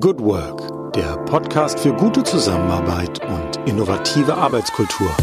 Good 0.00 0.20
Work, 0.20 0.94
der 0.94 1.18
Podcast 1.26 1.78
für 1.78 1.92
gute 1.92 2.22
Zusammenarbeit 2.22 3.20
und 3.26 3.68
innovative 3.68 4.34
Arbeitskultur. 4.34 5.14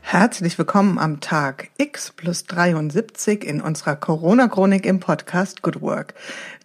Herzlich 0.00 0.58
willkommen 0.58 0.98
am 0.98 1.20
Tag 1.20 1.68
X 1.76 2.12
plus 2.16 2.44
73 2.46 3.44
in 3.44 3.60
unserer 3.60 3.96
Corona-Chronik 3.96 4.86
im 4.86 5.00
Podcast 5.00 5.60
Good 5.60 5.82
Work, 5.82 6.14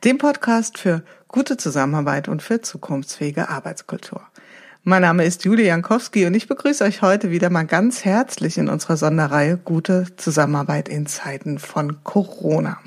dem 0.06 0.18
Podcast 0.18 0.78
für 0.78 1.04
gute 1.28 1.58
Zusammenarbeit 1.58 2.30
und 2.30 2.42
für 2.42 2.62
zukunftsfähige 2.62 3.50
Arbeitskultur. 3.50 4.22
Mein 4.84 5.02
Name 5.02 5.26
ist 5.26 5.44
Julia 5.44 5.66
Jankowski 5.68 6.26
und 6.26 6.36
ich 6.36 6.48
begrüße 6.48 6.86
euch 6.86 7.02
heute 7.02 7.32
wieder 7.32 7.50
mal 7.50 7.66
ganz 7.66 8.06
herzlich 8.06 8.58
in 8.58 8.70
unserer 8.70 8.96
Sonderreihe 8.96 9.58
Gute 9.58 10.08
Zusammenarbeit 10.16 10.88
in 10.88 11.06
Zeiten 11.06 11.60
von 11.60 12.04
Corona. 12.06 12.80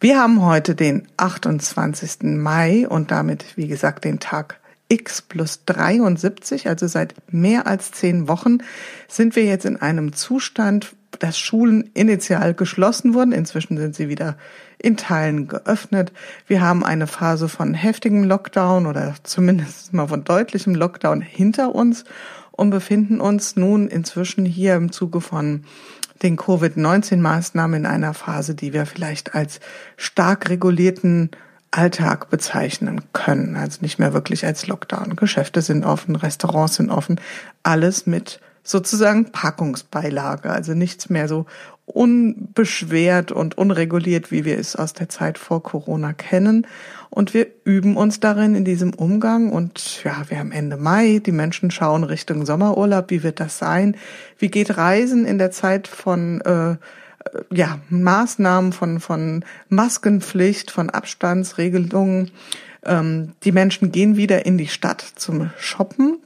Wir 0.00 0.20
haben 0.20 0.42
heute 0.42 0.76
den 0.76 1.08
28. 1.16 2.22
Mai 2.22 2.86
und 2.88 3.10
damit, 3.10 3.56
wie 3.56 3.66
gesagt, 3.66 4.04
den 4.04 4.20
Tag 4.20 4.60
X 4.88 5.22
plus 5.22 5.64
73, 5.66 6.68
also 6.68 6.86
seit 6.86 7.14
mehr 7.32 7.66
als 7.66 7.90
zehn 7.90 8.28
Wochen 8.28 8.58
sind 9.08 9.34
wir 9.34 9.44
jetzt 9.44 9.64
in 9.64 9.76
einem 9.76 10.12
Zustand, 10.12 10.94
dass 11.18 11.36
Schulen 11.36 11.90
initial 11.94 12.54
geschlossen 12.54 13.12
wurden. 13.12 13.32
Inzwischen 13.32 13.76
sind 13.76 13.96
sie 13.96 14.08
wieder 14.08 14.36
in 14.78 14.96
Teilen 14.96 15.48
geöffnet. 15.48 16.12
Wir 16.46 16.60
haben 16.60 16.84
eine 16.84 17.08
Phase 17.08 17.48
von 17.48 17.74
heftigem 17.74 18.22
Lockdown 18.22 18.86
oder 18.86 19.16
zumindest 19.24 19.92
mal 19.92 20.06
von 20.06 20.22
deutlichem 20.22 20.76
Lockdown 20.76 21.22
hinter 21.22 21.74
uns 21.74 22.04
und 22.52 22.70
befinden 22.70 23.20
uns 23.20 23.56
nun 23.56 23.88
inzwischen 23.88 24.44
hier 24.44 24.76
im 24.76 24.92
Zuge 24.92 25.20
von 25.20 25.64
den 26.22 26.36
Covid-19-Maßnahmen 26.36 27.80
in 27.80 27.86
einer 27.86 28.14
Phase, 28.14 28.54
die 28.54 28.72
wir 28.72 28.86
vielleicht 28.86 29.34
als 29.34 29.60
stark 29.96 30.48
regulierten 30.48 31.30
Alltag 31.70 32.30
bezeichnen 32.30 33.02
können. 33.12 33.56
Also 33.56 33.78
nicht 33.82 33.98
mehr 33.98 34.12
wirklich 34.12 34.44
als 34.44 34.66
Lockdown. 34.66 35.16
Geschäfte 35.16 35.62
sind 35.62 35.84
offen, 35.84 36.16
Restaurants 36.16 36.76
sind 36.76 36.90
offen, 36.90 37.20
alles 37.62 38.06
mit 38.06 38.40
sozusagen 38.68 39.32
Packungsbeilage, 39.32 40.50
also 40.50 40.74
nichts 40.74 41.08
mehr 41.08 41.26
so 41.26 41.46
unbeschwert 41.86 43.32
und 43.32 43.56
unreguliert, 43.56 44.30
wie 44.30 44.44
wir 44.44 44.58
es 44.58 44.76
aus 44.76 44.92
der 44.92 45.08
Zeit 45.08 45.38
vor 45.38 45.62
Corona 45.62 46.12
kennen. 46.12 46.66
Und 47.08 47.32
wir 47.32 47.46
üben 47.64 47.96
uns 47.96 48.20
darin 48.20 48.54
in 48.54 48.66
diesem 48.66 48.92
Umgang. 48.92 49.50
Und 49.50 50.04
ja, 50.04 50.22
wir 50.28 50.38
haben 50.38 50.52
Ende 50.52 50.76
Mai, 50.76 51.22
die 51.24 51.32
Menschen 51.32 51.70
schauen 51.70 52.04
Richtung 52.04 52.44
Sommerurlaub. 52.44 53.10
Wie 53.10 53.22
wird 53.22 53.40
das 53.40 53.58
sein? 53.58 53.96
Wie 54.38 54.48
geht 54.48 54.76
Reisen 54.76 55.24
in 55.24 55.38
der 55.38 55.50
Zeit 55.50 55.88
von 55.88 56.42
äh, 56.42 56.76
ja, 57.50 57.78
Maßnahmen, 57.88 58.72
von, 58.74 59.00
von 59.00 59.44
Maskenpflicht, 59.70 60.70
von 60.70 60.90
Abstandsregelungen? 60.90 62.32
Ähm, 62.84 63.32
die 63.44 63.52
Menschen 63.52 63.92
gehen 63.92 64.18
wieder 64.18 64.44
in 64.44 64.58
die 64.58 64.68
Stadt 64.68 65.00
zum 65.00 65.50
Shoppen. 65.58 66.18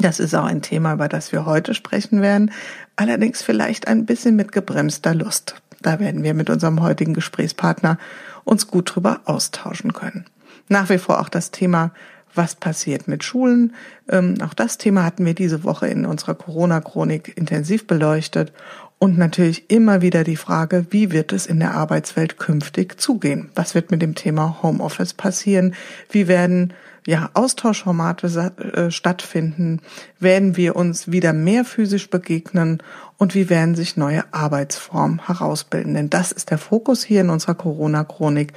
Das 0.00 0.20
ist 0.20 0.34
auch 0.34 0.44
ein 0.44 0.62
Thema, 0.62 0.92
über 0.92 1.08
das 1.08 1.32
wir 1.32 1.44
heute 1.44 1.74
sprechen 1.74 2.22
werden. 2.22 2.52
Allerdings 2.96 3.42
vielleicht 3.42 3.88
ein 3.88 4.06
bisschen 4.06 4.36
mit 4.36 4.52
gebremster 4.52 5.14
Lust. 5.14 5.56
Da 5.82 6.00
werden 6.00 6.22
wir 6.22 6.34
mit 6.34 6.50
unserem 6.50 6.82
heutigen 6.82 7.14
Gesprächspartner 7.14 7.98
uns 8.44 8.66
gut 8.68 8.94
drüber 8.94 9.20
austauschen 9.24 9.92
können. 9.92 10.24
Nach 10.68 10.88
wie 10.88 10.98
vor 10.98 11.20
auch 11.20 11.28
das 11.28 11.50
Thema, 11.50 11.92
was 12.34 12.54
passiert 12.54 13.08
mit 13.08 13.24
Schulen. 13.24 13.74
Ähm, 14.08 14.34
auch 14.42 14.54
das 14.54 14.78
Thema 14.78 15.04
hatten 15.04 15.24
wir 15.24 15.34
diese 15.34 15.64
Woche 15.64 15.88
in 15.88 16.06
unserer 16.06 16.34
Corona-Chronik 16.34 17.36
intensiv 17.36 17.86
beleuchtet. 17.86 18.52
Und 18.98 19.16
natürlich 19.16 19.70
immer 19.70 20.02
wieder 20.02 20.24
die 20.24 20.36
Frage, 20.36 20.86
wie 20.90 21.12
wird 21.12 21.32
es 21.32 21.46
in 21.46 21.60
der 21.60 21.74
Arbeitswelt 21.74 22.38
künftig 22.38 23.00
zugehen? 23.00 23.50
Was 23.54 23.74
wird 23.74 23.90
mit 23.90 24.02
dem 24.02 24.14
Thema 24.14 24.58
Homeoffice 24.62 25.14
passieren? 25.14 25.74
Wie 26.10 26.26
werden 26.26 26.72
ja, 27.08 27.30
Austauschformate 27.32 28.26
äh, 28.26 28.90
stattfinden? 28.90 29.80
Werden 30.20 30.58
wir 30.58 30.76
uns 30.76 31.10
wieder 31.10 31.32
mehr 31.32 31.64
physisch 31.64 32.10
begegnen? 32.10 32.82
Und 33.16 33.34
wie 33.34 33.48
werden 33.48 33.74
sich 33.74 33.96
neue 33.96 34.24
Arbeitsformen 34.34 35.26
herausbilden? 35.26 35.94
Denn 35.94 36.10
das 36.10 36.32
ist 36.32 36.50
der 36.50 36.58
Fokus 36.58 37.02
hier 37.02 37.22
in 37.22 37.30
unserer 37.30 37.54
Corona-Chronik. 37.54 38.52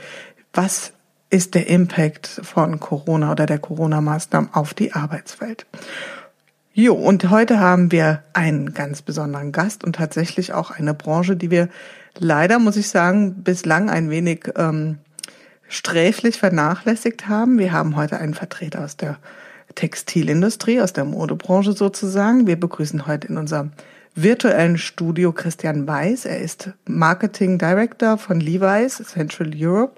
Was 0.51 0.91
ist 1.29 1.56
der 1.56 1.67
Impact 1.67 2.28
von 2.28 2.81
Corona 2.81 3.31
oder 3.31 3.45
der 3.45 3.57
Corona-Maßnahmen 3.57 4.53
auf 4.53 4.73
die 4.73 4.91
Arbeitswelt? 4.91 5.66
Jo, 6.73 6.95
und 6.95 7.29
heute 7.29 7.57
haben 7.61 7.90
wir 7.94 8.22
einen 8.34 8.73
ganz 8.73 9.01
besonderen 9.01 9.53
Gast 9.53 9.85
und 9.85 9.95
tatsächlich 9.95 10.51
auch 10.51 10.72
eine 10.72 10.94
Branche, 10.94 11.38
die 11.38 11.51
wir 11.51 11.69
leider, 12.17 12.59
muss 12.59 12.75
ich 12.75 12.90
sagen, 12.90 13.44
bislang 13.44 13.90
ein 13.90 14.09
wenig 14.09 14.51
ähm, 14.57 14.97
sträflich 15.72 16.38
vernachlässigt 16.38 17.30
haben. 17.30 17.58
Wir 17.58 17.72
haben 17.72 17.96
heute 17.96 18.18
einen 18.20 18.34
Vertreter 18.34 18.84
aus 18.84 18.98
der 18.98 19.18
Textilindustrie, 19.76 20.82
aus 20.82 20.92
der 20.92 21.06
Modebranche 21.06 21.72
sozusagen. 21.72 22.46
Wir 22.46 22.59
begrüßen 22.59 23.08
heute 23.08 23.30
in 23.30 23.38
unserem 23.38 23.72
virtuellen 24.14 24.78
Studio 24.78 25.32
Christian 25.32 25.88
Weiß. 25.88 26.26
Er 26.26 26.40
ist 26.40 26.72
Marketing 26.86 27.58
Director 27.58 28.18
von 28.18 28.42
Levi's 28.42 28.98
Central 28.98 29.54
Europe. 29.56 29.94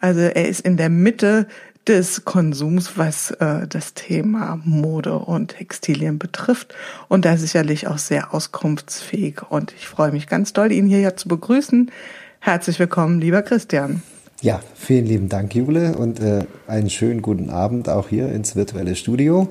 Also 0.00 0.20
er 0.20 0.48
ist 0.48 0.60
in 0.60 0.76
der 0.76 0.90
Mitte 0.90 1.46
des 1.86 2.24
Konsums, 2.24 2.96
was 2.98 3.30
äh, 3.30 3.68
das 3.68 3.94
Thema 3.94 4.58
Mode 4.64 5.14
und 5.14 5.48
Textilien 5.48 6.18
betrifft 6.18 6.74
und 7.08 7.24
da 7.24 7.36
sicherlich 7.36 7.86
auch 7.86 7.98
sehr 7.98 8.34
auskunftsfähig. 8.34 9.42
Und 9.48 9.72
ich 9.74 9.86
freue 9.86 10.10
mich 10.10 10.26
ganz 10.26 10.52
doll, 10.52 10.72
ihn 10.72 10.86
hier 10.86 11.16
zu 11.16 11.28
begrüßen. 11.28 11.92
Herzlich 12.40 12.80
willkommen, 12.80 13.20
lieber 13.20 13.42
Christian. 13.42 14.02
Ja, 14.44 14.60
vielen 14.74 15.06
lieben 15.06 15.30
Dank, 15.30 15.54
Jule, 15.54 15.96
und 15.96 16.20
äh, 16.20 16.44
einen 16.66 16.90
schönen 16.90 17.22
guten 17.22 17.48
Abend 17.48 17.88
auch 17.88 18.10
hier 18.10 18.30
ins 18.30 18.54
virtuelle 18.54 18.94
Studio. 18.94 19.48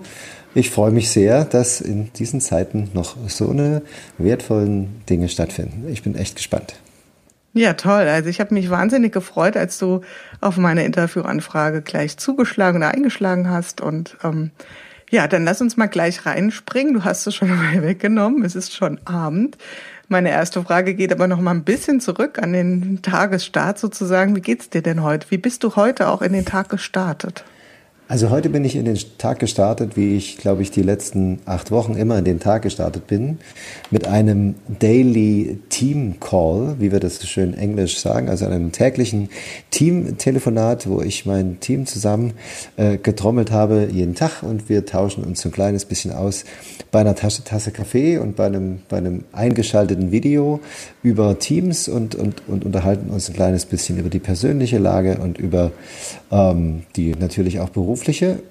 Ich 0.53 0.69
freue 0.69 0.91
mich 0.91 1.09
sehr, 1.09 1.45
dass 1.45 1.81
in 1.81 2.13
diesen 2.13 2.41
Zeiten 2.41 2.91
noch 2.93 3.17
so 3.27 3.49
eine 3.49 3.81
wertvollen 4.19 5.01
Dinge 5.09 5.29
stattfinden. 5.29 5.87
Ich 5.89 6.03
bin 6.03 6.13
echt 6.13 6.35
gespannt. 6.35 6.75
Ja, 7.53 7.73
toll. 7.73 8.03
Also 8.03 8.29
ich 8.29 8.39
habe 8.39 8.53
mich 8.53 8.69
wahnsinnig 8.69 9.11
gefreut, 9.11 9.57
als 9.57 9.79
du 9.79 10.01
auf 10.41 10.57
meine 10.57 10.85
Interviewanfrage 10.85 11.81
gleich 11.81 12.17
zugeschlagen 12.17 12.77
oder 12.77 12.93
eingeschlagen 12.93 13.49
hast. 13.49 13.81
Und 13.81 14.15
ähm, 14.23 14.51
ja, 15.09 15.27
dann 15.27 15.43
lass 15.43 15.59
uns 15.59 15.75
mal 15.75 15.87
gleich 15.87 16.27
reinspringen. 16.27 16.93
Du 16.93 17.03
hast 17.03 17.25
es 17.25 17.33
schon 17.33 17.49
mal 17.55 17.81
weggenommen. 17.81 18.45
Es 18.45 18.55
ist 18.55 18.75
schon 18.75 18.99
Abend. 19.05 19.57
Meine 20.09 20.29
erste 20.29 20.61
Frage 20.63 20.93
geht 20.93 21.11
aber 21.11 21.27
noch 21.27 21.39
mal 21.39 21.51
ein 21.51 21.63
bisschen 21.63 21.99
zurück 21.99 22.37
an 22.41 22.53
den 22.53 23.01
Tagesstart 23.01 23.79
sozusagen. 23.79 24.35
Wie 24.35 24.41
geht's 24.41 24.69
dir 24.69 24.81
denn 24.81 25.01
heute? 25.01 25.31
Wie 25.31 25.37
bist 25.37 25.63
du 25.63 25.75
heute 25.75 26.09
auch 26.09 26.21
in 26.21 26.33
den 26.33 26.45
Tag 26.45 26.69
gestartet? 26.69 27.43
Also 28.09 28.29
heute 28.29 28.49
bin 28.49 28.65
ich 28.65 28.75
in 28.75 28.83
den 28.83 28.99
Tag 29.17 29.39
gestartet, 29.39 29.95
wie 29.95 30.17
ich, 30.17 30.37
glaube 30.37 30.61
ich, 30.61 30.71
die 30.71 30.81
letzten 30.81 31.39
acht 31.45 31.71
Wochen 31.71 31.93
immer 31.93 32.17
in 32.17 32.25
den 32.25 32.41
Tag 32.41 32.63
gestartet 32.63 33.07
bin, 33.07 33.37
mit 33.91 34.07
einem 34.07 34.55
Daily 34.79 35.59
Team 35.69 36.19
Call, 36.19 36.75
wie 36.79 36.91
wir 36.91 36.99
das 36.99 37.19
so 37.19 37.27
schön 37.27 37.53
englisch 37.53 37.97
sagen, 37.99 38.27
also 38.27 38.45
einem 38.45 38.73
täglichen 38.73 39.29
Team-Telefonat, 39.71 40.85
wo 40.89 41.01
ich 41.01 41.25
mein 41.25 41.61
Team 41.61 41.85
zusammen 41.85 42.33
äh, 42.75 42.97
getrommelt 42.97 43.51
habe 43.51 43.87
jeden 43.89 44.15
Tag 44.15 44.43
und 44.43 44.67
wir 44.67 44.85
tauschen 44.85 45.23
uns 45.23 45.41
so 45.41 45.47
ein 45.47 45.53
kleines 45.53 45.85
bisschen 45.85 46.11
aus 46.11 46.43
bei 46.91 46.99
einer 46.99 47.15
Tasche, 47.15 47.45
Tasse 47.45 47.71
Kaffee 47.71 48.17
und 48.17 48.35
bei 48.35 48.47
einem, 48.47 48.79
bei 48.89 48.97
einem 48.97 49.23
eingeschalteten 49.31 50.11
Video 50.11 50.59
über 51.03 51.39
Teams 51.39 51.87
und, 51.87 52.15
und, 52.15 52.43
und 52.49 52.65
unterhalten 52.65 53.09
uns 53.11 53.29
ein 53.29 53.33
kleines 53.33 53.65
bisschen 53.65 53.97
über 53.97 54.09
die 54.09 54.19
persönliche 54.19 54.77
Lage 54.77 55.19
und 55.19 55.37
über 55.37 55.71
ähm, 56.31 56.83
die 56.97 57.15
natürlich 57.15 57.61
auch 57.61 57.69
berufliche. 57.69 57.92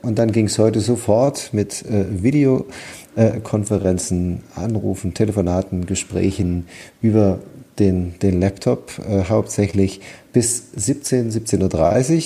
Und 0.02 0.18
dann 0.18 0.32
ging 0.32 0.46
es 0.46 0.58
heute 0.58 0.80
sofort 0.80 1.50
mit 1.52 1.84
äh, 1.86 2.22
Videokonferenzen, 2.22 4.42
Anrufen, 4.54 5.14
Telefonaten, 5.14 5.86
Gesprächen 5.86 6.66
über 7.00 7.38
den, 7.78 8.18
den 8.20 8.40
Laptop 8.40 8.92
äh, 8.98 9.24
hauptsächlich 9.28 10.00
bis 10.32 10.72
17, 10.76 11.30
17.30 11.30 12.16
Uhr. 12.16 12.22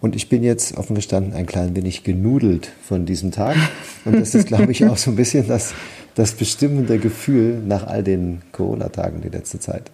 Und 0.00 0.14
ich 0.14 0.28
bin 0.28 0.44
jetzt 0.44 0.76
offen 0.76 0.94
gestanden 0.94 1.32
ein 1.32 1.46
klein 1.46 1.74
wenig 1.74 2.04
genudelt 2.04 2.70
von 2.86 3.04
diesem 3.04 3.32
Tag. 3.32 3.56
Und 4.04 4.20
das 4.20 4.34
ist, 4.34 4.46
glaube 4.46 4.70
ich, 4.70 4.86
auch 4.86 4.96
so 4.96 5.10
ein 5.10 5.16
bisschen 5.16 5.48
das, 5.48 5.74
das 6.14 6.32
bestimmende 6.32 6.98
Gefühl 6.98 7.60
nach 7.66 7.86
all 7.86 8.04
den 8.04 8.42
Corona-Tagen 8.52 9.22
die 9.22 9.28
letzte 9.28 9.58
Zeit. 9.58 9.90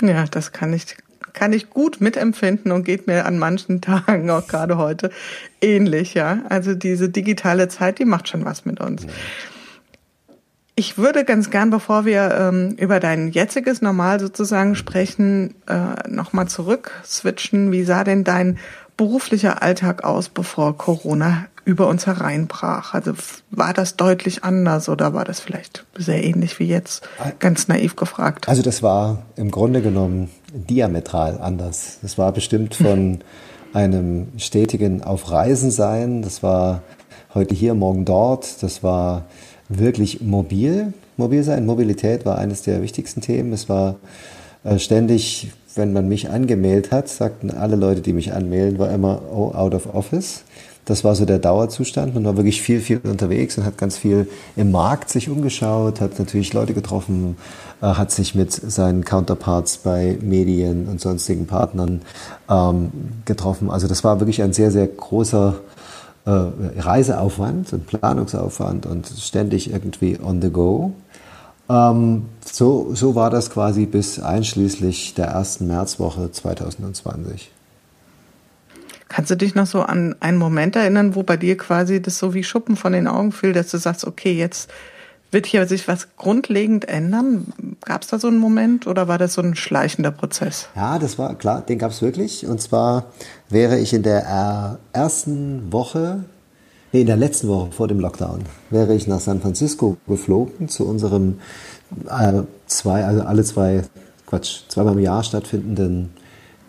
Ja, 0.00 0.24
das 0.26 0.52
kann 0.52 0.72
ich, 0.72 0.96
kann 1.32 1.52
ich 1.52 1.70
gut 1.70 2.00
mitempfinden 2.00 2.72
und 2.72 2.84
geht 2.84 3.06
mir 3.06 3.26
an 3.26 3.38
manchen 3.38 3.80
Tagen, 3.80 4.30
auch 4.30 4.46
gerade 4.46 4.76
heute, 4.76 5.10
ähnlich, 5.60 6.14
ja. 6.14 6.40
Also 6.48 6.74
diese 6.74 7.08
digitale 7.08 7.68
Zeit, 7.68 7.98
die 7.98 8.04
macht 8.04 8.28
schon 8.28 8.44
was 8.44 8.64
mit 8.64 8.80
uns. 8.80 9.06
Ich 10.74 10.96
würde 10.96 11.24
ganz 11.24 11.50
gern, 11.50 11.68
bevor 11.68 12.06
wir 12.06 12.34
ähm, 12.34 12.76
über 12.78 12.98
dein 12.98 13.30
jetziges 13.30 13.82
Normal 13.82 14.20
sozusagen 14.20 14.74
sprechen, 14.74 15.54
äh, 15.68 16.08
nochmal 16.08 16.48
zurück 16.48 16.92
switchen. 17.04 17.72
Wie 17.72 17.84
sah 17.84 18.04
denn 18.04 18.24
dein 18.24 18.58
beruflicher 18.96 19.62
Alltag 19.62 20.02
aus, 20.04 20.30
bevor 20.30 20.76
Corona 20.78 21.46
über 21.64 21.86
uns 21.88 22.06
hereinbrach? 22.06 22.94
Also 22.94 23.12
war 23.50 23.72
das 23.72 23.96
deutlich 23.96 24.44
anders 24.44 24.88
oder 24.88 25.14
war 25.14 25.24
das 25.24 25.40
vielleicht 25.40 25.84
sehr 25.96 26.22
ähnlich 26.22 26.58
wie 26.58 26.66
jetzt? 26.66 27.08
Ganz 27.38 27.68
naiv 27.68 27.96
gefragt. 27.96 28.48
Also 28.48 28.62
das 28.62 28.82
war 28.82 29.22
im 29.36 29.50
Grunde 29.50 29.82
genommen 29.82 30.30
diametral 30.52 31.38
anders. 31.40 31.98
Das 32.02 32.18
war 32.18 32.32
bestimmt 32.32 32.74
von 32.74 33.20
einem 33.72 34.28
stetigen 34.36 35.02
Auf 35.02 35.30
Reisen 35.30 35.70
sein. 35.70 36.22
Das 36.22 36.42
war 36.42 36.82
heute 37.34 37.54
hier, 37.54 37.74
morgen 37.74 38.04
dort. 38.04 38.62
Das 38.62 38.82
war 38.82 39.24
wirklich 39.68 40.20
mobil. 40.20 40.92
Mobil 41.16 41.42
sein, 41.42 41.66
Mobilität 41.66 42.24
war 42.24 42.38
eines 42.38 42.62
der 42.62 42.82
wichtigsten 42.82 43.20
Themen. 43.20 43.52
Es 43.52 43.68
war 43.68 43.96
äh, 44.64 44.78
ständig, 44.78 45.52
wenn 45.74 45.92
man 45.92 46.08
mich 46.08 46.30
angemeldet 46.30 46.92
hat, 46.92 47.08
sagten 47.08 47.50
alle 47.50 47.76
Leute, 47.76 48.00
die 48.00 48.12
mich 48.12 48.32
anmelden, 48.32 48.78
war 48.78 48.90
immer 48.90 49.22
oh, 49.32 49.52
out 49.52 49.74
of 49.74 49.94
office. 49.94 50.44
Das 50.84 51.04
war 51.04 51.14
so 51.14 51.24
der 51.24 51.38
Dauerzustand. 51.38 52.14
Man 52.14 52.24
war 52.24 52.36
wirklich 52.36 52.60
viel, 52.60 52.80
viel 52.80 53.00
unterwegs 53.04 53.56
und 53.56 53.64
hat 53.64 53.78
ganz 53.78 53.96
viel 53.96 54.28
im 54.56 54.72
Markt 54.72 55.10
sich 55.10 55.28
umgeschaut, 55.28 56.00
hat 56.00 56.18
natürlich 56.18 56.52
Leute 56.52 56.74
getroffen, 56.74 57.36
äh, 57.80 57.86
hat 57.86 58.10
sich 58.10 58.34
mit 58.34 58.52
seinen 58.52 59.04
Counterparts 59.04 59.78
bei 59.78 60.18
Medien 60.20 60.88
und 60.88 61.00
sonstigen 61.00 61.46
Partnern 61.46 62.02
ähm, 62.50 62.90
getroffen. 63.24 63.70
Also 63.70 63.86
das 63.86 64.02
war 64.02 64.18
wirklich 64.18 64.42
ein 64.42 64.52
sehr, 64.52 64.72
sehr 64.72 64.88
großer 64.88 65.54
äh, 66.24 66.30
Reiseaufwand 66.30 67.72
und 67.72 67.86
Planungsaufwand 67.86 68.86
und 68.86 69.06
ständig 69.06 69.70
irgendwie 69.70 70.18
on 70.20 70.42
the 70.42 70.50
go. 70.50 70.92
Ähm, 71.68 72.26
so, 72.44 72.94
so 72.94 73.14
war 73.14 73.30
das 73.30 73.50
quasi 73.50 73.86
bis 73.86 74.18
einschließlich 74.18 75.14
der 75.14 75.26
ersten 75.26 75.68
Märzwoche 75.68 76.30
2020. 76.32 77.50
Kannst 79.12 79.30
du 79.30 79.36
dich 79.36 79.54
noch 79.54 79.66
so 79.66 79.82
an 79.82 80.16
einen 80.20 80.38
Moment 80.38 80.74
erinnern, 80.74 81.14
wo 81.14 81.22
bei 81.22 81.36
dir 81.36 81.58
quasi 81.58 82.00
das 82.00 82.18
so 82.18 82.32
wie 82.32 82.42
Schuppen 82.42 82.76
von 82.76 82.94
den 82.94 83.06
Augen 83.06 83.30
fiel, 83.30 83.52
dass 83.52 83.70
du 83.70 83.76
sagst, 83.76 84.06
okay, 84.06 84.32
jetzt 84.32 84.70
wird 85.30 85.44
hier 85.44 85.66
sich 85.66 85.86
was 85.86 86.08
grundlegend 86.16 86.88
ändern? 86.88 87.76
Gab 87.84 88.02
es 88.02 88.08
da 88.08 88.18
so 88.18 88.28
einen 88.28 88.38
Moment 88.38 88.86
oder 88.86 89.08
war 89.08 89.18
das 89.18 89.34
so 89.34 89.42
ein 89.42 89.54
schleichender 89.54 90.12
Prozess? 90.12 90.68
Ja, 90.74 90.98
das 90.98 91.18
war 91.18 91.34
klar, 91.34 91.60
den 91.60 91.78
gab 91.78 91.90
es 91.90 92.00
wirklich. 92.00 92.46
Und 92.46 92.62
zwar 92.62 93.04
wäre 93.50 93.78
ich 93.78 93.92
in 93.92 94.02
der 94.02 94.78
ersten 94.94 95.70
Woche, 95.70 96.24
nee, 96.92 97.02
in 97.02 97.06
der 97.06 97.16
letzten 97.18 97.48
Woche 97.48 97.70
vor 97.70 97.88
dem 97.88 98.00
Lockdown, 98.00 98.44
wäre 98.70 98.94
ich 98.94 99.06
nach 99.06 99.20
San 99.20 99.42
Francisco 99.42 99.98
geflogen 100.08 100.70
zu 100.70 100.88
unserem 100.88 101.38
äh, 102.08 102.44
zwei, 102.66 103.04
also 103.04 103.20
alle 103.24 103.44
zwei, 103.44 103.82
Quatsch, 104.26 104.62
zweimal 104.68 104.94
im 104.94 105.00
Jahr 105.00 105.22
stattfindenden 105.22 106.21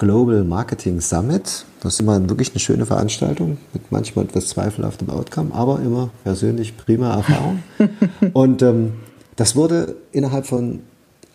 Global 0.03 0.43
Marketing 0.43 0.99
Summit. 0.99 1.63
Das 1.79 1.93
ist 1.93 2.01
immer 2.01 2.27
wirklich 2.27 2.49
eine 2.51 2.59
schöne 2.59 2.85
Veranstaltung 2.85 3.57
mit 3.71 3.89
manchmal 3.89 4.25
etwas 4.25 4.49
zweifelhaftem 4.49 5.09
Outcome, 5.09 5.53
aber 5.53 5.79
immer 5.79 6.09
persönlich 6.25 6.75
prima 6.75 7.15
Erfahrung. 7.15 7.63
Und 8.33 8.61
ähm, 8.63 8.95
das 9.37 9.55
wurde 9.55 9.95
innerhalb 10.11 10.45
von 10.45 10.81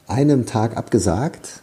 einem 0.06 0.44
Tag 0.44 0.76
abgesagt 0.76 1.62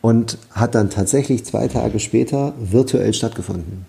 und 0.00 0.38
hat 0.50 0.74
dann 0.74 0.90
tatsächlich 0.90 1.44
zwei 1.44 1.68
Tage 1.68 2.00
später 2.00 2.52
virtuell 2.58 3.14
stattgefunden. 3.14 3.86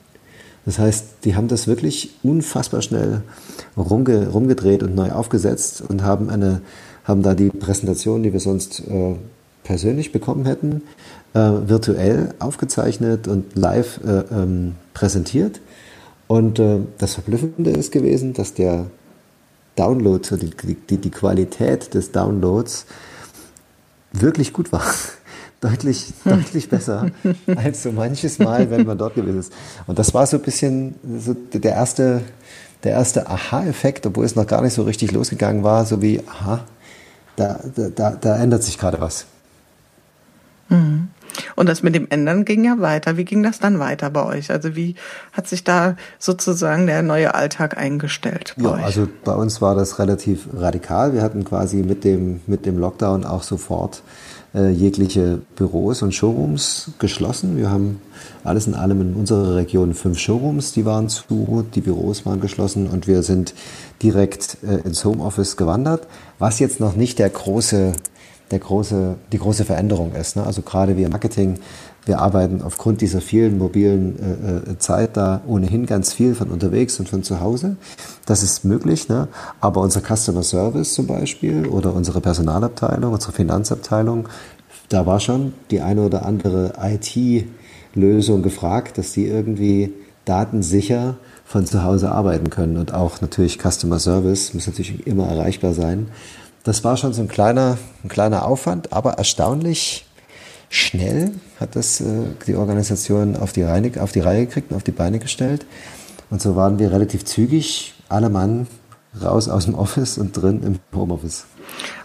Das 0.65 0.77
heißt, 0.77 1.05
die 1.23 1.35
haben 1.35 1.47
das 1.47 1.65
wirklich 1.65 2.11
unfassbar 2.21 2.83
schnell 2.83 3.23
rumge 3.75 4.29
rumgedreht 4.29 4.83
und 4.83 4.93
neu 4.93 5.11
aufgesetzt 5.11 5.81
und 5.87 6.03
haben, 6.03 6.29
eine, 6.29 6.61
haben 7.05 7.23
da 7.23 7.33
die 7.33 7.49
Präsentation, 7.49 8.21
die 8.21 8.33
wir 8.33 8.39
sonst 8.39 8.81
äh, 8.81 9.15
persönlich 9.63 10.11
bekommen 10.11 10.45
hätten, 10.45 10.81
äh, 11.33 11.39
virtuell 11.39 12.33
aufgezeichnet 12.39 13.27
und 13.27 13.55
live 13.55 13.99
äh, 14.05 14.23
ähm, 14.31 14.75
präsentiert. 14.93 15.61
Und 16.27 16.59
äh, 16.59 16.79
das 16.97 17.15
Verblüffende 17.15 17.71
ist 17.71 17.91
gewesen, 17.91 18.33
dass 18.33 18.53
der 18.53 18.85
Download, 19.75 20.27
die, 20.37 20.75
die, 20.75 20.97
die 20.97 21.09
Qualität 21.11 21.93
des 21.93 22.11
Downloads 22.11 22.85
wirklich 24.11 24.53
gut 24.53 24.71
war. 24.71 24.83
deutlich, 25.61 26.13
deutlich 26.23 26.69
besser 26.69 27.11
als 27.55 27.83
so 27.83 27.91
manches 27.91 28.39
Mal, 28.39 28.69
wenn 28.69 28.85
man 28.85 28.97
dort 28.97 29.15
gewesen 29.15 29.39
ist. 29.39 29.53
Und 29.87 29.99
das 29.99 30.13
war 30.13 30.25
so 30.25 30.37
ein 30.37 30.43
bisschen 30.43 30.95
so 31.19 31.33
der 31.33 31.71
erste, 31.71 32.21
der 32.83 32.93
erste 32.93 33.27
Aha-Effekt, 33.27 34.05
obwohl 34.05 34.25
es 34.25 34.35
noch 34.35 34.47
gar 34.47 34.61
nicht 34.61 34.73
so 34.73 34.83
richtig 34.83 35.11
losgegangen 35.11 35.63
war, 35.63 35.85
so 35.85 36.01
wie, 36.01 36.21
aha, 36.27 36.65
da, 37.35 37.59
da, 37.95 38.11
da 38.11 38.37
ändert 38.37 38.63
sich 38.63 38.77
gerade 38.77 38.99
was. 38.99 39.25
Mhm. 40.69 41.09
Und 41.55 41.69
das 41.69 41.83
mit 41.83 41.95
dem 41.95 42.07
Ändern 42.09 42.45
ging 42.45 42.63
ja 42.65 42.79
weiter. 42.79 43.17
Wie 43.17 43.25
ging 43.25 43.43
das 43.43 43.59
dann 43.59 43.79
weiter 43.79 44.09
bei 44.09 44.25
euch? 44.25 44.51
Also 44.51 44.75
wie 44.75 44.95
hat 45.31 45.47
sich 45.47 45.63
da 45.63 45.95
sozusagen 46.17 46.87
der 46.87 47.01
neue 47.01 47.35
Alltag 47.35 47.77
eingestellt 47.77 48.55
bei 48.57 48.63
ja, 48.63 48.73
euch? 48.75 48.83
Also 48.83 49.07
bei 49.23 49.33
uns 49.33 49.61
war 49.61 49.75
das 49.75 49.99
relativ 49.99 50.47
radikal. 50.53 51.13
Wir 51.13 51.21
hatten 51.21 51.45
quasi 51.45 51.77
mit 51.77 52.03
dem, 52.03 52.41
mit 52.47 52.65
dem 52.65 52.77
Lockdown 52.77 53.25
auch 53.25 53.43
sofort 53.43 54.01
äh, 54.53 54.69
jegliche 54.69 55.41
Büros 55.55 56.01
und 56.01 56.13
Showrooms 56.13 56.91
geschlossen. 56.97 57.57
Wir 57.57 57.69
haben 57.69 58.01
alles 58.43 58.67
in 58.67 58.73
allem 58.73 59.01
in 59.01 59.13
unserer 59.13 59.55
Region 59.55 59.93
fünf 59.93 60.17
Showrooms, 60.17 60.71
die 60.71 60.85
waren 60.85 61.09
zu, 61.09 61.65
die 61.75 61.81
Büros 61.81 62.25
waren 62.25 62.41
geschlossen 62.41 62.87
und 62.87 63.07
wir 63.07 63.21
sind 63.23 63.53
direkt 64.01 64.57
äh, 64.63 64.87
ins 64.87 65.05
Homeoffice 65.05 65.55
gewandert, 65.55 66.07
was 66.39 66.59
jetzt 66.59 66.79
noch 66.79 66.95
nicht 66.95 67.19
der 67.19 67.29
große 67.29 67.93
der 68.51 68.59
große, 68.59 69.15
die 69.31 69.37
große 69.37 69.65
Veränderung 69.65 70.13
ist. 70.13 70.35
Ne? 70.35 70.45
Also 70.45 70.61
gerade 70.61 70.97
wir 70.97 71.05
im 71.05 71.11
Marketing, 71.11 71.59
wir 72.05 72.19
arbeiten 72.19 72.61
aufgrund 72.61 73.01
dieser 73.01 73.21
vielen 73.21 73.57
mobilen 73.57 74.17
äh, 74.67 74.71
äh, 74.71 74.77
Zeit 74.79 75.17
da 75.17 75.41
ohnehin 75.47 75.85
ganz 75.85 76.13
viel 76.13 76.35
von 76.35 76.49
unterwegs 76.49 76.99
und 76.99 77.09
von 77.09 77.23
zu 77.23 77.39
Hause. 77.39 77.77
Das 78.25 78.41
ist 78.43 78.65
möglich, 78.65 79.09
ne? 79.09 79.27
aber 79.61 79.81
unser 79.81 80.01
Customer 80.01 80.43
Service 80.43 80.93
zum 80.93 81.07
Beispiel 81.07 81.67
oder 81.67 81.93
unsere 81.93 82.21
Personalabteilung, 82.21 83.13
unsere 83.13 83.33
Finanzabteilung, 83.33 84.27
da 84.89 85.05
war 85.05 85.19
schon 85.19 85.53
die 85.69 85.81
eine 85.81 86.01
oder 86.01 86.25
andere 86.25 86.73
IT-Lösung 86.81 88.41
gefragt, 88.41 88.97
dass 88.97 89.11
die 89.11 89.27
irgendwie 89.27 89.93
datensicher 90.25 91.17
von 91.45 91.65
zu 91.65 91.83
Hause 91.83 92.11
arbeiten 92.11 92.49
können 92.49 92.77
und 92.77 92.93
auch 92.93 93.21
natürlich 93.21 93.59
Customer 93.59 93.99
Service 93.99 94.53
muss 94.53 94.67
natürlich 94.67 95.05
immer 95.07 95.27
erreichbar 95.27 95.73
sein. 95.73 96.07
Das 96.63 96.83
war 96.83 96.97
schon 96.97 97.13
so 97.13 97.21
ein 97.21 97.27
kleiner, 97.27 97.77
ein 98.03 98.09
kleiner 98.09 98.45
Aufwand, 98.45 98.91
aber 98.93 99.13
erstaunlich 99.13 100.05
schnell 100.69 101.31
hat 101.59 101.75
das 101.75 102.01
äh, 102.01 102.05
die 102.45 102.55
Organisation 102.55 103.35
auf 103.35 103.53
die, 103.53 103.63
Reihe, 103.63 103.91
auf 104.01 104.11
die 104.11 104.19
Reihe 104.19 104.45
gekriegt 104.45 104.71
und 104.71 104.77
auf 104.77 104.83
die 104.83 104.91
Beine 104.91 105.19
gestellt. 105.19 105.65
Und 106.29 106.41
so 106.41 106.55
waren 106.55 106.77
wir 106.77 106.91
relativ 106.91 107.25
zügig, 107.25 107.95
alle 108.07 108.29
Mann 108.29 108.67
raus 109.19 109.49
aus 109.49 109.65
dem 109.65 109.73
Office 109.73 110.17
und 110.17 110.33
drin 110.33 110.61
im 110.63 110.79
Homeoffice. 110.97 111.45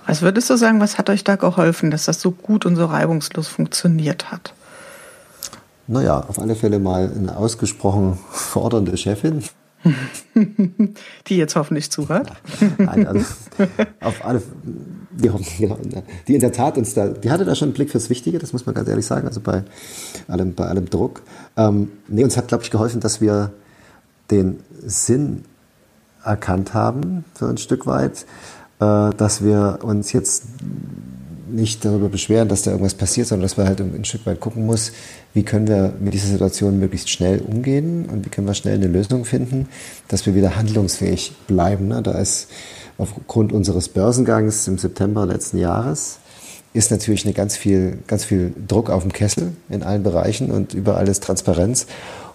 Was 0.07 0.23
würdest 0.23 0.51
du 0.51 0.57
sagen, 0.57 0.81
was 0.81 0.99
hat 0.99 1.11
euch 1.11 1.25
da 1.25 1.37
geholfen, 1.37 1.91
dass 1.91 2.05
das 2.05 2.21
so 2.21 2.31
gut 2.31 2.67
und 2.67 2.77
so 2.77 2.87
reibungslos 2.87 3.49
funktioniert 3.49 4.31
hat? 4.31 4.55
Naja, 5.87 6.25
auf 6.29 6.39
alle 6.39 6.55
Fälle 6.55 6.79
mal 6.79 7.13
eine 7.15 7.37
ausgesprochen 7.37 8.19
fordernde 8.31 8.97
Chefin, 8.97 9.43
die 11.27 11.37
jetzt 11.37 11.57
hoffentlich 11.57 11.91
zuhört. 11.91 12.33
Nein, 12.79 13.07
also 13.07 13.25
auf 14.01 14.25
alle, 14.25 14.43
die, 15.11 15.29
genau, 15.59 15.79
die 16.27 16.35
in 16.35 16.41
der 16.41 16.53
Tat 16.53 16.79
uns 16.79 16.95
da, 16.95 17.09
die 17.09 17.31
hatte 17.31 17.45
da 17.45 17.55
schon 17.55 17.69
einen 17.69 17.75
Blick 17.75 17.91
fürs 17.91 18.11
Wichtige, 18.11 18.39
das 18.39 18.53
muss 18.53 18.67
man 18.67 18.75
ganz 18.75 18.89
ehrlich 18.89 19.07
sagen, 19.07 19.27
also 19.27 19.41
bei 19.41 19.65
allem, 20.29 20.55
bei 20.55 20.67
allem 20.67 20.89
Druck. 20.89 21.23
Ähm, 21.57 21.93
nee, 22.09 22.25
uns 22.25 22.37
hat, 22.37 22.49
glaube 22.49 22.65
ich, 22.65 22.71
geholfen, 22.71 23.01
dass 23.01 23.21
wir 23.21 23.53
den 24.31 24.61
Sinn 24.85 25.45
erkannt 26.25 26.75
haben, 26.75 27.25
so 27.35 27.47
ein 27.47 27.59
Stück 27.59 27.87
weit, 27.87 28.25
äh, 28.81 29.11
dass 29.17 29.45
wir 29.45 29.81
uns 29.83 30.13
jetzt 30.13 30.45
nicht 31.51 31.85
darüber 31.85 32.09
beschweren, 32.09 32.49
dass 32.49 32.63
da 32.63 32.71
irgendwas 32.71 32.95
passiert, 32.95 33.29
sondern 33.29 33.43
dass 33.43 33.57
wir 33.57 33.67
halt 33.67 33.81
ein 33.81 34.05
Stück 34.05 34.27
weit 34.27 34.41
gucken 34.41 34.67
muss, 34.67 34.93
wie 35.35 35.43
können 35.43 35.69
wir 35.69 35.93
mit 36.01 36.15
dieser 36.15 36.29
Situation 36.29 36.79
möglichst 36.79 37.11
schnell 37.11 37.41
umgehen 37.41 38.07
und 38.07 38.25
wie 38.25 38.31
können 38.31 38.47
wir 38.47 38.55
schnell 38.55 38.77
eine 38.77 38.87
Lösung 38.87 39.25
finden, 39.25 39.69
dass 40.09 40.25
wir 40.27 40.35
wieder 40.35 40.57
handlungsfähig 40.57 41.33
bleiben. 41.47 41.89
Ne? 41.89 42.03
Da 42.03 42.13
ist 42.13 42.49
aufgrund 42.97 43.53
unseres 43.53 43.89
Börsengangs 43.89 44.67
im 44.69 44.79
September 44.79 45.27
letzten 45.27 45.59
Jahres 45.59 46.19
ist 46.73 46.91
natürlich 46.91 47.25
eine 47.25 47.35
ganz 47.35 47.57
viel, 47.57 47.99
ganz 48.09 48.25
viel 48.25 48.53
Druck 48.67 48.91
auf 48.91 49.03
dem 49.03 49.13
Kessel 49.13 49.53
in 49.71 49.83
allen 49.83 50.03
Bereichen 50.03 50.51
und 50.51 50.75
überall 50.75 51.09
ist 51.09 51.23
Transparenz. 51.23 51.87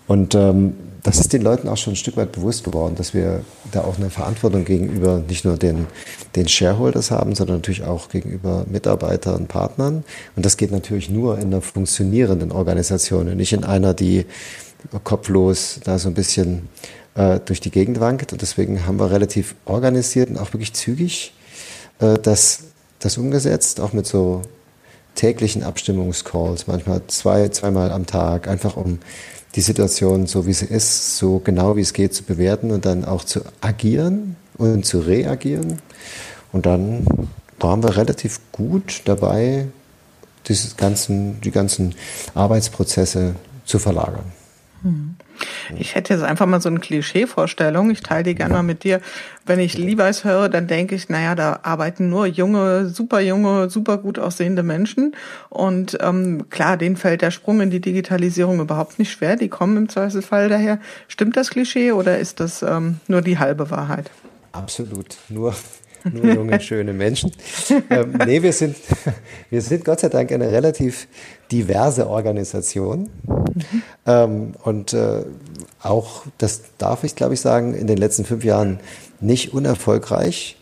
Und 0.07 0.33
ähm, 0.33 0.75
das 1.03 1.19
ist 1.19 1.31
den 1.31 1.41
Leuten 1.41 1.69
auch 1.69 1.77
schon 1.77 1.93
ein 1.93 1.97
Stück 1.97 2.17
weit 2.17 2.31
bewusst 2.31 2.63
geworden, 2.63 2.95
dass 2.95 3.13
wir 3.13 3.43
da 3.71 3.81
auch 3.81 3.97
eine 3.97 4.09
Verantwortung 4.09 4.65
gegenüber 4.65 5.23
nicht 5.27 5.45
nur 5.45 5.57
den, 5.57 5.87
den 6.35 6.47
Shareholders 6.47 7.11
haben, 7.11 7.35
sondern 7.35 7.57
natürlich 7.57 7.83
auch 7.83 8.09
gegenüber 8.09 8.65
Mitarbeitern 8.69 9.35
und 9.35 9.47
Partnern. 9.47 10.03
Und 10.35 10.45
das 10.45 10.57
geht 10.57 10.71
natürlich 10.71 11.09
nur 11.09 11.37
in 11.37 11.47
einer 11.47 11.61
funktionierenden 11.61 12.51
Organisation 12.51 13.29
und 13.29 13.37
nicht 13.37 13.53
in 13.53 13.63
einer, 13.63 13.93
die 13.93 14.25
kopflos 15.03 15.79
da 15.83 15.99
so 15.99 16.09
ein 16.09 16.15
bisschen 16.15 16.67
äh, 17.15 17.39
durch 17.39 17.61
die 17.61 17.71
Gegend 17.71 17.99
wankt. 17.99 18.33
Und 18.33 18.41
deswegen 18.41 18.85
haben 18.85 18.99
wir 18.99 19.11
relativ 19.11 19.55
organisiert 19.65 20.29
und 20.29 20.37
auch 20.37 20.53
wirklich 20.53 20.73
zügig 20.73 21.33
äh, 21.99 22.17
das, 22.21 22.59
das 22.99 23.17
umgesetzt, 23.17 23.79
auch 23.79 23.93
mit 23.93 24.05
so 24.05 24.41
täglichen 25.15 25.63
Abstimmungscalls, 25.63 26.67
manchmal 26.67 27.01
zwei, 27.07 27.49
zweimal 27.49 27.91
am 27.91 28.05
Tag, 28.05 28.47
einfach 28.47 28.77
um 28.77 28.99
die 29.55 29.61
Situation 29.61 30.27
so 30.27 30.45
wie 30.45 30.53
sie 30.53 30.65
ist, 30.65 31.17
so 31.17 31.39
genau 31.39 31.75
wie 31.75 31.81
es 31.81 31.93
geht 31.93 32.13
zu 32.13 32.23
bewerten 32.23 32.71
und 32.71 32.85
dann 32.85 33.05
auch 33.05 33.23
zu 33.23 33.41
agieren 33.61 34.35
und 34.57 34.85
zu 34.85 34.99
reagieren. 34.99 35.79
Und 36.51 36.65
dann 36.65 37.05
waren 37.59 37.83
wir 37.83 37.97
relativ 37.97 38.39
gut 38.51 39.01
dabei, 39.05 39.67
dieses 40.47 40.77
ganzen, 40.77 41.41
die 41.41 41.51
ganzen 41.51 41.95
Arbeitsprozesse 42.33 43.35
zu 43.65 43.79
verlagern. 43.79 44.25
Hm. 44.81 45.15
Ich 45.77 45.95
hätte 45.95 46.13
jetzt 46.13 46.23
einfach 46.23 46.45
mal 46.45 46.61
so 46.61 46.69
eine 46.69 46.79
Klischee-Vorstellung. 46.79 47.91
Ich 47.91 48.01
teile 48.01 48.23
die 48.23 48.35
gerne 48.35 48.55
mal 48.55 48.63
mit 48.63 48.83
dir. 48.83 49.01
Wenn 49.45 49.59
ich 49.59 49.77
Levi's 49.77 50.23
höre, 50.23 50.49
dann 50.49 50.67
denke 50.67 50.95
ich, 50.95 51.09
naja, 51.09 51.35
da 51.35 51.59
arbeiten 51.63 52.09
nur 52.09 52.25
junge, 52.25 52.89
super 52.89 53.19
junge, 53.19 53.69
super 53.69 53.97
gut 53.97 54.19
aussehende 54.19 54.63
Menschen. 54.63 55.15
Und 55.49 55.97
ähm, 56.01 56.49
klar, 56.49 56.77
denen 56.77 56.97
fällt 56.97 57.21
der 57.21 57.31
Sprung 57.31 57.61
in 57.61 57.69
die 57.69 57.81
Digitalisierung 57.81 58.59
überhaupt 58.59 58.99
nicht 58.99 59.11
schwer. 59.11 59.35
Die 59.35 59.49
kommen 59.49 59.77
im 59.77 59.89
Zweifelsfall 59.89 60.49
daher. 60.49 60.79
Stimmt 61.07 61.37
das 61.37 61.49
Klischee 61.49 61.91
oder 61.91 62.19
ist 62.19 62.39
das 62.39 62.61
ähm, 62.61 62.99
nur 63.07 63.21
die 63.21 63.37
halbe 63.37 63.69
Wahrheit? 63.69 64.09
Absolut. 64.51 65.17
Nur 65.29 65.53
nur 66.03 66.33
junge, 66.33 66.59
schöne 66.59 66.93
Menschen. 66.93 67.31
Ähm, 67.91 68.19
nee, 68.25 68.41
wir 68.41 68.53
sind, 68.53 68.75
wir 69.49 69.61
sind 69.61 69.85
Gott 69.85 69.99
sei 69.99 70.09
Dank 70.09 70.31
eine 70.31 70.51
relativ 70.51 71.07
diverse 71.51 72.07
Organisation. 72.07 73.09
Mhm. 73.25 73.81
Ähm, 74.05 74.53
und 74.63 74.93
äh, 74.93 75.23
auch, 75.81 76.23
das 76.37 76.61
darf 76.77 77.03
ich 77.03 77.15
glaube 77.15 77.33
ich 77.33 77.41
sagen, 77.41 77.73
in 77.73 77.87
den 77.87 77.97
letzten 77.97 78.25
fünf 78.25 78.43
Jahren 78.43 78.79
nicht 79.19 79.53
unerfolgreich. 79.53 80.57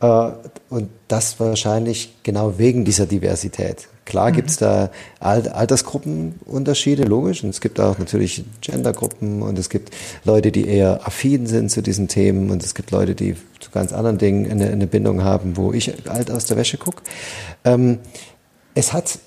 Äh, 0.00 0.30
und 0.70 0.90
das 1.08 1.38
wahrscheinlich 1.40 2.16
genau 2.22 2.58
wegen 2.58 2.84
dieser 2.84 3.06
Diversität. 3.06 3.88
Klar 4.04 4.30
mhm. 4.30 4.34
gibt 4.34 4.50
es 4.50 4.56
da 4.56 4.90
Altersgruppenunterschiede, 5.20 7.04
logisch. 7.04 7.42
Und 7.42 7.50
es 7.50 7.60
gibt 7.60 7.80
auch 7.80 7.98
natürlich 7.98 8.44
Gendergruppen 8.60 9.42
und 9.42 9.58
es 9.58 9.68
gibt 9.70 9.94
Leute, 10.24 10.52
die 10.52 10.66
eher 10.66 11.06
affin 11.06 11.46
sind 11.46 11.70
zu 11.70 11.82
diesen 11.82 12.08
Themen 12.08 12.50
und 12.50 12.62
es 12.62 12.74
gibt 12.74 12.90
Leute, 12.90 13.14
die 13.14 13.36
zu 13.60 13.70
ganz 13.70 13.92
anderen 13.92 14.18
Dingen 14.18 14.50
eine, 14.50 14.70
eine 14.70 14.86
Bindung 14.86 15.24
haben, 15.24 15.56
wo 15.56 15.72
ich 15.72 16.08
alt 16.08 16.30
aus 16.30 16.46
der 16.46 16.56
Wäsche 16.56 16.78
gucke. 16.78 17.02
Ähm, 17.64 17.98
es 18.74 18.92
hat 18.92 19.18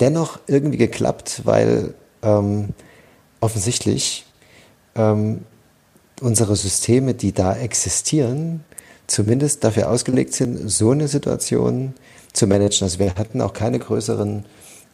dennoch 0.00 0.38
irgendwie 0.46 0.78
geklappt, 0.78 1.42
weil 1.44 1.94
ähm, 2.22 2.70
offensichtlich 3.40 4.24
ähm, 4.94 5.40
unsere 6.20 6.56
Systeme, 6.56 7.14
die 7.14 7.32
da 7.32 7.56
existieren, 7.56 8.64
zumindest 9.06 9.64
dafür 9.64 9.90
ausgelegt 9.90 10.34
sind, 10.34 10.70
so 10.70 10.90
eine 10.90 11.08
Situation 11.08 11.94
zu 12.32 12.46
managen. 12.46 12.84
Also 12.84 12.98
wir 12.98 13.14
hatten 13.14 13.40
auch 13.40 13.52
keine 13.52 13.78
größeren 13.78 14.44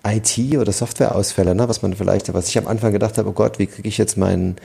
IT- 0.06 0.56
oder 0.58 0.72
Softwareausfälle, 0.72 1.54
ne? 1.54 1.68
was 1.68 1.82
man 1.82 1.94
vielleicht, 1.94 2.32
was 2.32 2.48
ich 2.48 2.58
am 2.58 2.66
Anfang 2.66 2.92
gedacht 2.92 3.18
habe, 3.18 3.28
oh 3.28 3.32
Gott, 3.32 3.58
wie 3.58 3.66
kriege 3.66 3.88
ich 3.88 3.98
jetzt 3.98 4.16
meinen, 4.16 4.56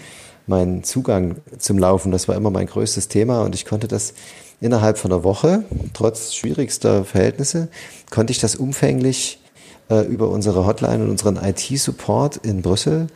meinen 0.47 0.83
Zugang 0.83 1.35
zum 1.59 1.77
Laufen? 1.77 2.11
Das 2.11 2.27
war 2.27 2.35
immer 2.35 2.51
mein 2.51 2.67
größtes 2.67 3.07
Thema 3.07 3.41
und 3.41 3.55
ich 3.55 3.65
konnte 3.65 3.87
das 3.87 4.13
innerhalb 4.61 4.97
von 4.97 5.11
einer 5.11 5.23
Woche, 5.23 5.63
trotz 5.93 6.33
schwierigster 6.33 7.03
Verhältnisse, 7.03 7.67
konnte 8.09 8.31
ich 8.31 8.39
das 8.39 8.55
umfänglich 8.55 9.41
äh, 9.89 10.05
über 10.05 10.29
unsere 10.29 10.65
Hotline 10.65 11.03
und 11.03 11.09
unseren 11.09 11.37
IT-Support 11.37 12.37
in 12.37 12.61
Brüssel 12.61 13.07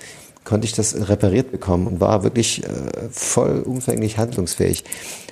konnte 0.50 0.66
ich 0.66 0.74
das 0.74 1.08
repariert 1.08 1.52
bekommen 1.52 1.86
und 1.86 2.00
war 2.00 2.24
wirklich 2.24 2.64
äh, 2.64 2.70
voll 3.12 3.62
umfänglich 3.62 4.18
handlungsfähig. 4.18 4.84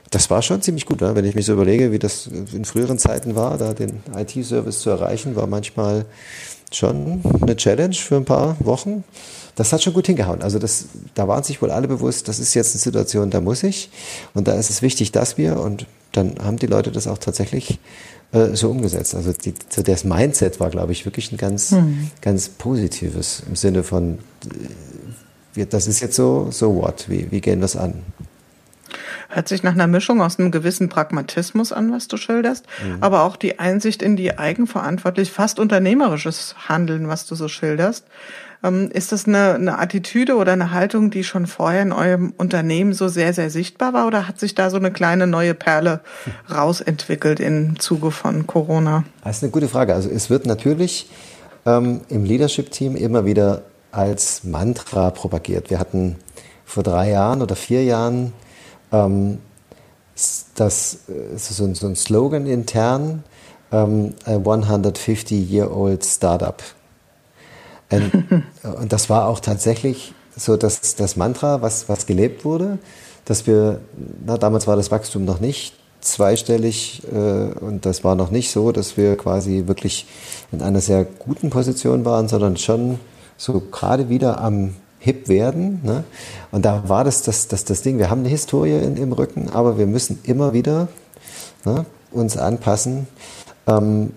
Das 0.10 0.30
war 0.30 0.42
schon 0.42 0.62
ziemlich 0.62 0.86
gut, 0.86 1.02
ne? 1.02 1.16
wenn 1.16 1.26
ich 1.26 1.36
mich 1.36 1.46
so 1.46 1.54
überlege, 1.54 1.92
wie 1.92 2.00
das 2.00 2.28
in 2.28 2.66
früheren 2.66 2.98
Zeiten 2.98 3.36
war, 3.36 3.58
da 3.58 3.74
den 3.74 4.02
IT-Service 4.16 4.80
zu 4.80 4.90
erreichen, 4.90 5.36
war 5.36 5.48
manchmal 5.48 6.06
schon 6.72 7.22
eine 7.42 7.56
Challenge 7.56 7.96
für 7.96 8.16
ein 8.16 8.26
paar 8.26 8.58
Wochen. 8.60 9.04
Das 9.56 9.74
hat 9.74 9.82
schon 9.82 9.94
gut 9.94 10.08
hingehauen. 10.08 10.42
Also 10.42 10.60
das, 10.60 10.86
da 11.16 11.28
waren 11.28 11.44
sich 11.44 11.62
wohl 11.62 11.72
alle 11.72 11.88
bewusst, 11.88 12.28
das 12.28 12.40
ist 12.40 12.54
jetzt 12.54 12.74
eine 12.74 12.82
Situation, 12.82 13.30
da 13.32 13.42
muss 13.42 13.64
ich. 13.64 13.90
Und 14.34 14.48
da 14.48 14.54
ist 14.54 14.70
es 14.70 14.82
wichtig, 14.82 15.12
dass 15.12 15.38
wir, 15.38 15.60
und 15.60 15.88
dann 16.12 16.36
haben 16.42 16.58
die 16.58 16.68
Leute 16.68 16.92
das 16.92 17.08
auch 17.08 17.18
tatsächlich 17.18 17.80
äh, 18.32 18.56
so 18.56 18.70
umgesetzt. 18.70 19.16
Also 19.16 19.34
die, 19.34 19.54
so 19.70 19.82
das 19.82 20.04
Mindset 20.04 20.60
war, 20.60 20.70
glaube 20.70 20.92
ich, 20.92 21.06
wirklich 21.06 21.32
ein 21.32 21.38
ganz, 21.38 21.72
mhm. 21.72 22.12
ganz 22.22 22.50
positives 22.50 23.44
im 23.48 23.56
Sinne 23.56 23.84
von, 23.84 24.20
äh, 25.56 25.66
das 25.66 25.88
ist 25.88 26.02
jetzt 26.02 26.16
so, 26.16 26.50
so 26.52 26.76
what, 26.76 27.06
wie, 27.10 27.32
wie 27.32 27.42
gehen 27.42 27.60
wir 27.60 27.66
es 27.66 27.76
an? 27.76 28.04
Hört 29.30 29.48
sich 29.48 29.64
nach 29.64 29.74
einer 29.74 29.88
Mischung 29.88 30.22
aus 30.22 30.40
einem 30.40 30.52
gewissen 30.52 30.90
Pragmatismus 30.90 31.72
an, 31.72 31.92
was 31.92 32.08
du 32.08 32.18
schilderst, 32.18 32.66
mhm. 32.84 32.98
aber 33.02 33.24
auch 33.24 33.36
die 33.36 33.60
Einsicht 33.60 34.02
in 34.02 34.16
die 34.16 34.38
eigenverantwortlich, 34.38 35.32
fast 35.32 35.60
unternehmerisches 35.60 36.56
Handeln, 36.68 37.08
was 37.08 37.26
du 37.26 37.36
so 37.36 37.48
schilderst. 37.48 38.06
Ähm, 38.64 38.90
ist 38.92 39.12
das 39.12 39.28
eine, 39.28 39.54
eine 39.54 39.78
Attitüde 39.78 40.36
oder 40.36 40.54
eine 40.54 40.72
Haltung, 40.72 41.12
die 41.12 41.24
schon 41.24 41.46
vorher 41.46 41.82
in 41.84 41.92
eurem 41.92 42.34
Unternehmen 42.38 42.94
so 42.94 43.08
sehr, 43.08 43.34
sehr 43.34 43.50
sichtbar 43.50 43.94
war 43.94 44.08
oder 44.08 44.28
hat 44.28 44.40
sich 44.40 44.56
da 44.56 44.70
so 44.70 44.78
eine 44.78 44.92
kleine 44.92 45.28
neue 45.28 45.54
Perle 45.54 46.00
rausentwickelt 46.52 47.40
im 47.40 47.80
Zuge 47.80 48.12
von 48.12 48.48
Corona? 48.48 49.04
Das 49.24 49.38
ist 49.38 49.44
eine 49.44 49.52
gute 49.52 49.68
Frage. 49.68 49.94
Also 49.94 50.10
es 50.10 50.30
wird 50.30 50.48
natürlich 50.48 51.10
ähm, 51.66 52.02
im 52.10 52.24
Leadership-Team 52.24 52.96
immer 52.96 53.26
wieder 53.26 53.64
als 53.92 54.44
Mantra 54.44 55.12
propagiert. 55.12 55.70
Wir 55.70 55.80
hatten 55.80 56.16
vor 56.66 56.84
drei 56.84 57.12
Jahren 57.12 57.42
oder 57.42 57.56
vier 57.56 57.84
Jahren 57.84 58.34
ähm, 58.92 59.40
das 60.56 61.00
ist 61.36 61.50
so 61.50 61.66
ein, 61.66 61.76
so 61.76 61.88
ein 61.88 61.96
Slogan 61.96 62.48
intern, 62.48 63.24
ähm, 63.72 64.14
150-year-old 64.26 66.04
Startup. 66.04 66.64
Und, 67.92 68.12
und, 68.64 68.92
das 68.92 69.10
war 69.10 69.28
auch 69.28 69.40
tatsächlich 69.40 70.14
so 70.36 70.58
das, 70.58 70.96
das 70.96 71.16
Mantra, 71.16 71.62
was, 71.62 71.88
was 71.90 72.06
gelebt 72.06 72.46
wurde, 72.46 72.80
dass 73.26 73.46
wir, 73.48 73.82
na, 74.26 74.38
damals 74.38 74.68
war 74.68 74.76
das 74.76 74.92
Wachstum 74.92 75.26
noch 75.26 75.40
nicht 75.40 75.74
zweistellig 76.02 77.04
äh, 77.12 77.18
und 77.60 77.86
das 77.86 78.04
war 78.04 78.16
noch 78.16 78.32
nicht 78.32 78.52
so, 78.52 78.72
dass 78.72 78.98
wir 78.98 79.18
quasi 79.18 79.64
wirklich 79.68 80.08
in 80.52 80.62
einer 80.62 80.82
sehr 80.82 81.04
guten 81.04 81.50
Position 81.50 82.06
waren, 82.06 82.28
sondern 82.28 82.58
schon 82.58 83.00
so 83.36 83.62
gerade 83.72 84.10
wieder 84.10 84.40
am 84.40 84.76
hip 85.08 85.30
werden. 85.30 85.80
Ne? 85.84 86.04
Und 86.52 86.66
da 86.66 86.90
war 86.90 87.06
das, 87.06 87.22
das 87.22 87.48
das, 87.48 87.64
das 87.64 87.82
Ding, 87.82 87.98
wir 87.98 88.10
haben 88.10 88.20
eine 88.20 88.30
Historie 88.30 88.78
in, 88.78 88.98
im 88.98 89.14
Rücken, 89.14 89.48
aber 89.50 89.78
wir 89.78 89.88
müssen 89.88 90.20
immer 90.24 90.52
wieder 90.52 90.90
ne, 91.64 91.86
uns 92.12 92.36
anpassen, 92.36 93.08
ähm, 93.68 94.12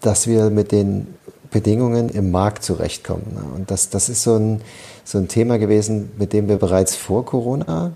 dass 0.00 0.26
wir 0.26 0.50
mit 0.50 0.72
den 0.72 1.14
Bedingungen 1.52 2.08
im 2.08 2.32
Markt 2.32 2.64
zurechtkommen. 2.64 3.34
Ne? 3.34 3.42
Und 3.54 3.70
das, 3.70 3.88
das 3.90 4.08
ist 4.08 4.24
so 4.24 4.34
ein, 4.34 4.62
so 5.04 5.18
ein 5.18 5.28
Thema 5.28 5.58
gewesen, 5.58 6.10
mit 6.18 6.32
dem 6.32 6.48
wir 6.48 6.56
bereits 6.56 6.96
vor 6.96 7.24
Corona 7.24 7.92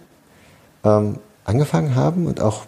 ähm, 0.85 1.19
angefangen 1.45 1.97
haben 1.97 2.29
und 2.29 2.41
auch 2.41 2.63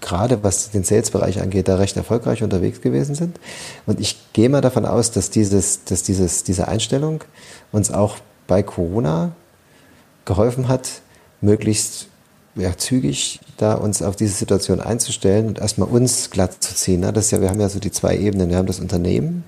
gerade 0.00 0.42
was 0.42 0.70
den 0.70 0.84
Sales-Bereich 0.84 1.42
angeht, 1.42 1.68
da 1.68 1.76
recht 1.76 1.98
erfolgreich 1.98 2.42
unterwegs 2.42 2.80
gewesen 2.80 3.14
sind. 3.14 3.38
Und 3.84 4.00
ich 4.00 4.32
gehe 4.32 4.48
mal 4.48 4.62
davon 4.62 4.86
aus, 4.86 5.10
dass, 5.10 5.28
dieses, 5.28 5.84
dass 5.84 6.02
dieses, 6.04 6.42
diese 6.44 6.68
Einstellung 6.68 7.24
uns 7.70 7.90
auch 7.90 8.16
bei 8.48 8.64
Corona 8.64 9.30
geholfen 10.24 10.66
hat, 10.66 11.02
möglichst 11.40 12.08
ja, 12.58 12.76
zügig 12.76 13.38
da 13.56 13.74
uns 13.74 14.02
auf 14.02 14.16
diese 14.16 14.34
Situation 14.34 14.80
einzustellen 14.80 15.46
und 15.46 15.58
erstmal 15.58 15.88
uns 15.88 16.30
glatt 16.30 16.62
zu 16.62 16.74
ziehen. 16.74 17.00
Ne? 17.00 17.12
Das 17.12 17.26
ist 17.26 17.30
ja, 17.30 17.40
wir 17.40 17.50
haben 17.50 17.60
ja 17.60 17.68
so 17.68 17.78
die 17.78 17.92
zwei 17.92 18.16
Ebenen. 18.16 18.50
Wir 18.50 18.56
haben 18.56 18.66
das 18.66 18.80
Unternehmen. 18.80 19.44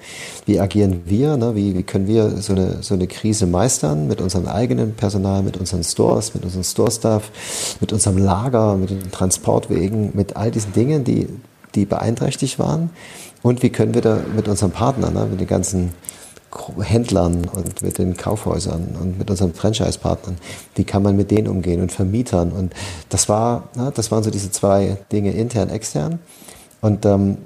Wie 0.47 0.61
agieren 0.61 1.03
wir? 1.07 1.37
Ne? 1.37 1.57
Wie, 1.57 1.77
wie 1.77 1.83
können 1.83 2.07
wir 2.07 2.37
so 2.39 2.53
eine, 2.53 2.83
so 2.83 2.95
eine 2.95 3.09
Krise 3.09 3.47
meistern 3.47 4.07
mit 4.07 4.21
unserem 4.21 4.47
eigenen 4.47 4.95
Personal, 4.95 5.43
mit 5.43 5.57
unseren 5.57 5.83
Stores, 5.83 6.35
mit 6.35 6.45
unserem 6.45 6.65
Store-Staff, 6.65 7.31
mit 7.81 7.93
unserem 7.93 8.19
Lager, 8.19 8.77
mit 8.77 8.91
den 8.91 9.11
Transportwegen, 9.11 10.11
mit 10.15 10.37
all 10.37 10.51
diesen 10.51 10.73
Dingen, 10.73 11.03
die, 11.05 11.29
die 11.75 11.87
beeinträchtigt 11.87 12.59
waren? 12.59 12.91
Und 13.43 13.63
wie 13.63 13.71
können 13.71 13.95
wir 13.95 14.03
da 14.03 14.21
mit 14.37 14.47
unseren 14.47 14.71
Partnern, 14.71 15.15
ne? 15.15 15.27
mit 15.31 15.41
den 15.41 15.49
ganzen 15.49 15.93
Händlern 16.83 17.49
und 17.53 17.83
mit 17.83 17.99
den 17.99 18.17
Kaufhäusern 18.17 18.97
und 19.01 19.19
mit 19.19 19.31
unseren 19.31 19.55
Franchise-Partnern. 19.55 20.37
Wie 20.75 20.85
kann 20.85 21.03
man 21.03 21.17
mit 21.17 21.31
denen 21.31 21.49
umgehen 21.49 21.81
und 21.81 21.93
Vermietern? 21.93 22.53
Und 22.53 22.75
das 23.09 23.29
war, 23.29 23.69
na, 23.75 23.91
das 23.91 24.11
waren 24.11 24.23
so 24.23 24.31
diese 24.31 24.51
zwei 24.51 24.97
Dinge, 25.13 25.33
intern, 25.33 25.71
extern. 25.71 26.19
Und 26.81 27.05
ähm, 27.07 27.39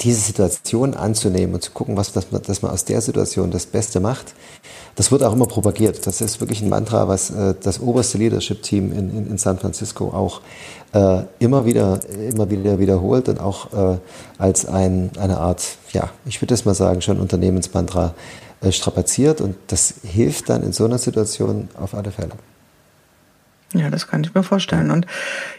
diese 0.00 0.20
Situation 0.20 0.94
anzunehmen 0.94 1.54
und 1.54 1.62
zu 1.62 1.70
gucken, 1.70 1.96
was, 1.96 2.12
dass, 2.12 2.30
man, 2.30 2.42
dass 2.42 2.60
man 2.62 2.70
aus 2.70 2.84
der 2.84 3.00
Situation 3.00 3.50
das 3.50 3.66
Beste 3.66 4.00
macht, 4.00 4.34
das 4.94 5.10
wird 5.10 5.22
auch 5.22 5.32
immer 5.32 5.46
propagiert. 5.46 6.06
Das 6.06 6.20
ist 6.20 6.40
wirklich 6.40 6.60
ein 6.62 6.68
Mantra, 6.68 7.08
was 7.08 7.30
äh, 7.30 7.54
das 7.60 7.80
oberste 7.80 8.18
Leadership-Team 8.18 8.92
in, 8.92 9.10
in, 9.10 9.30
in, 9.30 9.38
San 9.38 9.58
Francisco 9.58 10.08
auch 10.08 10.40
äh, 10.92 11.22
immer 11.38 11.64
wieder, 11.64 12.00
immer 12.10 12.50
wieder 12.50 12.78
wiederholt 12.78 13.28
und 13.28 13.40
auch 13.40 13.72
äh, 13.72 13.98
als 14.38 14.66
ein, 14.66 15.10
eine 15.18 15.38
Art, 15.38 15.62
ja, 15.92 16.10
ich 16.24 16.40
würde 16.40 16.52
das 16.52 16.64
mal 16.64 16.74
sagen, 16.74 17.00
schon 17.00 17.18
Unternehmensmantra 17.18 18.14
äh, 18.60 18.72
strapaziert 18.72 19.40
und 19.40 19.56
das 19.68 19.94
hilft 20.02 20.48
dann 20.50 20.62
in 20.62 20.72
so 20.72 20.84
einer 20.84 20.98
Situation 20.98 21.68
auf 21.78 21.94
alle 21.94 22.10
Fälle. 22.10 22.32
Ja, 23.74 23.90
das 23.90 24.06
kann 24.06 24.22
ich 24.22 24.32
mir 24.32 24.44
vorstellen. 24.44 24.92
Und 24.92 25.06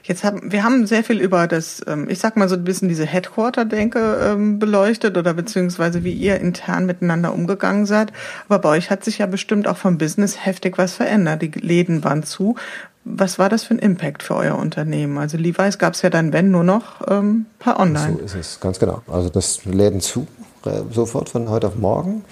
jetzt 0.03 0.23
haben 0.23 0.51
wir 0.51 0.63
haben 0.63 0.87
sehr 0.87 1.03
viel 1.03 1.19
über 1.19 1.45
das, 1.45 1.83
ähm, 1.87 2.07
ich 2.09 2.19
sag 2.19 2.37
mal 2.37 2.47
so 2.47 2.55
ein 2.55 2.63
bisschen 2.63 2.87
diese 2.87 3.05
Headquarter-Denke 3.05 4.19
ähm, 4.23 4.59
beleuchtet 4.59 5.17
oder 5.17 5.33
beziehungsweise 5.33 6.03
wie 6.05 6.13
ihr 6.13 6.39
intern 6.39 6.85
miteinander 6.85 7.33
umgegangen 7.33 7.85
seid. 7.85 8.13
Aber 8.47 8.59
bei 8.59 8.69
euch 8.69 8.89
hat 8.89 9.03
sich 9.03 9.17
ja 9.17 9.25
bestimmt 9.25 9.67
auch 9.67 9.75
vom 9.75 9.97
Business 9.97 10.45
heftig 10.45 10.77
was 10.77 10.93
verändert. 10.93 11.41
Die 11.41 11.51
Läden 11.51 12.03
waren 12.05 12.23
zu. 12.23 12.55
Was 13.03 13.39
war 13.39 13.49
das 13.49 13.63
für 13.63 13.73
ein 13.73 13.79
Impact 13.79 14.23
für 14.23 14.35
euer 14.35 14.57
Unternehmen? 14.57 15.17
Also 15.17 15.37
Levi's 15.37 15.77
gab 15.77 15.93
es 15.93 16.01
ja 16.01 16.09
dann, 16.09 16.31
wenn, 16.31 16.49
nur 16.49 16.63
noch 16.63 17.01
ähm, 17.09 17.45
per 17.59 17.79
Online. 17.79 18.17
So 18.17 18.23
ist 18.23 18.35
es, 18.35 18.59
ganz 18.61 18.79
genau. 18.79 19.01
Also 19.07 19.29
das 19.29 19.65
Läden 19.65 19.99
zu, 19.99 20.27
äh, 20.65 20.81
sofort 20.91 21.29
von 21.29 21.49
heute 21.49 21.67
auf 21.67 21.75
morgen. 21.75 22.23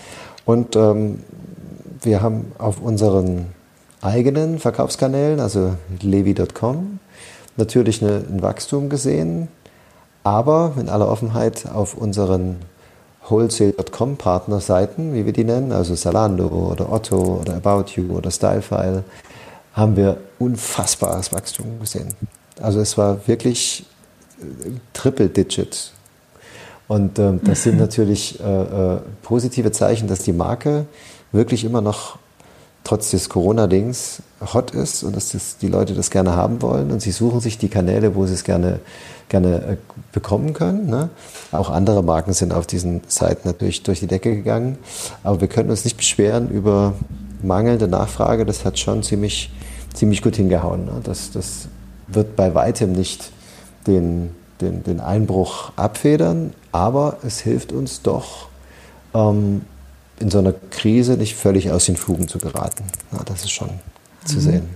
Und 0.45 0.75
ähm, 0.77 1.19
wir 2.01 2.21
haben 2.21 2.51
auf 2.57 2.81
unseren 2.81 3.47
eigenen 4.01 4.59
Verkaufskanälen, 4.59 5.39
also 5.39 5.75
levi.com, 6.01 6.99
natürlich 7.57 8.01
eine, 8.01 8.23
ein 8.29 8.41
Wachstum 8.41 8.89
gesehen, 8.89 9.47
aber 10.23 10.73
in 10.79 10.89
aller 10.89 11.07
Offenheit 11.07 11.67
auf 11.71 11.95
unseren 11.95 12.57
Wholesale.com 13.27 14.17
Partnerseiten, 14.17 15.13
wie 15.13 15.25
wir 15.25 15.33
die 15.33 15.43
nennen, 15.43 15.71
also 15.71 15.95
Salando 15.95 16.47
oder 16.47 16.91
Otto 16.91 17.39
oder 17.41 17.55
About 17.55 17.91
You 17.95 18.17
oder 18.17 18.29
Stylefile, 18.29 19.03
haben 19.73 19.95
wir 19.95 20.17
unfassbares 20.39 21.33
Wachstum 21.33 21.79
gesehen. 21.79 22.13
Also 22.61 22.79
es 22.79 22.97
war 22.97 23.27
wirklich 23.27 23.85
äh, 24.39 24.71
Triple 24.93 25.29
Digit. 25.29 25.91
Und 26.87 27.19
äh, 27.19 27.33
das 27.43 27.63
sind 27.63 27.77
natürlich 27.79 28.39
äh, 28.39 28.43
äh, 28.43 28.99
positive 29.23 29.71
Zeichen, 29.71 30.07
dass 30.07 30.19
die 30.19 30.33
Marke 30.33 30.85
wirklich 31.31 31.65
immer 31.65 31.81
noch 31.81 32.17
trotz 32.85 33.11
des 33.11 33.27
Corona-Dings 33.29 34.21
hot 34.53 34.71
ist 34.71 35.03
und 35.03 35.15
dass 35.15 35.31
das, 35.31 35.57
die 35.57 35.67
Leute 35.67 35.93
das 35.95 36.11
gerne 36.11 36.35
haben 36.35 36.61
wollen 36.61 36.91
und 36.91 37.01
sie 37.01 37.11
suchen 37.11 37.41
sich 37.41 37.57
die 37.57 37.67
Kanäle, 37.67 38.15
wo 38.15 38.25
sie 38.27 38.35
es 38.35 38.43
gerne, 38.43 38.79
gerne 39.27 39.55
äh, 39.55 39.77
bekommen 40.13 40.53
können. 40.53 40.87
Ne? 40.87 41.09
Auch 41.51 41.69
andere 41.69 42.03
Marken 42.03 42.31
sind 42.33 42.53
auf 42.53 42.67
diesen 42.67 43.01
Seiten 43.07 43.47
natürlich 43.47 43.83
durch 43.83 43.99
die 43.99 44.07
Decke 44.07 44.35
gegangen, 44.35 44.77
aber 45.23 45.41
wir 45.41 45.47
können 45.47 45.71
uns 45.71 45.83
nicht 45.83 45.97
beschweren 45.97 46.49
über 46.49 46.93
mangelnde 47.41 47.87
Nachfrage. 47.87 48.45
Das 48.45 48.63
hat 48.65 48.77
schon 48.77 49.01
ziemlich, 49.01 49.51
ziemlich 49.93 50.21
gut 50.21 50.35
hingehauen. 50.35 50.85
Ne? 50.85 51.01
Das, 51.03 51.31
das 51.31 51.67
wird 52.07 52.35
bei 52.35 52.53
weitem 52.53 52.91
nicht 52.91 53.31
den, 53.87 54.29
den, 54.61 54.83
den 54.83 54.99
Einbruch 54.99 55.71
abfedern, 55.75 56.53
aber 56.71 57.17
es 57.25 57.39
hilft 57.39 57.71
uns 57.71 58.03
doch, 58.03 58.47
ähm, 59.15 59.61
in 60.19 60.29
so 60.29 60.39
einer 60.39 60.53
Krise 60.71 61.13
nicht 61.13 61.35
völlig 61.35 61.71
aus 61.71 61.85
den 61.85 61.97
Fugen 61.97 62.27
zu 62.27 62.39
geraten. 62.39 62.83
Ja, 63.11 63.23
das 63.25 63.43
ist 63.43 63.51
schon 63.51 63.69
mhm. 63.69 64.27
zu 64.27 64.39
sehen. 64.39 64.69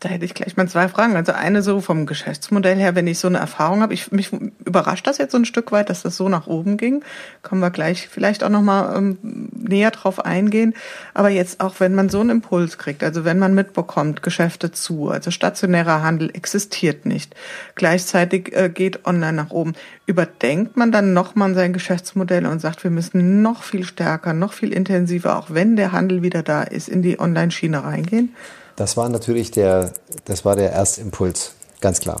Da 0.00 0.08
hätte 0.08 0.24
ich 0.24 0.32
gleich 0.32 0.56
mal 0.56 0.66
zwei 0.66 0.88
Fragen. 0.88 1.14
Also 1.14 1.32
eine 1.32 1.60
so 1.60 1.82
vom 1.82 2.06
Geschäftsmodell 2.06 2.78
her, 2.78 2.94
wenn 2.94 3.06
ich 3.06 3.18
so 3.18 3.28
eine 3.28 3.36
Erfahrung 3.36 3.82
habe, 3.82 3.92
ich, 3.92 4.10
mich 4.10 4.32
überrascht 4.64 5.06
das 5.06 5.18
jetzt 5.18 5.32
so 5.32 5.38
ein 5.38 5.44
Stück 5.44 5.72
weit, 5.72 5.90
dass 5.90 6.02
das 6.02 6.16
so 6.16 6.30
nach 6.30 6.46
oben 6.46 6.78
ging. 6.78 7.04
Kommen 7.42 7.60
wir 7.60 7.70
gleich 7.70 8.08
vielleicht 8.08 8.42
auch 8.42 8.48
nochmal 8.48 8.96
ähm, 8.96 9.18
näher 9.52 9.90
drauf 9.90 10.24
eingehen. 10.24 10.72
Aber 11.12 11.28
jetzt 11.28 11.60
auch, 11.60 11.80
wenn 11.80 11.94
man 11.94 12.08
so 12.08 12.20
einen 12.20 12.30
Impuls 12.30 12.78
kriegt, 12.78 13.04
also 13.04 13.26
wenn 13.26 13.38
man 13.38 13.54
mitbekommt, 13.54 14.22
Geschäfte 14.22 14.72
zu, 14.72 15.10
also 15.10 15.30
stationärer 15.30 16.02
Handel 16.02 16.30
existiert 16.32 17.04
nicht, 17.04 17.34
gleichzeitig 17.74 18.56
äh, 18.56 18.70
geht 18.70 19.04
online 19.04 19.34
nach 19.34 19.50
oben, 19.50 19.74
überdenkt 20.06 20.78
man 20.78 20.92
dann 20.92 21.12
nochmal 21.12 21.52
sein 21.52 21.74
Geschäftsmodell 21.74 22.46
und 22.46 22.60
sagt, 22.60 22.84
wir 22.84 22.90
müssen 22.90 23.42
noch 23.42 23.62
viel 23.62 23.84
stärker, 23.84 24.32
noch 24.32 24.54
viel 24.54 24.72
intensiver, 24.72 25.36
auch 25.36 25.50
wenn 25.50 25.76
der 25.76 25.92
Handel 25.92 26.22
wieder 26.22 26.42
da 26.42 26.62
ist, 26.62 26.88
in 26.88 27.02
die 27.02 27.20
Online-Schiene 27.20 27.84
reingehen? 27.84 28.34
Das 28.80 28.96
war 28.96 29.10
natürlich 29.10 29.50
der, 29.50 29.92
das 30.24 30.46
war 30.46 30.56
der 30.56 30.72
erste 30.72 31.02
Impuls, 31.02 31.52
ganz 31.82 32.00
klar. 32.00 32.18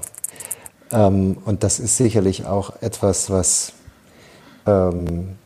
Ähm, 0.92 1.38
und 1.46 1.64
das 1.64 1.80
ist 1.80 1.96
sicherlich 1.96 2.44
auch 2.44 2.74
etwas, 2.82 3.30
was 3.30 3.72
ähm, 4.66 5.38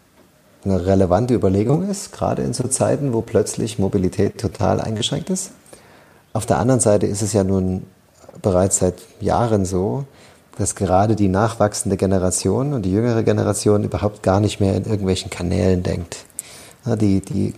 eine 0.64 0.84
relevante 0.84 1.32
Überlegung 1.32 1.88
ist, 1.88 2.10
gerade 2.10 2.42
in 2.42 2.52
so 2.52 2.66
Zeiten, 2.66 3.12
wo 3.12 3.20
plötzlich 3.20 3.78
Mobilität 3.78 4.38
total 4.38 4.80
eingeschränkt 4.80 5.30
ist. 5.30 5.52
Auf 6.32 6.46
der 6.46 6.58
anderen 6.58 6.80
Seite 6.80 7.06
ist 7.06 7.22
es 7.22 7.32
ja 7.32 7.44
nun 7.44 7.84
bereits 8.42 8.78
seit 8.78 8.96
Jahren 9.20 9.64
so, 9.66 10.06
dass 10.58 10.74
gerade 10.74 11.14
die 11.14 11.28
nachwachsende 11.28 11.96
Generation 11.96 12.72
und 12.72 12.82
die 12.82 12.92
jüngere 12.92 13.22
Generation 13.22 13.84
überhaupt 13.84 14.24
gar 14.24 14.40
nicht 14.40 14.58
mehr 14.58 14.74
in 14.74 14.84
irgendwelchen 14.84 15.30
Kanälen 15.30 15.84
denkt. 15.84 16.24
die, 16.84 17.20
die, 17.20 17.54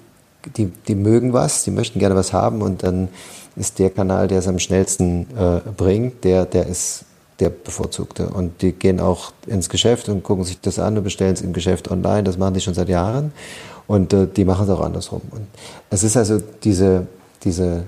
die, 0.58 0.66
die 0.66 0.94
mögen 0.94 1.32
was, 1.32 1.64
die 1.64 1.70
möchten 1.70 1.98
gerne 1.98 2.16
was 2.16 2.34
haben 2.34 2.60
und 2.60 2.82
dann 2.82 3.08
ist 3.56 3.78
der 3.78 3.90
Kanal, 3.90 4.28
der 4.28 4.38
es 4.38 4.48
am 4.48 4.58
schnellsten 4.58 5.26
äh, 5.36 5.60
bringt, 5.76 6.24
der, 6.24 6.44
der 6.44 6.66
ist 6.66 7.04
der 7.40 7.50
bevorzugte. 7.50 8.28
Und 8.28 8.62
die 8.62 8.72
gehen 8.72 9.00
auch 9.00 9.32
ins 9.46 9.68
Geschäft 9.68 10.08
und 10.08 10.22
gucken 10.22 10.44
sich 10.44 10.60
das 10.60 10.78
an 10.78 10.96
und 10.96 11.04
bestellen 11.04 11.34
es 11.34 11.42
im 11.42 11.52
Geschäft 11.52 11.90
online. 11.90 12.24
Das 12.24 12.38
machen 12.38 12.54
die 12.54 12.60
schon 12.60 12.74
seit 12.74 12.88
Jahren. 12.88 13.32
Und 13.86 14.12
äh, 14.12 14.26
die 14.26 14.44
machen 14.44 14.64
es 14.64 14.70
auch 14.70 14.80
andersrum. 14.80 15.22
Und 15.30 15.46
es 15.90 16.02
ist 16.02 16.16
also 16.16 16.40
diese, 16.64 17.06
diese 17.44 17.84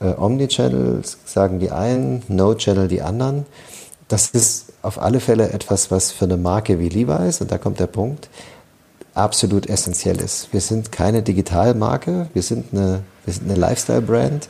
äh, 0.00 0.12
Omnichannels, 0.16 1.18
sagen 1.24 1.60
die 1.60 1.70
einen, 1.70 2.22
No-Channel 2.28 2.88
die 2.88 3.02
anderen. 3.02 3.46
Das 4.08 4.30
ist 4.30 4.72
auf 4.82 5.00
alle 5.00 5.20
Fälle 5.20 5.50
etwas, 5.50 5.90
was 5.90 6.10
für 6.10 6.24
eine 6.24 6.36
Marke 6.36 6.78
wie 6.78 6.88
Levi's, 6.88 7.40
und 7.40 7.52
da 7.52 7.58
kommt 7.58 7.78
der 7.78 7.86
Punkt, 7.86 8.28
absolut 9.14 9.68
essentiell 9.68 10.20
ist. 10.20 10.52
Wir 10.52 10.60
sind 10.60 10.90
keine 10.90 11.22
Digitalmarke, 11.22 12.28
wir 12.32 12.42
sind 12.42 12.72
eine, 12.72 13.02
wir 13.24 13.34
sind 13.34 13.50
eine 13.50 13.58
Lifestyle-Brand 13.58 14.48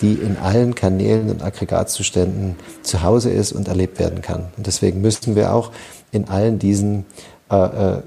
die 0.00 0.14
in 0.14 0.36
allen 0.36 0.74
Kanälen 0.74 1.30
und 1.30 1.42
Aggregatzuständen 1.42 2.56
zu 2.82 3.02
Hause 3.02 3.30
ist 3.30 3.52
und 3.52 3.68
erlebt 3.68 3.98
werden 3.98 4.22
kann. 4.22 4.46
Und 4.56 4.66
deswegen 4.66 5.00
müssten 5.00 5.36
wir 5.36 5.54
auch 5.54 5.72
in 6.12 6.28
allen 6.28 6.58
diesen 6.58 7.06
äh, 7.50 7.56
äh, 7.96 8.02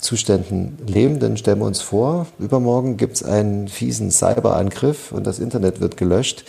Zuständen 0.00 0.78
leben, 0.86 1.20
denn 1.20 1.36
stellen 1.36 1.58
wir 1.60 1.66
uns 1.66 1.80
vor, 1.80 2.26
übermorgen 2.38 2.96
gibt 2.96 3.16
es 3.16 3.22
einen 3.22 3.68
fiesen 3.68 4.10
Cyberangriff 4.10 5.10
und 5.12 5.26
das 5.26 5.38
Internet 5.38 5.80
wird 5.80 5.96
gelöscht, 5.96 6.44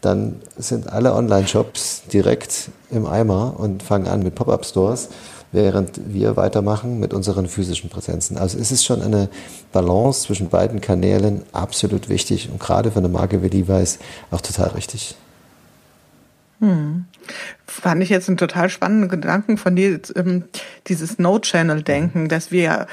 dann 0.00 0.40
sind 0.56 0.92
alle 0.92 1.14
Online-Shops 1.14 2.02
direkt 2.12 2.70
im 2.90 3.06
Eimer 3.06 3.54
und 3.58 3.82
fangen 3.82 4.06
an 4.06 4.22
mit 4.22 4.34
Pop-up-Stores 4.34 5.08
während 5.52 6.12
wir 6.12 6.36
weitermachen 6.36 7.00
mit 7.00 7.14
unseren 7.14 7.48
physischen 7.48 7.90
Präsenzen. 7.90 8.36
Also 8.36 8.58
es 8.58 8.70
ist 8.70 8.84
schon 8.84 9.02
eine 9.02 9.28
Balance 9.72 10.22
zwischen 10.22 10.48
beiden 10.48 10.80
Kanälen 10.80 11.42
absolut 11.52 12.08
wichtig 12.08 12.50
und 12.50 12.60
gerade 12.60 12.90
für 12.90 12.98
eine 12.98 13.08
Marke 13.08 13.42
wie 13.42 13.48
Levi's 13.48 13.98
auch 14.30 14.40
total 14.40 14.68
richtig. 14.70 15.16
Hm. 16.60 17.06
Fand 17.66 18.02
ich 18.02 18.08
jetzt 18.08 18.28
einen 18.28 18.36
total 18.36 18.68
spannenden 18.68 19.08
Gedanken 19.08 19.58
von 19.58 19.76
dir, 19.76 20.00
ähm, 20.16 20.44
dieses 20.88 21.18
No-Channel-Denken, 21.18 22.28
dass 22.28 22.50
wir 22.50 22.86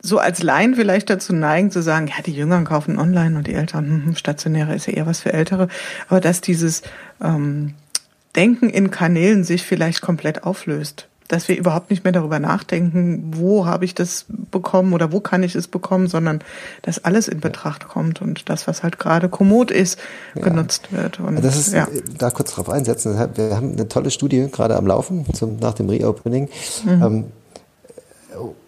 so 0.00 0.18
als 0.18 0.42
Laien 0.42 0.74
vielleicht 0.76 1.10
dazu 1.10 1.34
neigen 1.34 1.70
zu 1.70 1.82
sagen, 1.82 2.06
ja, 2.06 2.22
die 2.24 2.32
Jüngeren 2.32 2.64
kaufen 2.64 2.98
online 2.98 3.36
und 3.36 3.46
die 3.46 3.54
Älteren, 3.54 3.86
hm, 3.86 4.04
hm 4.06 4.16
stationäre 4.16 4.74
ist 4.74 4.86
ja 4.86 4.94
eher 4.94 5.06
was 5.06 5.20
für 5.20 5.32
Ältere, 5.32 5.68
aber 6.08 6.20
dass 6.20 6.40
dieses 6.40 6.82
ähm, 7.22 7.74
Denken 8.34 8.70
in 8.70 8.90
Kanälen 8.90 9.44
sich 9.44 9.62
vielleicht 9.62 10.00
komplett 10.00 10.44
auflöst 10.44 11.08
dass 11.28 11.48
wir 11.48 11.56
überhaupt 11.56 11.90
nicht 11.90 12.04
mehr 12.04 12.12
darüber 12.12 12.38
nachdenken, 12.38 13.32
wo 13.36 13.66
habe 13.66 13.84
ich 13.84 13.94
das 13.94 14.26
bekommen 14.28 14.92
oder 14.92 15.12
wo 15.12 15.20
kann 15.20 15.42
ich 15.42 15.54
es 15.54 15.68
bekommen, 15.68 16.08
sondern 16.08 16.40
dass 16.82 17.04
alles 17.04 17.28
in 17.28 17.40
Betracht 17.40 17.88
kommt 17.88 18.22
und 18.22 18.48
das, 18.48 18.66
was 18.66 18.82
halt 18.82 18.98
gerade 18.98 19.28
kommod 19.28 19.70
ist, 19.70 19.98
ja. 20.34 20.42
genutzt 20.42 20.92
wird. 20.92 21.20
Und, 21.20 21.44
das 21.44 21.56
ist, 21.56 21.72
ja. 21.72 21.88
da 22.18 22.30
kurz 22.30 22.54
drauf 22.54 22.70
einsetzen. 22.70 23.18
Wir 23.34 23.56
haben 23.56 23.72
eine 23.72 23.88
tolle 23.88 24.10
Studie 24.10 24.48
gerade 24.50 24.76
am 24.76 24.86
Laufen 24.86 25.26
zum, 25.32 25.58
nach 25.58 25.74
dem 25.74 25.88
Reopening. 25.88 26.48
Mhm. 26.84 27.02
Ähm, 27.02 27.24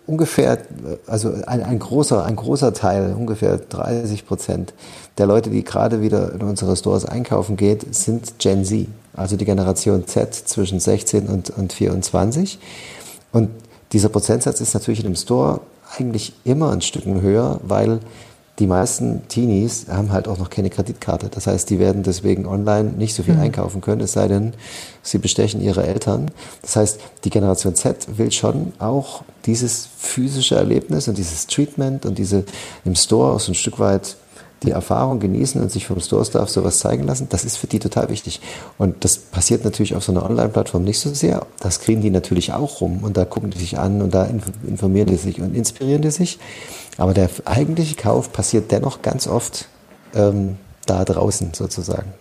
ungefähr, 0.07 0.59
also 1.07 1.35
ein, 1.47 1.63
ein, 1.63 1.79
großer, 1.79 2.25
ein 2.25 2.37
großer 2.37 2.73
Teil, 2.73 3.15
ungefähr 3.17 3.59
30 3.59 4.27
Prozent 4.27 4.73
der 5.19 5.27
Leute, 5.27 5.51
die 5.51 5.65
gerade 5.65 6.01
wieder 6.01 6.33
in 6.33 6.43
unsere 6.43 6.77
Stores 6.77 7.05
einkaufen 7.05 7.57
geht, 7.57 7.95
sind 7.95 8.39
Gen 8.39 8.65
Z, 8.65 8.87
also 9.19 9.37
die 9.37 9.45
Generation 9.45 10.07
Z 10.07 10.35
zwischen 10.35 10.81
16 10.81 11.27
und, 11.27 11.51
und 11.51 11.73
24. 11.73 12.59
Und 13.33 13.51
dieser 13.93 14.09
Prozentsatz 14.09 14.61
ist 14.61 14.75
natürlich 14.75 15.01
in 15.01 15.07
dem 15.07 15.17
Store 15.17 15.61
eigentlich 15.97 16.35
immer 16.45 16.73
ein 16.73 16.81
Stück 16.81 17.05
höher, 17.05 17.61
weil 17.63 18.01
die 18.59 18.67
meisten 18.67 19.27
Teenies 19.29 19.87
haben 19.89 20.11
halt 20.11 20.27
auch 20.27 20.39
noch 20.39 20.51
keine 20.51 20.69
Kreditkarte. 20.69 21.29
Das 21.29 21.47
heißt, 21.47 21.71
die 21.71 21.79
werden 21.79 22.03
deswegen 22.03 22.45
online 22.45 22.91
nicht 22.91 23.15
so 23.15 23.23
viel 23.23 23.35
mhm. 23.35 23.43
einkaufen 23.43 23.81
können, 23.81 24.01
es 24.01 24.13
sei 24.13 24.27
denn, 24.27 24.53
sie 25.03 25.19
bestechen 25.19 25.61
ihre 25.61 25.87
Eltern. 25.87 26.31
Das 26.63 26.75
heißt, 26.75 27.01
die 27.25 27.31
Generation 27.31 27.77
Z 27.77 28.19
will 28.19 28.33
schon 28.33 28.73
auch 28.81 29.23
dieses 29.47 29.89
physische 29.97 30.57
Erlebnis 30.57 31.07
und 31.07 31.19
dieses 31.19 31.47
Treatment 31.47 32.05
und 32.05 32.19
diese 32.19 32.45
im 32.85 32.97
Store 32.97 33.35
auch 33.35 33.41
so 33.41 33.53
ein 33.53 33.55
Stück 33.55 33.79
weit 33.79 34.17
die 34.63 34.71
Erfahrung 34.73 35.21
genießen 35.21 35.61
und 35.61 35.71
sich 35.71 35.87
vom 35.87 36.01
Store-Staff 36.01 36.49
sowas 36.49 36.79
zeigen 36.79 37.05
lassen, 37.05 37.29
das 37.29 37.45
ist 37.45 37.57
für 37.57 37.67
die 37.67 37.79
total 37.79 38.09
wichtig. 38.09 38.41
Und 38.77 39.05
das 39.05 39.19
passiert 39.19 39.65
natürlich 39.65 39.95
auf 39.95 40.05
so 40.05 40.13
einer 40.13 40.29
Online-Plattform 40.29 40.85
nicht 40.85 40.99
so 40.99 41.15
sehr. 41.15 41.47
Das 41.61 41.81
kriegen 41.81 42.03
die 42.03 42.11
natürlich 42.11 42.53
auch 42.53 42.81
rum 42.81 43.01
und 43.03 43.17
da 43.17 43.25
gucken 43.25 43.51
die 43.51 43.59
sich 43.59 43.79
an 43.79 44.03
und 44.03 44.15
da 44.15 44.25
informieren 44.67 45.09
die 45.09 45.17
sich 45.17 45.41
und 45.41 45.55
inspirieren 45.55 46.03
die 46.03 46.11
sich. 46.11 46.39
Aber 46.97 47.15
der 47.15 47.31
eigentliche 47.45 47.95
Kauf 47.95 48.33
passiert 48.33 48.73
dennoch 48.73 49.03
ganz 49.03 49.29
oft 49.29 49.69
ähm, 50.15 50.57
da 50.87 51.05
draußen 51.05 51.55
sozusagen. 51.55 52.13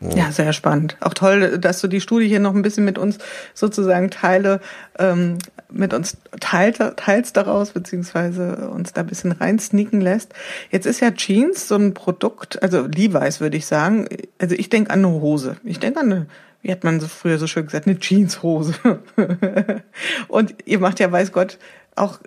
Ja, 0.00 0.32
sehr 0.32 0.52
spannend. 0.54 0.96
Auch 1.00 1.12
toll, 1.12 1.58
dass 1.58 1.80
du 1.80 1.88
die 1.88 2.00
Studie 2.00 2.26
hier 2.26 2.40
noch 2.40 2.54
ein 2.54 2.62
bisschen 2.62 2.84
mit 2.86 2.96
uns 2.96 3.18
sozusagen 3.52 4.10
teile, 4.10 4.60
ähm, 4.98 5.38
mit 5.70 5.92
uns 5.92 6.16
teilt, 6.40 6.78
teilst 6.96 7.36
daraus, 7.36 7.72
beziehungsweise 7.72 8.70
uns 8.70 8.94
da 8.94 9.02
ein 9.02 9.06
bisschen 9.06 9.32
reinsneaken 9.32 10.00
lässt. 10.00 10.32
Jetzt 10.70 10.86
ist 10.86 11.00
ja 11.00 11.10
Jeans 11.10 11.68
so 11.68 11.76
ein 11.76 11.92
Produkt, 11.92 12.62
also 12.62 12.86
Levi's 12.86 13.40
würde 13.40 13.58
ich 13.58 13.66
sagen. 13.66 14.08
Also 14.38 14.54
ich 14.54 14.70
denke 14.70 14.90
an 14.90 15.04
eine 15.04 15.20
Hose. 15.20 15.56
Ich 15.64 15.78
denke 15.78 16.00
an 16.00 16.12
eine 16.12 16.26
wie 16.62 16.70
hat 16.70 16.84
man 16.84 17.00
so 17.00 17.08
früher 17.08 17.38
so 17.38 17.46
schön 17.46 17.66
gesagt, 17.66 17.86
eine 17.86 17.98
Jeanshose. 17.98 18.74
und 20.28 20.54
ihr 20.66 20.78
macht 20.78 21.00
ja, 21.00 21.10
weiß 21.10 21.32
Gott, 21.32 21.58
auch 21.96 22.18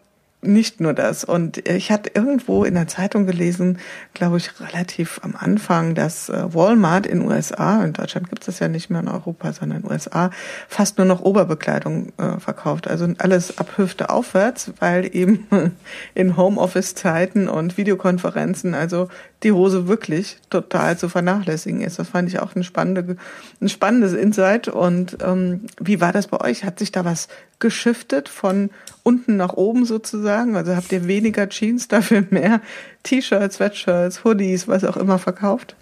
nicht 0.46 0.80
nur 0.80 0.94
das. 0.94 1.24
Und 1.24 1.68
ich 1.68 1.92
hatte 1.92 2.12
irgendwo 2.14 2.64
in 2.64 2.76
der 2.76 2.88
Zeitung 2.88 3.26
gelesen, 3.26 3.80
glaube 4.14 4.38
ich, 4.38 4.60
relativ 4.60 5.20
am 5.24 5.36
Anfang, 5.36 5.96
dass 5.96 6.30
äh, 6.30 6.54
Walmart 6.54 7.06
in 7.06 7.22
USA, 7.22 7.84
in 7.84 7.94
Deutschland 7.94 8.30
gibt 8.30 8.44
es 8.44 8.46
das 8.48 8.60
ja 8.60 8.68
nicht 8.68 8.90
mehr 8.90 9.02
in 9.02 9.08
Europa, 9.08 9.54
sondern 9.54 9.82
in 9.82 9.90
USA, 9.90 10.30
fast 10.68 10.98
nur 10.98 11.06
noch 11.06 11.22
Oberbekleidung 11.22 12.14
äh, 12.18 12.40
verkauft. 12.40 12.88
Also 12.88 13.08
alles 13.18 13.58
ab 13.58 13.78
Hüfte 13.78 14.10
aufwärts, 14.10 14.72
weil 14.80 15.16
eben 15.16 15.48
in 16.14 16.38
Homeoffice-Zeiten 16.38 17.48
und 17.48 17.78
Videokonferenzen 17.78 18.74
also 18.74 19.10
die 19.44 19.52
Hose 19.52 19.88
wirklich 19.88 20.38
total 20.50 20.98
zu 20.98 21.10
vernachlässigen 21.10 21.82
ist. 21.82 22.00
Das 22.00 22.10
fand 22.10 22.30
ich 22.30 22.40
auch 22.40 22.56
ein, 22.56 22.64
spannende, 22.64 23.18
ein 23.62 23.70
spannendes 23.70 24.14
Insight. 24.14 24.68
Und 24.68 25.18
ähm, 25.24 25.68
wie 25.80 26.02
war 26.02 26.12
das 26.12 26.28
bei 26.28 26.40
euch? 26.42 26.64
Hat 26.64 26.80
sich 26.80 26.92
da 26.92 27.06
was 27.06 27.28
geschiftet 27.60 28.30
von 28.30 28.70
unten 29.04 29.38
nach 29.38 29.54
oben 29.54 29.86
sozusagen? 29.86 30.56
Also 30.56 30.76
habt 30.76 30.92
ihr 30.92 31.08
weniger 31.08 31.50
Jeans, 31.50 31.88
dafür 31.88 32.24
mehr 32.30 32.62
T-Shirts, 33.04 33.56
Sweatshirts, 33.56 34.24
Hoodies, 34.24 34.68
was 34.68 34.84
auch 34.84 34.98
immer 34.98 35.20
verkauft? 35.20 35.76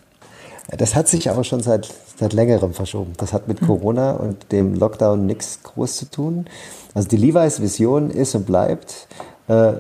Das 0.78 0.95
hat 0.95 1.08
sich 1.08 1.30
aber 1.30 1.43
schon 1.43 1.62
seit, 1.62 1.89
seit 2.17 2.34
längerem 2.34 2.74
verschoben. 2.74 3.13
Das 3.17 3.34
hat 3.34 3.47
mit 3.47 3.60
hm. 3.60 3.67
Corona 3.67 4.12
und 4.12 4.52
dem 4.52 4.76
Lockdown 4.76 5.26
nichts 5.26 5.60
groß 5.63 5.97
zu 5.97 6.06
tun. 6.10 6.45
Also 6.93 7.08
die 7.08 7.17
Levi's 7.17 7.62
Vision 7.62 8.10
ist 8.10 8.36
und 8.36 8.45
bleibt, 8.45 9.08
äh, 9.47 9.74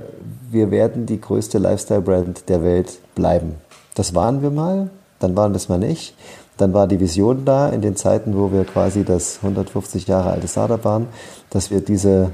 wir 0.51 0.69
werden 0.69 1.05
die 1.05 1.21
größte 1.21 1.57
Lifestyle-Brand 1.57 2.49
der 2.49 2.63
Welt 2.63 2.99
bleiben. 3.15 3.55
Das 3.95 4.15
waren 4.15 4.41
wir 4.41 4.51
mal, 4.51 4.89
dann 5.19 5.35
waren 5.35 5.51
wir 5.51 5.57
es 5.57 5.69
mal 5.69 5.79
nicht. 5.79 6.15
Dann 6.57 6.73
war 6.73 6.87
die 6.87 6.99
Vision 6.99 7.45
da 7.45 7.69
in 7.69 7.81
den 7.81 7.95
Zeiten, 7.95 8.35
wo 8.37 8.51
wir 8.51 8.65
quasi 8.65 9.03
das 9.03 9.37
150 9.37 10.07
Jahre 10.07 10.31
alte 10.31 10.47
Startup 10.47 10.83
waren, 10.85 11.07
dass 11.49 11.71
wir 11.71 11.81
diese 11.81 12.31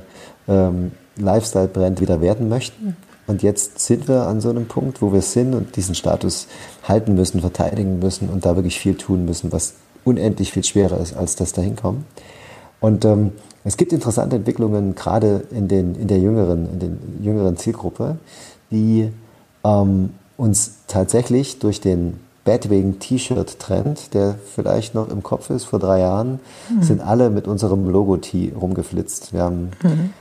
ähm, 0.48 0.92
Lifestyle-Brand 1.18 2.02
wieder 2.02 2.22
werden 2.22 2.50
möchten. 2.50 2.98
Und 3.26 3.44
jetzt 3.44 3.80
sind 3.80 4.08
wir 4.08 4.28
an 4.28 4.40
so 4.42 4.50
einem 4.50 4.68
Punkt, 4.68 5.02
wo 5.02 5.12
wir 5.12 5.22
sind 5.22 5.54
und 5.54 5.76
diesen 5.76 5.96
Status 5.96 6.48
halten 6.84 7.16
müssen, 7.16 7.42
verteidigen 7.42 8.00
müssen 8.00 8.30
und 8.30 8.46
da 8.46 8.56
wirklich 8.56 8.80
viel 8.80 8.96
tun 8.96 9.26
müssen, 9.26 9.52
was 9.52 9.74
unendlich 10.06 10.54
viel 10.54 10.64
schwerer 10.64 11.00
ist 11.00 11.16
als 11.16 11.36
das 11.36 11.52
dahinkommen. 11.52 12.06
Und 12.80 13.04
ähm, 13.04 13.32
es 13.64 13.76
gibt 13.76 13.92
interessante 13.92 14.38
Entwicklungen 14.38 14.96
gerade 14.96 15.44
in, 15.52 15.68
den, 15.68 15.96
in 15.96 16.08
der 16.08 16.20
jüngeren, 16.20 16.72
in 16.72 16.80
den 16.80 17.20
jüngeren 17.22 17.58
Zielgruppe, 17.58 18.18
die 18.72 19.12
ähm, 19.66 20.12
uns 20.38 20.77
tatsächlich 20.88 21.60
durch 21.60 21.82
den 21.82 22.20
Batwing 22.46 23.00
T-Shirt-Trend, 23.00 24.14
der 24.14 24.36
vielleicht 24.56 24.96
noch 24.96 25.10
im 25.10 25.22
Kopf 25.22 25.50
ist, 25.50 25.66
vor 25.66 25.80
drei 25.80 26.00
Jahren, 26.00 26.40
mhm. 26.70 26.82
sind 26.82 27.02
alle 27.02 27.30
mit 27.30 27.46
unserem 27.46 27.90
Logo-T 27.90 28.54
rumgeflitzt. 28.60 29.34
Wir 29.34 29.44
haben 29.44 29.72
mhm. 29.84 30.14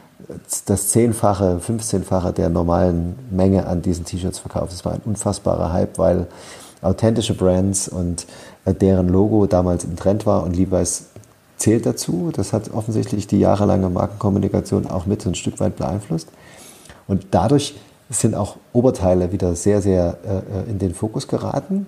das 0.67 0.89
Zehnfache, 0.89 1.61
15-fache 1.65 2.33
der 2.33 2.49
normalen 2.49 3.17
Menge 3.31 3.67
an 3.67 3.81
diesen 3.81 4.05
T-Shirts 4.05 4.41
verkauft. 4.41 4.73
Es 4.73 4.85
war 4.85 4.93
ein 4.93 5.03
unfassbarer 5.05 5.73
Hype, 5.73 5.99
weil 5.99 6.27
authentische 6.83 7.35
Brands 7.35 7.89
und 7.89 8.27
äh, 8.65 8.75
deren 8.75 9.09
Logo 9.09 9.47
damals 9.47 9.85
im 9.85 9.95
Trend 9.95 10.27
war 10.27 10.43
und 10.43 10.57
Levi's 10.57 11.07
zählt 11.57 11.87
dazu. 11.87 12.31
Das 12.35 12.53
hat 12.53 12.73
offensichtlich 12.73 13.29
die 13.29 13.39
jahrelange 13.39 13.89
Markenkommunikation 13.89 14.87
auch 14.89 15.07
mit 15.07 15.25
ein 15.27 15.37
Stück 15.37 15.61
weit 15.61 15.77
beeinflusst. 15.77 16.29
Und 17.07 17.29
dadurch 17.31 17.77
sind 18.11 18.35
auch 18.35 18.57
Oberteile 18.73 19.33
wieder 19.33 19.55
sehr, 19.57 19.83
sehr 19.83 20.19
äh, 20.25 20.37
äh, 20.37 20.71
in 20.71 20.79
den 20.79 20.95
Fokus 20.95 21.29
geraten. 21.29 21.87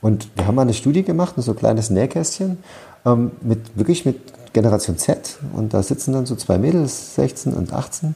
Und 0.00 0.28
wir 0.36 0.46
haben 0.46 0.56
mal 0.56 0.62
eine 0.62 0.74
Studie 0.74 1.02
gemacht, 1.02 1.34
so 1.38 1.52
ein 1.52 1.56
kleines 1.56 1.90
Nähkästchen, 1.90 2.58
ähm, 3.06 3.32
mit, 3.40 3.76
wirklich 3.76 4.04
mit 4.04 4.52
Generation 4.52 4.98
Z. 4.98 5.38
Und 5.54 5.72
da 5.72 5.82
sitzen 5.82 6.12
dann 6.12 6.26
so 6.26 6.36
zwei 6.36 6.58
Mädels, 6.58 7.14
16 7.14 7.54
und 7.54 7.72
18. 7.72 8.14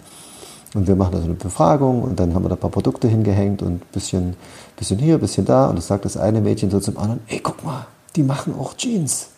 Und 0.75 0.87
wir 0.87 0.97
machen 0.97 1.13
da 1.13 1.19
so 1.19 1.25
eine 1.25 1.35
Befragung 1.35 2.03
und 2.03 2.21
dann 2.21 2.35
haben 2.35 2.45
wir 2.45 2.51
da 2.51 2.57
ein 2.57 2.61
paar 2.61 2.71
Produkte 2.71 3.09
hingehängt 3.09 3.63
und 3.63 3.77
ein 3.77 3.83
bisschen, 3.93 4.37
bisschen 4.77 4.99
hier, 4.99 5.15
ein 5.15 5.21
bisschen 5.21 5.47
da. 5.47 5.69
Und 5.69 5.77
das 5.77 5.87
sagt 5.87 6.05
das 6.05 6.17
eine 6.17 6.41
Mädchen 6.41 6.71
so 6.71 6.79
zum 6.79 6.99
anderen, 6.99 7.21
ey, 7.29 7.41
guck 7.43 7.65
mal, 7.65 7.87
die 8.17 8.23
machen 8.23 8.55
auch 8.59 8.77
Jeans. 8.77 9.31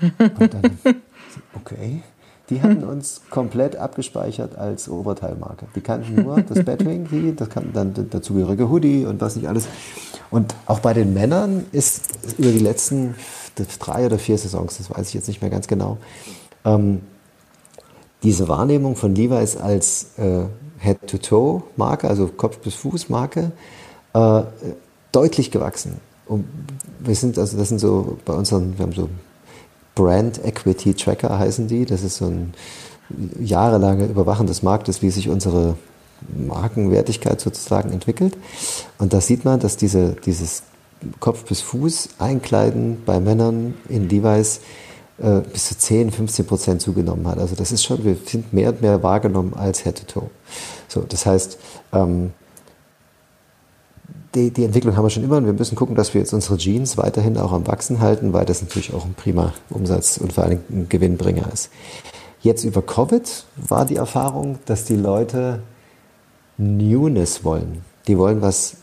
Und 0.00 0.54
dann, 0.54 0.78
okay. 1.54 2.02
Die 2.50 2.60
hatten 2.60 2.84
uns 2.84 3.22
komplett 3.30 3.76
abgespeichert 3.76 4.58
als 4.58 4.88
Oberteilmarke. 4.88 5.66
Die 5.74 5.80
kannten 5.80 6.22
nur 6.22 6.40
das 6.42 6.64
Batwing, 6.64 7.36
das 7.36 7.48
kannten 7.48 7.72
dann 7.72 8.10
dazugehörige 8.10 8.68
Hoodie 8.68 9.04
und 9.04 9.20
was 9.20 9.36
nicht 9.36 9.48
alles. 9.48 9.66
Und 10.30 10.54
auch 10.66 10.80
bei 10.80 10.92
den 10.92 11.14
Männern 11.14 11.66
ist 11.72 12.02
über 12.38 12.50
die 12.50 12.58
letzten 12.58 13.14
drei 13.78 14.06
oder 14.06 14.18
vier 14.18 14.38
Saisons, 14.38 14.78
das 14.78 14.90
weiß 14.90 15.08
ich 15.08 15.14
jetzt 15.14 15.28
nicht 15.28 15.42
mehr 15.42 15.50
ganz 15.50 15.66
genau, 15.66 15.98
ähm, 16.64 17.02
diese 18.22 18.48
Wahrnehmung 18.48 18.96
von 18.96 19.14
Levi's 19.14 19.56
als 19.56 20.18
äh, 20.18 20.44
Head-to-Toe-Marke, 20.78 22.08
also 22.08 22.28
Kopf- 22.28 22.58
bis 22.58 22.74
Fuß-Marke, 22.74 23.52
äh, 24.14 24.42
deutlich 25.10 25.50
gewachsen. 25.50 26.00
Und 26.26 26.44
wir 27.00 27.14
sind, 27.14 27.38
also 27.38 27.58
das 27.58 27.68
sind 27.68 27.78
so 27.78 28.16
bei 28.24 28.32
unseren, 28.32 28.78
wir 28.78 28.84
haben 28.84 28.92
so 28.92 29.08
Brand 29.94 30.44
Equity 30.44 30.94
Tracker 30.94 31.38
heißen 31.38 31.68
die. 31.68 31.84
Das 31.84 32.02
ist 32.02 32.16
so 32.16 32.26
ein 32.26 32.54
jahrelange 33.40 34.06
Überwachen 34.06 34.46
des 34.46 34.62
Marktes, 34.62 35.02
wie 35.02 35.10
sich 35.10 35.28
unsere 35.28 35.76
Markenwertigkeit 36.36 37.40
sozusagen 37.40 37.92
entwickelt. 37.92 38.36
Und 38.98 39.12
da 39.12 39.20
sieht 39.20 39.44
man, 39.44 39.60
dass 39.60 39.76
diese, 39.76 40.16
dieses 40.24 40.62
Kopf 41.20 41.44
bis 41.44 41.60
Fuß 41.60 42.10
einkleiden 42.18 43.02
bei 43.04 43.20
Männern 43.20 43.74
in 43.88 44.08
Levi's 44.08 44.60
äh, 45.18 45.40
bis 45.40 45.68
zu 45.68 45.76
10, 45.76 46.10
15 46.10 46.46
Prozent 46.46 46.80
zugenommen 46.80 47.26
hat. 47.26 47.38
Also 47.38 47.54
das 47.54 47.72
ist 47.72 47.84
schon, 47.84 48.04
wir 48.04 48.16
sind 48.24 48.52
mehr 48.52 48.70
und 48.70 48.82
mehr 48.82 49.02
wahrgenommen 49.02 49.54
als 49.54 49.82
Head 49.82 49.98
to 49.98 50.20
Toe. 50.20 50.30
So, 50.88 51.02
das 51.02 51.26
heißt, 51.26 51.58
ähm, 51.92 52.32
die, 54.34 54.50
die 54.50 54.64
Entwicklung 54.64 54.96
haben 54.96 55.04
wir 55.04 55.10
schon 55.10 55.24
immer 55.24 55.36
und 55.36 55.46
wir 55.46 55.52
müssen 55.52 55.76
gucken, 55.76 55.94
dass 55.94 56.14
wir 56.14 56.20
jetzt 56.20 56.32
unsere 56.32 56.56
Jeans 56.56 56.96
weiterhin 56.96 57.36
auch 57.36 57.52
am 57.52 57.66
Wachsen 57.66 58.00
halten, 58.00 58.32
weil 58.32 58.46
das 58.46 58.62
natürlich 58.62 58.94
auch 58.94 59.04
ein 59.04 59.14
prima 59.14 59.52
Umsatz 59.70 60.16
und 60.18 60.32
vor 60.32 60.44
allem 60.44 60.60
ein 60.70 60.88
Gewinnbringer 60.88 61.52
ist. 61.52 61.70
Jetzt 62.40 62.64
über 62.64 62.82
Covid 62.82 63.44
war 63.56 63.84
die 63.84 63.96
Erfahrung, 63.96 64.58
dass 64.66 64.84
die 64.84 64.96
Leute 64.96 65.62
Newness 66.58 67.44
wollen. 67.44 67.84
Die 68.08 68.18
wollen 68.18 68.42
was 68.42 68.76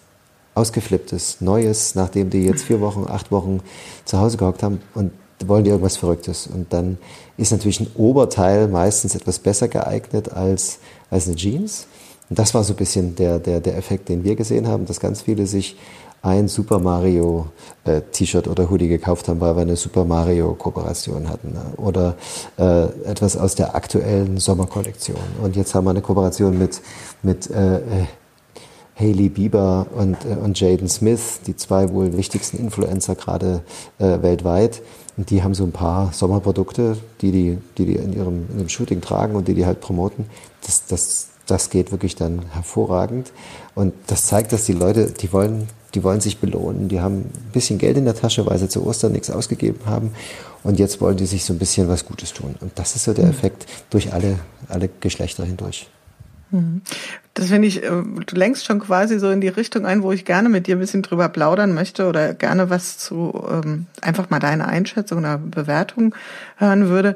Ausgeflipptes, 0.55 1.41
Neues, 1.41 1.95
nachdem 1.95 2.29
die 2.29 2.45
jetzt 2.45 2.63
vier 2.63 2.81
Wochen, 2.81 3.05
acht 3.07 3.31
Wochen 3.31 3.61
zu 4.05 4.19
Hause 4.19 4.37
gehockt 4.37 4.63
haben 4.63 4.81
und 4.93 5.11
wollen 5.45 5.63
die 5.63 5.69
irgendwas 5.69 5.97
Verrücktes. 5.97 6.47
Und 6.47 6.73
dann 6.73 6.97
ist 7.37 7.51
natürlich 7.51 7.79
ein 7.79 7.91
Oberteil 7.95 8.67
meistens 8.67 9.15
etwas 9.15 9.39
besser 9.39 9.67
geeignet 9.67 10.31
als, 10.31 10.79
als 11.09 11.27
eine 11.27 11.35
Jeans. 11.35 11.87
Und 12.29 12.37
das 12.37 12.53
war 12.53 12.63
so 12.63 12.73
ein 12.73 12.77
bisschen 12.77 13.15
der, 13.15 13.39
der, 13.39 13.59
der 13.59 13.77
Effekt, 13.77 14.09
den 14.09 14.23
wir 14.23 14.35
gesehen 14.35 14.67
haben, 14.67 14.85
dass 14.85 14.99
ganz 14.99 15.23
viele 15.23 15.47
sich 15.47 15.77
ein 16.21 16.47
Super 16.47 16.79
Mario 16.79 17.47
äh, 17.85 18.01
T-Shirt 18.01 18.47
oder 18.47 18.69
Hoodie 18.69 18.89
gekauft 18.89 19.27
haben, 19.29 19.39
weil 19.39 19.55
wir 19.55 19.61
eine 19.61 19.77
Super 19.77 20.03
Mario 20.03 20.53
Kooperation 20.53 21.29
hatten 21.29 21.53
ne? 21.53 21.61
oder 21.77 22.15
äh, 22.57 22.85
etwas 23.09 23.37
aus 23.37 23.55
der 23.55 23.73
aktuellen 23.73 24.37
Sommerkollektion. 24.37 25.17
Und 25.41 25.55
jetzt 25.55 25.73
haben 25.73 25.85
wir 25.85 25.91
eine 25.91 26.01
Kooperation 26.01 26.57
mit 26.57 26.81
mit 27.23 27.49
äh, 27.49 27.77
äh 27.77 28.05
Hailey 28.99 29.29
Bieber 29.29 29.87
und, 29.95 30.17
äh, 30.25 30.35
und 30.35 30.59
Jaden 30.59 30.89
Smith, 30.89 31.39
die 31.47 31.55
zwei 31.55 31.89
wohl 31.91 32.17
wichtigsten 32.17 32.57
Influencer 32.57 33.15
gerade 33.15 33.61
äh, 33.97 34.21
weltweit. 34.21 34.81
Und 35.15 35.29
die 35.29 35.41
haben 35.41 35.53
so 35.53 35.63
ein 35.63 35.71
paar 35.71 36.11
Sommerprodukte, 36.11 36.97
die 37.21 37.31
die, 37.31 37.57
die, 37.77 37.85
die 37.85 37.95
in 37.95 38.13
ihrem 38.13 38.45
in 38.51 38.57
dem 38.57 38.69
Shooting 38.69 39.01
tragen 39.01 39.35
und 39.35 39.47
die 39.47 39.53
die 39.53 39.65
halt 39.65 39.79
promoten. 39.79 40.25
Das, 40.65 40.85
das 40.85 41.27
das 41.49 41.69
geht 41.69 41.91
wirklich 41.91 42.15
dann 42.15 42.43
hervorragend. 42.51 43.31
Und 43.75 43.93
das 44.07 44.27
zeigt, 44.27 44.51
dass 44.51 44.65
die 44.65 44.73
Leute, 44.73 45.11
die 45.11 45.31
wollen, 45.33 45.67
die 45.93 46.03
wollen 46.03 46.21
sich 46.21 46.39
belohnen. 46.39 46.87
Die 46.87 47.01
haben 47.01 47.17
ein 47.17 47.51
bisschen 47.53 47.77
Geld 47.77 47.97
in 47.97 48.05
der 48.05 48.15
Tasche, 48.15 48.45
weil 48.45 48.59
sie 48.59 48.69
zu 48.69 48.85
Ostern 48.85 49.11
nichts 49.11 49.29
ausgegeben 49.29 49.81
haben. 49.85 50.11
Und 50.63 50.79
jetzt 50.79 51.01
wollen 51.01 51.17
die 51.17 51.25
sich 51.25 51.45
so 51.45 51.53
ein 51.53 51.59
bisschen 51.59 51.87
was 51.87 52.05
Gutes 52.05 52.33
tun. 52.33 52.55
Und 52.59 52.71
das 52.75 52.95
ist 52.95 53.05
so 53.05 53.13
der 53.13 53.25
mhm. 53.25 53.31
Effekt 53.31 53.65
durch 53.89 54.13
alle, 54.13 54.39
alle 54.67 54.89
Geschlechter 54.99 55.45
hindurch. 55.45 55.87
Mhm. 56.51 56.81
Das 57.33 57.47
finde 57.47 57.67
ich, 57.67 57.83
äh, 57.83 57.89
du 57.89 58.35
lenkst 58.35 58.65
schon 58.65 58.79
quasi 58.79 59.19
so 59.19 59.29
in 59.29 59.41
die 59.41 59.47
Richtung 59.47 59.85
ein, 59.85 60.03
wo 60.03 60.11
ich 60.11 60.25
gerne 60.25 60.49
mit 60.49 60.67
dir 60.67 60.75
ein 60.75 60.79
bisschen 60.79 61.03
drüber 61.03 61.29
plaudern 61.29 61.73
möchte 61.73 62.07
oder 62.07 62.33
gerne 62.33 62.69
was 62.69 62.97
zu, 62.97 63.33
ähm, 63.49 63.85
einfach 64.01 64.29
mal 64.29 64.39
deine 64.39 64.67
Einschätzung 64.67 65.19
oder 65.19 65.37
Bewertung 65.37 66.15
hören 66.57 66.89
würde. 66.89 67.15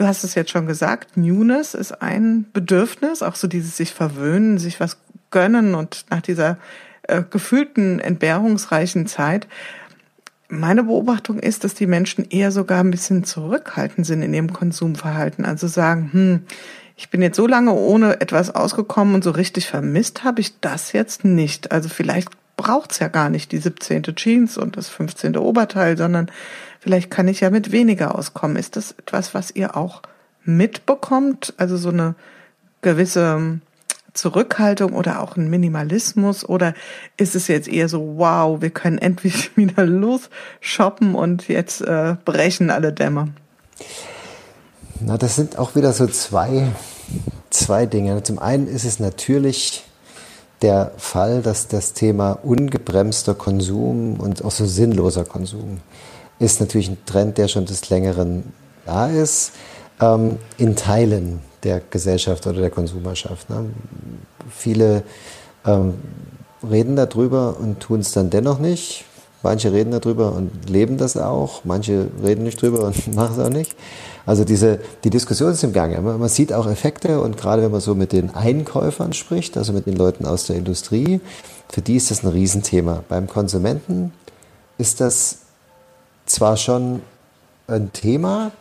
Du 0.00 0.06
hast 0.06 0.24
es 0.24 0.34
jetzt 0.34 0.50
schon 0.50 0.66
gesagt, 0.66 1.18
Newness 1.18 1.74
ist 1.74 2.00
ein 2.00 2.46
Bedürfnis, 2.54 3.22
auch 3.22 3.34
so 3.34 3.46
dieses 3.46 3.76
sich 3.76 3.92
verwöhnen, 3.92 4.56
sich 4.56 4.80
was 4.80 4.96
gönnen 5.30 5.74
und 5.74 6.06
nach 6.08 6.22
dieser 6.22 6.56
äh, 7.02 7.22
gefühlten, 7.28 8.00
entbehrungsreichen 8.00 9.06
Zeit. 9.06 9.46
meine 10.48 10.84
Beobachtung 10.84 11.38
ist, 11.38 11.64
dass 11.64 11.74
die 11.74 11.86
Menschen 11.86 12.24
eher 12.30 12.50
sogar 12.50 12.82
ein 12.82 12.90
bisschen 12.90 13.24
zurückhaltend 13.24 14.06
sind 14.06 14.22
in 14.22 14.32
ihrem 14.32 14.54
Konsumverhalten. 14.54 15.44
Also 15.44 15.66
sagen, 15.66 16.08
hm, 16.14 16.40
ich 16.96 17.10
bin 17.10 17.20
jetzt 17.20 17.36
so 17.36 17.46
lange 17.46 17.72
ohne 17.72 18.22
etwas 18.22 18.54
ausgekommen 18.54 19.14
und 19.14 19.22
so 19.22 19.32
richtig 19.32 19.68
vermisst 19.68 20.24
habe 20.24 20.40
ich 20.40 20.58
das 20.60 20.92
jetzt 20.92 21.26
nicht. 21.26 21.72
Also 21.72 21.90
vielleicht 21.90 22.30
braucht's 22.60 22.98
ja 22.98 23.08
gar 23.08 23.30
nicht 23.30 23.52
die 23.52 23.58
17. 23.58 24.02
Jeans 24.14 24.58
und 24.58 24.76
das 24.76 24.90
15. 24.90 25.38
Oberteil, 25.38 25.96
sondern 25.96 26.30
vielleicht 26.78 27.10
kann 27.10 27.26
ich 27.26 27.40
ja 27.40 27.48
mit 27.48 27.72
weniger 27.72 28.14
auskommen. 28.14 28.56
Ist 28.56 28.76
das 28.76 28.92
etwas, 28.92 29.32
was 29.32 29.50
ihr 29.50 29.78
auch 29.78 30.02
mitbekommt? 30.44 31.54
Also 31.56 31.78
so 31.78 31.88
eine 31.88 32.14
gewisse 32.82 33.60
Zurückhaltung 34.12 34.92
oder 34.92 35.22
auch 35.22 35.36
ein 35.36 35.48
Minimalismus? 35.48 36.46
Oder 36.46 36.74
ist 37.16 37.34
es 37.34 37.48
jetzt 37.48 37.66
eher 37.66 37.88
so, 37.88 38.18
wow, 38.18 38.60
wir 38.60 38.70
können 38.70 38.98
endlich 39.08 39.56
wieder 39.56 39.86
los 39.86 40.28
shoppen 40.60 41.14
und 41.14 41.48
jetzt 41.48 41.80
äh, 41.80 42.16
brechen 42.26 42.70
alle 42.70 42.92
Dämme? 42.92 43.28
Na, 45.00 45.16
das 45.16 45.36
sind 45.36 45.58
auch 45.58 45.74
wieder 45.74 45.94
so 45.94 46.06
zwei, 46.08 46.72
zwei 47.48 47.86
Dinge. 47.86 48.22
Zum 48.22 48.38
einen 48.38 48.66
ist 48.66 48.84
es 48.84 49.00
natürlich 49.00 49.86
der 50.62 50.92
Fall, 50.96 51.42
dass 51.42 51.68
das 51.68 51.92
Thema 51.94 52.32
ungebremster 52.42 53.34
Konsum 53.34 54.20
und 54.20 54.44
auch 54.44 54.50
so 54.50 54.66
sinnloser 54.66 55.24
Konsum 55.24 55.78
ist 56.38 56.60
natürlich 56.60 56.88
ein 56.88 56.98
Trend, 57.06 57.38
der 57.38 57.48
schon 57.48 57.66
des 57.66 57.90
Längeren 57.90 58.52
da 58.86 59.08
ist, 59.08 59.52
ähm, 60.00 60.38
in 60.56 60.74
Teilen 60.74 61.40
der 61.62 61.80
Gesellschaft 61.90 62.46
oder 62.46 62.60
der 62.60 62.70
Konsumerschaft. 62.70 63.48
Ne? 63.50 63.70
Viele 64.50 65.02
ähm, 65.66 65.94
reden 66.68 66.96
darüber 66.96 67.56
und 67.58 67.80
tun 67.80 68.00
es 68.00 68.12
dann 68.12 68.30
dennoch 68.30 68.58
nicht. 68.58 69.04
Manche 69.42 69.72
reden 69.72 69.90
darüber 69.90 70.32
und 70.32 70.68
leben 70.68 70.98
das 70.98 71.16
auch, 71.16 71.64
manche 71.64 72.08
reden 72.22 72.44
nicht 72.44 72.60
drüber 72.60 72.84
und 72.84 73.14
machen 73.14 73.38
es 73.38 73.44
auch 73.44 73.50
nicht. 73.50 73.74
Also 74.26 74.44
diese, 74.44 74.80
die 75.04 75.10
Diskussion 75.10 75.52
ist 75.52 75.64
im 75.64 75.72
Gange. 75.72 76.00
Man, 76.00 76.18
man 76.18 76.28
sieht 76.28 76.52
auch 76.52 76.66
Effekte 76.66 77.20
und 77.20 77.36
gerade 77.36 77.62
wenn 77.62 77.70
man 77.70 77.80
so 77.80 77.94
mit 77.94 78.12
den 78.12 78.34
Einkäufern 78.34 79.12
spricht, 79.12 79.56
also 79.56 79.72
mit 79.72 79.86
den 79.86 79.96
Leuten 79.96 80.26
aus 80.26 80.46
der 80.46 80.56
Industrie, 80.56 81.20
für 81.68 81.82
die 81.82 81.96
ist 81.96 82.10
das 82.10 82.22
ein 82.22 82.28
Riesenthema. 82.28 83.04
Beim 83.08 83.26
Konsumenten 83.26 84.12
ist 84.78 85.00
das 85.00 85.38
zwar 86.26 86.56
schon 86.56 87.02
ein 87.66 87.92
Thema, 87.92 88.52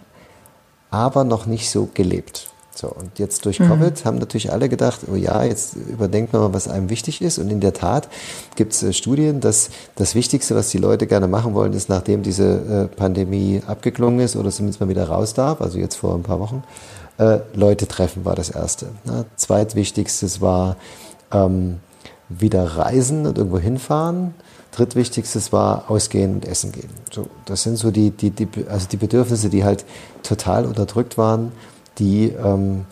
aber 0.91 1.23
noch 1.23 1.45
nicht 1.45 1.69
so 1.69 1.89
gelebt. 1.93 2.49
So, 2.79 2.87
und 2.87 3.19
jetzt 3.19 3.43
durch 3.43 3.57
Covid 3.57 3.99
mhm. 3.99 4.05
haben 4.05 4.17
natürlich 4.19 4.53
alle 4.53 4.69
gedacht, 4.69 5.01
oh 5.11 5.15
ja, 5.15 5.43
jetzt 5.43 5.75
überdenkt 5.75 6.31
man 6.31 6.43
mal, 6.43 6.53
was 6.53 6.69
einem 6.69 6.89
wichtig 6.89 7.21
ist. 7.21 7.37
Und 7.37 7.49
in 7.49 7.59
der 7.59 7.73
Tat 7.73 8.07
gibt 8.55 8.71
es 8.71 8.81
äh, 8.81 8.93
Studien, 8.93 9.41
dass 9.41 9.69
das 9.95 10.15
Wichtigste, 10.15 10.55
was 10.55 10.69
die 10.69 10.77
Leute 10.77 11.05
gerne 11.05 11.27
machen 11.27 11.53
wollen, 11.55 11.73
ist, 11.73 11.89
nachdem 11.89 12.23
diese 12.23 12.87
äh, 12.89 12.95
Pandemie 12.95 13.61
abgeklungen 13.67 14.21
ist 14.21 14.37
oder 14.37 14.49
zumindest 14.49 14.79
mal 14.79 14.87
wieder 14.87 15.09
raus 15.09 15.33
darf, 15.33 15.59
also 15.59 15.77
jetzt 15.77 15.95
vor 15.95 16.15
ein 16.15 16.23
paar 16.23 16.39
Wochen, 16.39 16.63
äh, 17.17 17.39
Leute 17.53 17.85
treffen 17.85 18.23
war 18.23 18.35
das 18.35 18.49
Erste. 18.49 18.85
Ne? 19.03 19.25
Zweitwichtigstes 19.35 20.39
war 20.39 20.77
ähm, 21.33 21.79
wieder 22.29 22.63
reisen 22.63 23.27
und 23.27 23.37
irgendwo 23.37 23.59
hinfahren. 23.59 24.33
Drittwichtigstes 24.71 25.51
war 25.51 25.91
ausgehen 25.91 26.35
und 26.35 26.47
essen 26.47 26.71
gehen. 26.71 26.91
So, 27.11 27.27
das 27.43 27.63
sind 27.63 27.75
so 27.75 27.91
die, 27.91 28.11
die, 28.11 28.29
die, 28.29 28.47
also 28.69 28.87
die 28.87 28.97
Bedürfnisse, 28.97 29.49
die 29.49 29.65
halt 29.65 29.83
total 30.23 30.65
unterdrückt 30.65 31.17
waren 31.17 31.51
die, 31.99 32.29
ähm, 32.29 32.85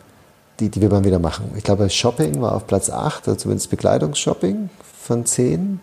die, 0.60 0.70
die 0.70 0.82
wir 0.82 0.90
mal 0.90 1.04
wieder 1.04 1.20
machen. 1.20 1.52
Ich 1.56 1.64
glaube, 1.64 1.90
Shopping 1.90 2.42
war 2.42 2.54
auf 2.54 2.68
Platz 2.68 2.90
8, 2.90 3.28
also 3.28 3.38
zumindest 3.38 3.70
Bekleidungsshopping 3.70 4.70
von 5.02 5.26
10. 5.26 5.80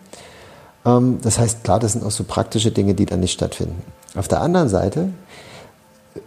Ähm, 0.85 1.19
das 1.21 1.39
heißt, 1.39 1.63
klar, 1.63 1.79
das 1.79 1.93
sind 1.93 2.05
auch 2.05 2.11
so 2.11 2.23
praktische 2.23 2.71
Dinge, 2.71 2.93
die 2.93 3.05
dann 3.05 3.19
nicht 3.19 3.33
stattfinden. 3.33 3.81
Auf 4.15 4.27
der 4.27 4.41
anderen 4.41 4.69
Seite 4.69 5.09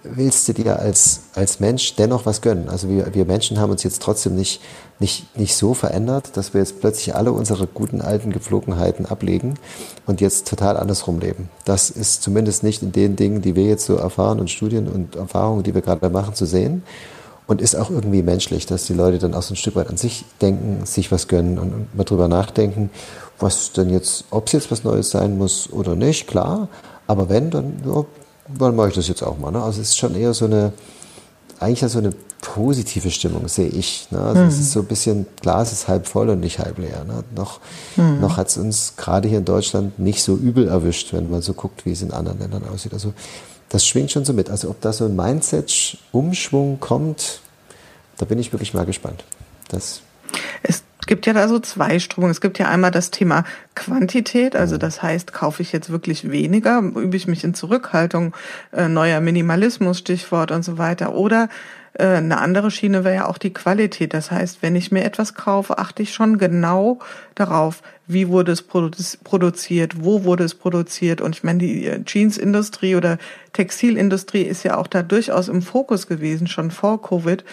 willst 0.03 0.46
du 0.48 0.53
dir 0.53 0.79
als, 0.79 1.20
als 1.35 1.61
Mensch 1.61 1.96
dennoch 1.96 2.27
was 2.27 2.42
gönnen. 2.42 2.68
Also 2.68 2.88
wir, 2.88 3.14
wir 3.14 3.24
Menschen 3.24 3.59
haben 3.59 3.70
uns 3.70 3.83
jetzt 3.83 4.03
trotzdem 4.03 4.35
nicht, 4.35 4.61
nicht, 4.98 5.37
nicht 5.37 5.57
so 5.57 5.72
verändert, 5.72 6.37
dass 6.37 6.53
wir 6.53 6.61
jetzt 6.61 6.81
plötzlich 6.81 7.14
alle 7.14 7.33
unsere 7.33 7.66
guten 7.66 8.03
alten 8.03 8.31
Gepflogenheiten 8.31 9.07
ablegen 9.07 9.55
und 10.07 10.20
jetzt 10.20 10.46
total 10.46 10.77
andersrum 10.77 11.20
leben. 11.20 11.48
Das 11.64 11.88
ist 11.88 12.22
zumindest 12.22 12.62
nicht 12.62 12.83
in 12.83 12.92
den 12.92 13.16
Dingen, 13.16 13.40
die 13.40 13.57
wir 13.57 13.64
jetzt 13.64 13.87
so 13.87 13.94
erfahren 13.94 14.40
und 14.40 14.51
Studien 14.51 14.88
und 14.88 15.16
Erfahrungen, 15.16 15.62
die 15.62 15.74
wir 15.74 15.81
gerade 15.81 16.11
machen, 16.11 16.35
zu 16.35 16.44
sehen. 16.44 16.83
Und 17.46 17.62
ist 17.62 17.77
auch 17.77 17.88
irgendwie 17.88 18.22
menschlich, 18.22 18.66
dass 18.66 18.85
die 18.85 18.92
Leute 18.92 19.16
dann 19.16 19.33
auch 19.33 19.40
so 19.40 19.55
ein 19.55 19.57
Stück 19.57 19.74
weit 19.74 19.88
an 19.88 19.96
sich 19.96 20.27
denken, 20.42 20.85
sich 20.85 21.11
was 21.11 21.29
gönnen 21.29 21.59
und, 21.59 21.96
mal 21.96 22.05
drüber 22.05 22.29
nachdenken, 22.29 22.90
was 23.38 23.72
denn 23.72 23.88
jetzt, 23.88 24.27
ob 24.31 24.48
es 24.48 24.53
jetzt 24.53 24.70
was 24.70 24.85
Neues 24.85 25.09
sein 25.09 25.38
muss 25.38 25.72
oder 25.72 25.96
nicht, 25.96 26.27
klar. 26.27 26.68
Aber 27.07 27.31
wenn, 27.31 27.51
dann 27.51 27.81
ja, 27.87 28.05
dann 28.57 28.77
mache 28.77 28.89
ich 28.89 28.95
das 28.95 29.09
jetzt 29.09 29.23
auch 29.23 29.39
mal. 29.39 29.51
Ne? 29.51 29.63
Also 29.63 29.81
es 29.81 29.91
ist 29.91 29.99
schon 29.99 30.15
eher 30.15 30.35
so 30.35 30.47
eine, 30.47 30.73
eigentlich 31.61 31.91
so 31.91 31.99
eine 31.99 32.13
positive 32.41 33.11
Stimmung, 33.11 33.49
sehe 33.49 33.69
ich. 33.69 34.09
Ne? 34.11 34.21
Also 34.21 34.43
mhm. 34.43 34.49
es 34.49 34.59
ist 34.59 34.73
so 34.73 34.81
ein 34.81 34.87
bisschen, 34.87 35.27
Glas 35.41 35.73
ist 35.73 35.89
halb 35.89 36.07
voll 36.07 36.29
und 36.31 36.41
nicht 36.41 36.59
halb 36.59 36.79
leer. 36.79 37.05
Ne? 37.05 37.25
Noch, 37.35 37.61
mhm. 37.97 38.21
noch 38.21 38.37
hat 38.37 38.49
es 38.49 38.57
uns 38.57 38.95
gerade 38.97 39.29
hier 39.29 39.39
in 39.39 39.45
Deutschland 39.45 39.99
nicht 39.99 40.23
so 40.23 40.37
übel 40.37 40.69
erwischt, 40.69 41.13
wenn 41.13 41.31
man 41.31 41.43
so 41.43 41.53
guckt, 41.53 41.85
wie 41.85 41.93
es 41.93 42.03
in 42.03 42.13
anderen 42.13 42.39
Ländern 42.39 42.63
aussieht. 42.73 42.93
Also 42.93 43.13
das 43.69 43.87
schwingt 43.87 44.11
schon 44.11 44.25
so 44.25 44.33
mit. 44.33 44.51
Also 44.51 44.71
ob 44.71 44.81
da 44.81 44.93
so 44.93 45.05
ein 45.05 45.17
Mindset-Umschwung 45.17 46.81
kommt, 46.81 47.41
da 48.17 48.25
bin 48.25 48.39
ich 48.39 48.53
wirklich 48.53 48.75
mal 48.75 48.87
gespannt. 48.87 49.25
Das 49.69 50.01
es 50.63 50.83
gibt 51.09 51.27
ja 51.27 51.33
da 51.33 51.49
so 51.49 51.59
zwei 51.59 51.99
Strömungen. 51.99 52.31
Es 52.31 52.40
gibt 52.40 52.61
ja 52.61 52.68
einmal 52.68 52.92
das 52.92 53.11
Thema 53.11 53.42
Quantität, 53.75 54.55
also 54.55 54.77
mhm. 54.77 54.81
das 54.81 55.03
heißt, 55.03 55.33
kaufe 55.33 55.62
ich 55.62 55.73
jetzt 55.73 55.90
wirklich 55.90 56.31
weniger, 56.31 56.79
übe 56.79 57.16
ich 57.16 57.27
mich 57.27 57.42
in 57.42 57.55
Zurückhaltung, 57.55 58.33
äh, 58.73 58.88
neuer 58.88 59.21
Minimalismus, 59.21 59.99
Stichwort 59.99 60.53
und 60.53 60.64
so 60.64 60.79
weiter. 60.79 61.14
Oder 61.14 61.49
äh, 61.94 62.07
eine 62.07 62.38
andere 62.38 62.71
Schiene 62.71 63.03
wäre 63.03 63.16
ja 63.16 63.27
auch 63.27 63.38
die 63.38 63.53
Qualität. 63.53 64.14
Das 64.14 64.31
heißt, 64.31 64.62
wenn 64.62 64.77
ich 64.77 64.92
mir 64.92 65.05
etwas 65.05 65.35
kaufe, 65.35 65.79
achte 65.79 66.03
ich 66.03 66.14
schon 66.14 66.38
genau 66.38 67.01
darauf, 67.35 67.83
wie 68.07 68.29
wurde 68.29 68.53
es 68.53 68.62
produziert, 68.62 70.05
wo 70.05 70.25
wurde 70.25 70.44
es 70.44 70.55
produziert. 70.55 71.21
Und 71.21 71.37
ich 71.37 71.42
meine, 71.42 71.59
die 71.59 71.87
äh, 71.87 72.01
Jeansindustrie 72.07 72.97
oder 72.97 73.18
Textilindustrie 73.53 74.42
ist 74.42 74.62
ja 74.62 74.77
auch 74.77 74.87
da 74.87 75.03
durchaus 75.03 75.49
im 75.49 75.62
Fokus 75.62 76.07
gewesen, 76.07 76.47
schon 76.47 76.71
vor 76.71 77.03
Covid. 77.03 77.44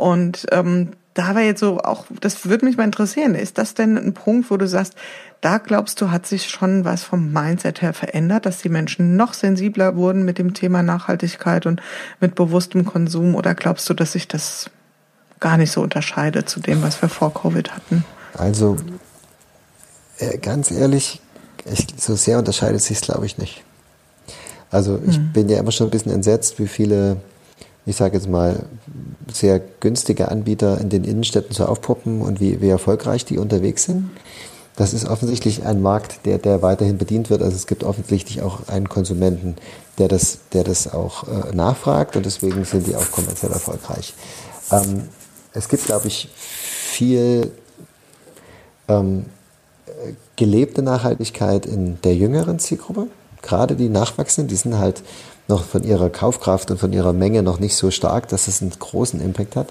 Und 0.00 0.46
ähm, 0.50 0.90
da 1.14 1.34
war 1.34 1.42
jetzt 1.42 1.60
so 1.60 1.78
auch, 1.80 2.06
das 2.20 2.46
würde 2.46 2.64
mich 2.64 2.76
mal 2.76 2.84
interessieren, 2.84 3.34
ist 3.34 3.58
das 3.58 3.74
denn 3.74 3.96
ein 3.96 4.14
Punkt, 4.14 4.50
wo 4.50 4.56
du 4.56 4.66
sagst, 4.66 4.94
da 5.40 5.58
glaubst 5.58 6.00
du, 6.00 6.10
hat 6.10 6.26
sich 6.26 6.48
schon 6.48 6.84
was 6.84 7.02
vom 7.02 7.32
Mindset 7.32 7.82
her 7.82 7.92
verändert, 7.92 8.46
dass 8.46 8.58
die 8.58 8.68
Menschen 8.68 9.16
noch 9.16 9.34
sensibler 9.34 9.96
wurden 9.96 10.24
mit 10.24 10.38
dem 10.38 10.54
Thema 10.54 10.82
Nachhaltigkeit 10.82 11.66
und 11.66 11.80
mit 12.20 12.34
bewusstem 12.34 12.84
Konsum 12.84 13.34
oder 13.34 13.54
glaubst 13.54 13.88
du, 13.88 13.94
dass 13.94 14.12
sich 14.12 14.28
das 14.28 14.70
gar 15.40 15.56
nicht 15.56 15.72
so 15.72 15.80
unterscheidet 15.80 16.48
zu 16.48 16.60
dem, 16.60 16.82
was 16.82 17.00
wir 17.00 17.08
vor 17.08 17.32
Covid 17.32 17.74
hatten? 17.74 18.04
Also, 18.34 18.76
äh, 20.18 20.38
ganz 20.38 20.70
ehrlich, 20.70 21.20
ich, 21.64 21.86
so 21.96 22.14
sehr 22.14 22.38
unterscheidet 22.38 22.82
sich 22.82 22.98
es, 22.98 23.02
glaube 23.02 23.26
ich, 23.26 23.38
nicht. 23.38 23.64
Also 24.70 25.00
ich 25.06 25.16
hm. 25.16 25.32
bin 25.32 25.48
ja 25.48 25.58
immer 25.58 25.72
schon 25.72 25.88
ein 25.88 25.90
bisschen 25.90 26.12
entsetzt, 26.12 26.58
wie 26.58 26.68
viele 26.68 27.16
ich 27.86 27.96
sage 27.96 28.16
jetzt 28.16 28.28
mal, 28.28 28.66
sehr 29.32 29.60
günstige 29.80 30.30
Anbieter 30.30 30.80
in 30.80 30.88
den 30.88 31.04
Innenstädten 31.04 31.54
so 31.54 31.64
aufpoppen 31.64 32.20
und 32.22 32.40
wie, 32.40 32.60
wie 32.60 32.68
erfolgreich 32.68 33.24
die 33.24 33.38
unterwegs 33.38 33.84
sind. 33.84 34.10
Das 34.76 34.94
ist 34.94 35.06
offensichtlich 35.06 35.64
ein 35.64 35.82
Markt, 35.82 36.24
der, 36.24 36.38
der 36.38 36.62
weiterhin 36.62 36.96
bedient 36.96 37.28
wird. 37.28 37.42
Also 37.42 37.56
es 37.56 37.66
gibt 37.66 37.84
offensichtlich 37.84 38.42
auch 38.42 38.68
einen 38.68 38.88
Konsumenten, 38.88 39.56
der 39.98 40.08
das, 40.08 40.38
der 40.52 40.64
das 40.64 40.92
auch 40.92 41.24
äh, 41.28 41.54
nachfragt 41.54 42.16
und 42.16 42.24
deswegen 42.24 42.64
sind 42.64 42.86
die 42.86 42.96
auch 42.96 43.10
kommerziell 43.10 43.52
erfolgreich. 43.52 44.14
Ähm, 44.70 45.08
es 45.52 45.68
gibt, 45.68 45.84
glaube 45.84 46.06
ich, 46.06 46.30
viel 46.34 47.50
ähm, 48.88 49.26
gelebte 50.36 50.82
Nachhaltigkeit 50.82 51.66
in 51.66 52.00
der 52.02 52.14
jüngeren 52.14 52.58
Zielgruppe. 52.58 53.08
Gerade 53.42 53.76
die 53.76 53.88
Nachwachsenden, 53.88 54.48
die 54.48 54.56
sind 54.56 54.78
halt 54.78 55.02
noch 55.50 55.64
von 55.64 55.84
ihrer 55.84 56.08
Kaufkraft 56.08 56.70
und 56.70 56.78
von 56.78 56.92
ihrer 56.92 57.12
Menge 57.12 57.42
noch 57.42 57.60
nicht 57.60 57.76
so 57.76 57.90
stark, 57.90 58.28
dass 58.28 58.48
es 58.48 58.62
einen 58.62 58.70
großen 58.70 59.20
Impact 59.20 59.56
hat. 59.56 59.68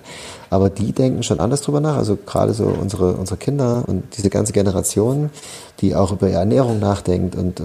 Aber 0.51 0.69
die 0.69 0.91
denken 0.91 1.23
schon 1.23 1.39
anders 1.39 1.61
drüber 1.61 1.79
nach. 1.79 1.97
Also 1.97 2.17
gerade 2.17 2.53
so 2.53 2.65
unsere, 2.65 3.13
unsere 3.13 3.37
Kinder 3.37 3.83
und 3.87 4.03
diese 4.17 4.29
ganze 4.29 4.53
Generation, 4.53 5.31
die 5.81 5.95
auch 5.95 6.11
über 6.11 6.29
Ernährung 6.29 6.79
nachdenkt 6.79 7.35
und 7.35 7.61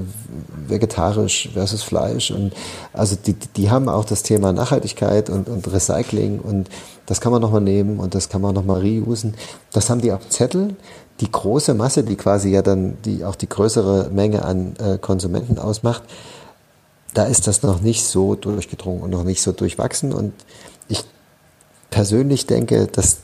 vegetarisch 0.66 1.50
versus 1.53 1.83
Fleisch. 1.83 2.31
Und 2.31 2.55
also 2.92 3.16
die, 3.16 3.35
die 3.35 3.70
haben 3.70 3.88
auch 3.88 4.05
das 4.05 4.22
Thema 4.22 4.53
Nachhaltigkeit 4.53 5.29
und, 5.29 5.48
und 5.48 5.70
Recycling 5.70 6.40
und 6.40 6.70
das 7.07 7.20
kann 7.20 7.33
man 7.33 7.42
nochmal 7.42 7.61
nehmen 7.61 8.00
und 8.00 8.14
das 8.14 8.31
kann 8.31 8.40
man 8.40 8.55
nochmal 8.55 8.81
reusen. 8.81 9.35
Das 9.72 9.90
haben 9.90 10.00
die 10.00 10.12
auf 10.12 10.20
dem 10.20 10.31
Zettel 10.31 10.77
die 11.20 11.31
große 11.31 11.74
Masse, 11.74 12.03
die 12.03 12.16
quasi 12.16 12.50
ja 12.50 12.62
dann 12.62 12.96
die 13.05 13.24
auch 13.24 13.37
die 13.37 13.48
größere 13.48 14.11
Menge 14.11 14.44
an 14.44 14.74
äh, 14.79 14.98
Konsumenten 14.98 15.59
ausmacht, 15.59 16.03
da 17.14 17.24
ist 17.24 17.46
das 17.46 17.62
noch 17.62 17.81
nicht 17.81 18.05
so 18.05 18.35
durchgedrungen 18.35 19.03
und 19.03 19.11
noch 19.11 19.24
nicht 19.24 19.42
so 19.42 19.53
durchwachsen. 19.53 20.12
Und 20.12 20.35
ich 20.88 21.05
persönlich 21.90 22.46
denke, 22.46 22.87
dass 22.87 23.18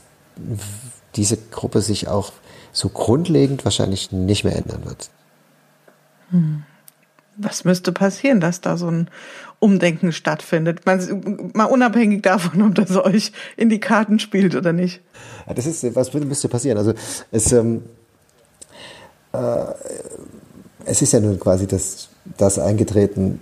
diese 1.15 1.37
Gruppe 1.37 1.81
sich 1.81 2.07
auch 2.07 2.31
so 2.71 2.89
grundlegend 2.89 3.65
wahrscheinlich 3.65 4.11
nicht 4.11 4.43
mehr 4.43 4.55
ändern 4.55 4.85
wird. 4.85 5.09
Hm. 6.29 6.63
was 7.35 7.65
müsste 7.65 7.91
passieren, 7.91 8.39
dass 8.39 8.61
da 8.61 8.77
so 8.77 8.87
ein 8.87 9.09
Umdenken 9.59 10.13
stattfindet? 10.13 10.85
Man, 10.85 11.51
mal 11.53 11.65
unabhängig 11.65 12.21
davon, 12.21 12.61
ob 12.61 12.75
das 12.75 12.95
euch 12.95 13.33
in 13.57 13.69
die 13.69 13.81
Karten 13.81 14.19
spielt 14.19 14.55
oder 14.55 14.71
nicht. 14.71 15.01
Ja, 15.47 15.53
das 15.53 15.65
ist, 15.65 15.95
was 15.95 16.13
müsste 16.13 16.47
passieren? 16.47 16.77
Also 16.77 16.93
es, 17.31 17.51
ähm, 17.51 17.83
äh, 19.33 19.65
es 20.85 21.01
ist 21.01 21.11
ja 21.11 21.19
nun 21.19 21.39
quasi 21.39 21.67
das, 21.67 22.10
das 22.37 22.59
eingetreten, 22.59 23.39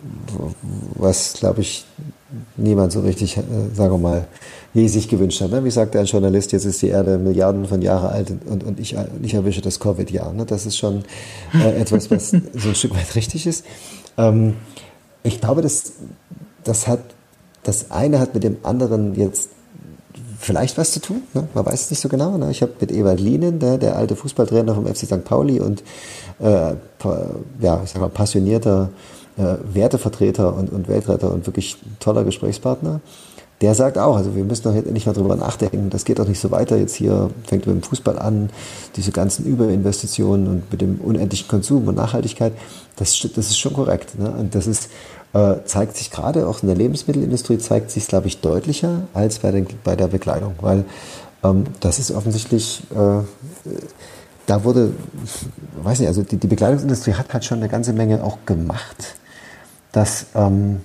was, 0.96 1.34
glaube 1.34 1.62
ich, 1.62 1.86
niemand 2.58 2.92
so 2.92 3.02
richtig, 3.02 3.38
äh, 3.38 3.42
sagen 3.74 3.94
wir 3.94 3.98
mal, 3.98 4.28
je 4.74 4.88
sich 4.88 5.10
gewünscht 5.10 5.42
hat. 5.42 5.52
Ne? 5.52 5.64
Wie 5.64 5.72
sagt 5.72 5.96
ein 5.96 6.06
Journalist, 6.06 6.52
jetzt 6.52 6.66
ist 6.66 6.82
die 6.82 6.90
Erde 6.90 7.18
Milliarden 7.18 7.66
von 7.66 7.82
Jahren 7.82 8.10
alt 8.10 8.32
und, 8.46 8.64
und 8.64 8.80
ich, 8.80 8.96
ich 9.22 9.34
erwische 9.34 9.62
das 9.62 9.80
Covid-Jahr. 9.80 10.34
Ne? 10.34 10.46
Das 10.46 10.66
ist 10.66 10.78
schon 10.78 11.04
äh, 11.54 11.72
etwas, 11.82 12.12
was 12.12 12.30
so 12.30 12.70
ein 12.70 12.76
Stück 12.76 12.96
weit 12.96 13.16
richtig 13.16 13.48
ist. 13.48 13.66
Ähm, 14.18 14.56
ich 15.24 15.42
glaube, 15.42 15.62
das, 15.62 15.94
das 16.64 16.88
hat, 16.88 17.00
das 17.64 17.92
eine 17.92 18.20
hat 18.20 18.34
mit 18.34 18.44
dem 18.44 18.58
anderen 18.64 19.16
jetzt 19.16 19.50
vielleicht 20.40 20.78
was 20.78 20.92
zu 20.92 21.02
tun. 21.02 21.24
Ne? 21.34 21.48
Man 21.54 21.66
weiß 21.66 21.82
es 21.82 21.90
nicht 21.92 22.00
so 22.00 22.10
genau. 22.10 22.38
Ne? 22.38 22.50
Ich 22.50 22.62
habe 22.62 22.72
mit 22.80 22.92
Ewald 22.92 23.20
Lienen, 23.20 23.60
der, 23.60 23.78
der 23.78 23.96
alte 23.98 24.16
Fußballtrainer 24.16 24.74
vom 24.74 24.88
FC 24.88 25.06
St. 25.06 25.24
Pauli 25.24 25.60
und 25.60 25.84
äh, 26.40 26.74
ja, 27.60 27.82
ich 27.84 27.92
sag 27.92 28.00
mal, 28.00 28.10
passionierter 28.10 28.90
äh, 29.38 29.56
Wertevertreter 29.74 30.56
und, 30.56 30.72
und 30.72 30.88
Weltretter 30.88 31.32
und 31.32 31.46
wirklich 31.46 31.78
toller 32.00 32.24
Gesprächspartner. 32.24 33.02
Der 33.62 33.76
sagt 33.76 33.98
auch, 33.98 34.16
also 34.16 34.36
wir 34.38 34.46
müssen 34.46 34.64
doch 34.64 34.74
jetzt 34.74 34.86
endlich 34.86 35.06
mal 35.06 35.12
drüber 35.12 35.36
nachdenken, 35.36 35.90
das 35.90 36.06
geht 36.06 36.20
doch 36.20 36.28
nicht 36.28 36.40
so 36.40 36.50
weiter. 36.50 36.78
Jetzt 36.78 36.96
hier 36.96 37.30
fängt 37.46 37.68
mit 37.68 37.76
dem 37.76 37.84
Fußball 37.84 38.18
an, 38.18 38.50
diese 38.96 39.12
ganzen 39.12 39.46
Überinvestitionen 39.46 40.48
und 40.48 40.72
mit 40.72 40.80
dem 40.80 41.02
unendlichen 41.02 41.50
Konsum 41.50 41.90
und 41.90 41.96
Nachhaltigkeit, 41.96 42.54
das, 42.96 43.20
das 43.36 43.48
ist 43.48 43.60
schon 43.60 43.74
korrekt. 43.74 44.18
Ne? 44.18 44.32
Und 44.32 44.56
das 44.56 44.66
ist, 44.66 44.90
äh, 45.34 45.56
zeigt 45.66 45.98
sich 45.98 46.12
gerade 46.12 46.48
auch 46.48 46.62
in 46.62 46.68
der 46.68 46.78
Lebensmittelindustrie, 46.78 47.58
zeigt 47.58 47.92
sich, 47.92 48.08
glaube 48.08 48.28
ich, 48.28 48.42
deutlicher 48.42 49.02
als 49.14 49.40
bei, 49.40 49.52
den, 49.52 49.68
bei 49.84 49.96
der 49.96 50.08
Bekleidung, 50.08 50.56
weil 50.62 50.86
ähm, 51.44 51.66
das 51.80 52.00
ist 52.00 52.12
offensichtlich, 52.12 52.84
äh, 52.92 53.24
da 54.46 54.64
wurde, 54.64 54.94
weiß 55.84 56.00
nicht, 56.00 56.08
also 56.08 56.24
die, 56.24 56.38
die 56.38 56.48
Bekleidungsindustrie 56.48 57.14
hat 57.14 57.34
halt 57.34 57.46
schon 57.46 57.60
eine 57.60 57.70
ganze 57.70 57.94
Menge 57.94 58.24
auch 58.24 58.40
gemacht, 58.46 59.16
dass 59.92 60.26
ähm, 60.36 60.82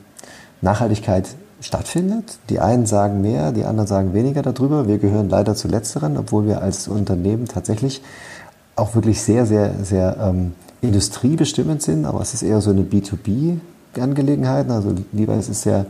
Nachhaltigkeit 0.61 1.29
stattfindet. 1.61 2.39
Die 2.51 2.61
einen 2.61 2.87
sagen 2.87 3.23
mehr, 3.23 3.53
die 3.53 3.65
anderen 3.65 3.87
sagen 3.87 4.13
weniger 4.13 4.43
darüber. 4.43 4.87
Wir 4.87 4.99
gehören 4.99 5.29
leider 5.29 5.55
zu 5.55 5.69
letzteren, 5.69 6.17
obwohl 6.17 6.47
wir 6.47 6.61
als 6.61 6.89
Unternehmen 6.89 7.47
tatsächlich 7.47 8.03
auch 8.77 8.95
wirklich 8.95 9.23
sehr, 9.23 9.47
sehr, 9.47 9.73
sehr 9.83 10.17
ähm, 10.21 10.53
industriebestimmend 10.83 11.83
sind. 11.83 12.05
Aber 12.05 12.21
es 12.21 12.35
ist 12.35 12.43
eher 12.43 12.61
so 12.61 12.71
eine 12.71 12.83
B2B-Angelegenheit. 13.95 14.71
Also 14.71 14.95
Levi's 15.13 15.49
ist 15.49 15.63
sehr 15.63 15.87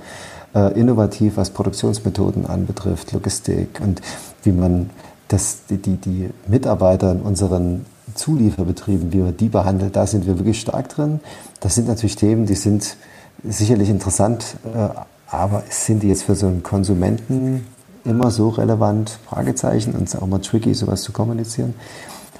äh, 0.55 0.79
innovativ, 0.79 1.37
was 1.37 1.51
Produktionsmethoden 1.51 2.47
anbetrifft, 2.47 3.13
Logistik 3.13 3.81
und 3.83 4.01
wie 4.43 4.53
man 4.53 4.91
das, 5.29 5.63
die, 5.69 5.79
die, 5.79 6.31
Mitarbeiter 6.47 7.13
in 7.13 7.23
unseren 7.23 7.87
Zulieferbetrieben, 8.15 9.13
wie 9.13 9.19
man 9.19 9.37
die 9.37 9.49
behandelt, 9.49 9.97
da 9.97 10.07
sind 10.07 10.27
wir 10.27 10.39
wirklich 10.39 10.61
stark 10.61 10.91
drin. 10.91 11.21
Das 11.61 11.75
sind 11.75 11.89
natürlich 11.89 12.17
Themen, 12.17 12.47
die 12.47 12.55
sind 12.55 12.97
sicherlich 13.43 13.89
interessant, 13.89 14.57
äh, 14.65 14.89
aber 15.29 15.65
sind 15.71 16.03
die 16.03 16.09
jetzt 16.09 16.25
für 16.25 16.37
so 16.37 16.47
einen 16.47 16.63
Konsumenten 16.63 17.67
immer 18.05 18.31
so 18.31 18.51
relevant? 18.51 19.19
Fragezeichen 19.29 19.95
und 19.95 20.05
es 20.05 20.15
ist 20.15 20.23
auch 20.23 20.27
mal 20.27 20.39
tricky, 20.39 20.75
sowas 20.75 21.03
zu 21.03 21.13
kommunizieren. 21.13 21.75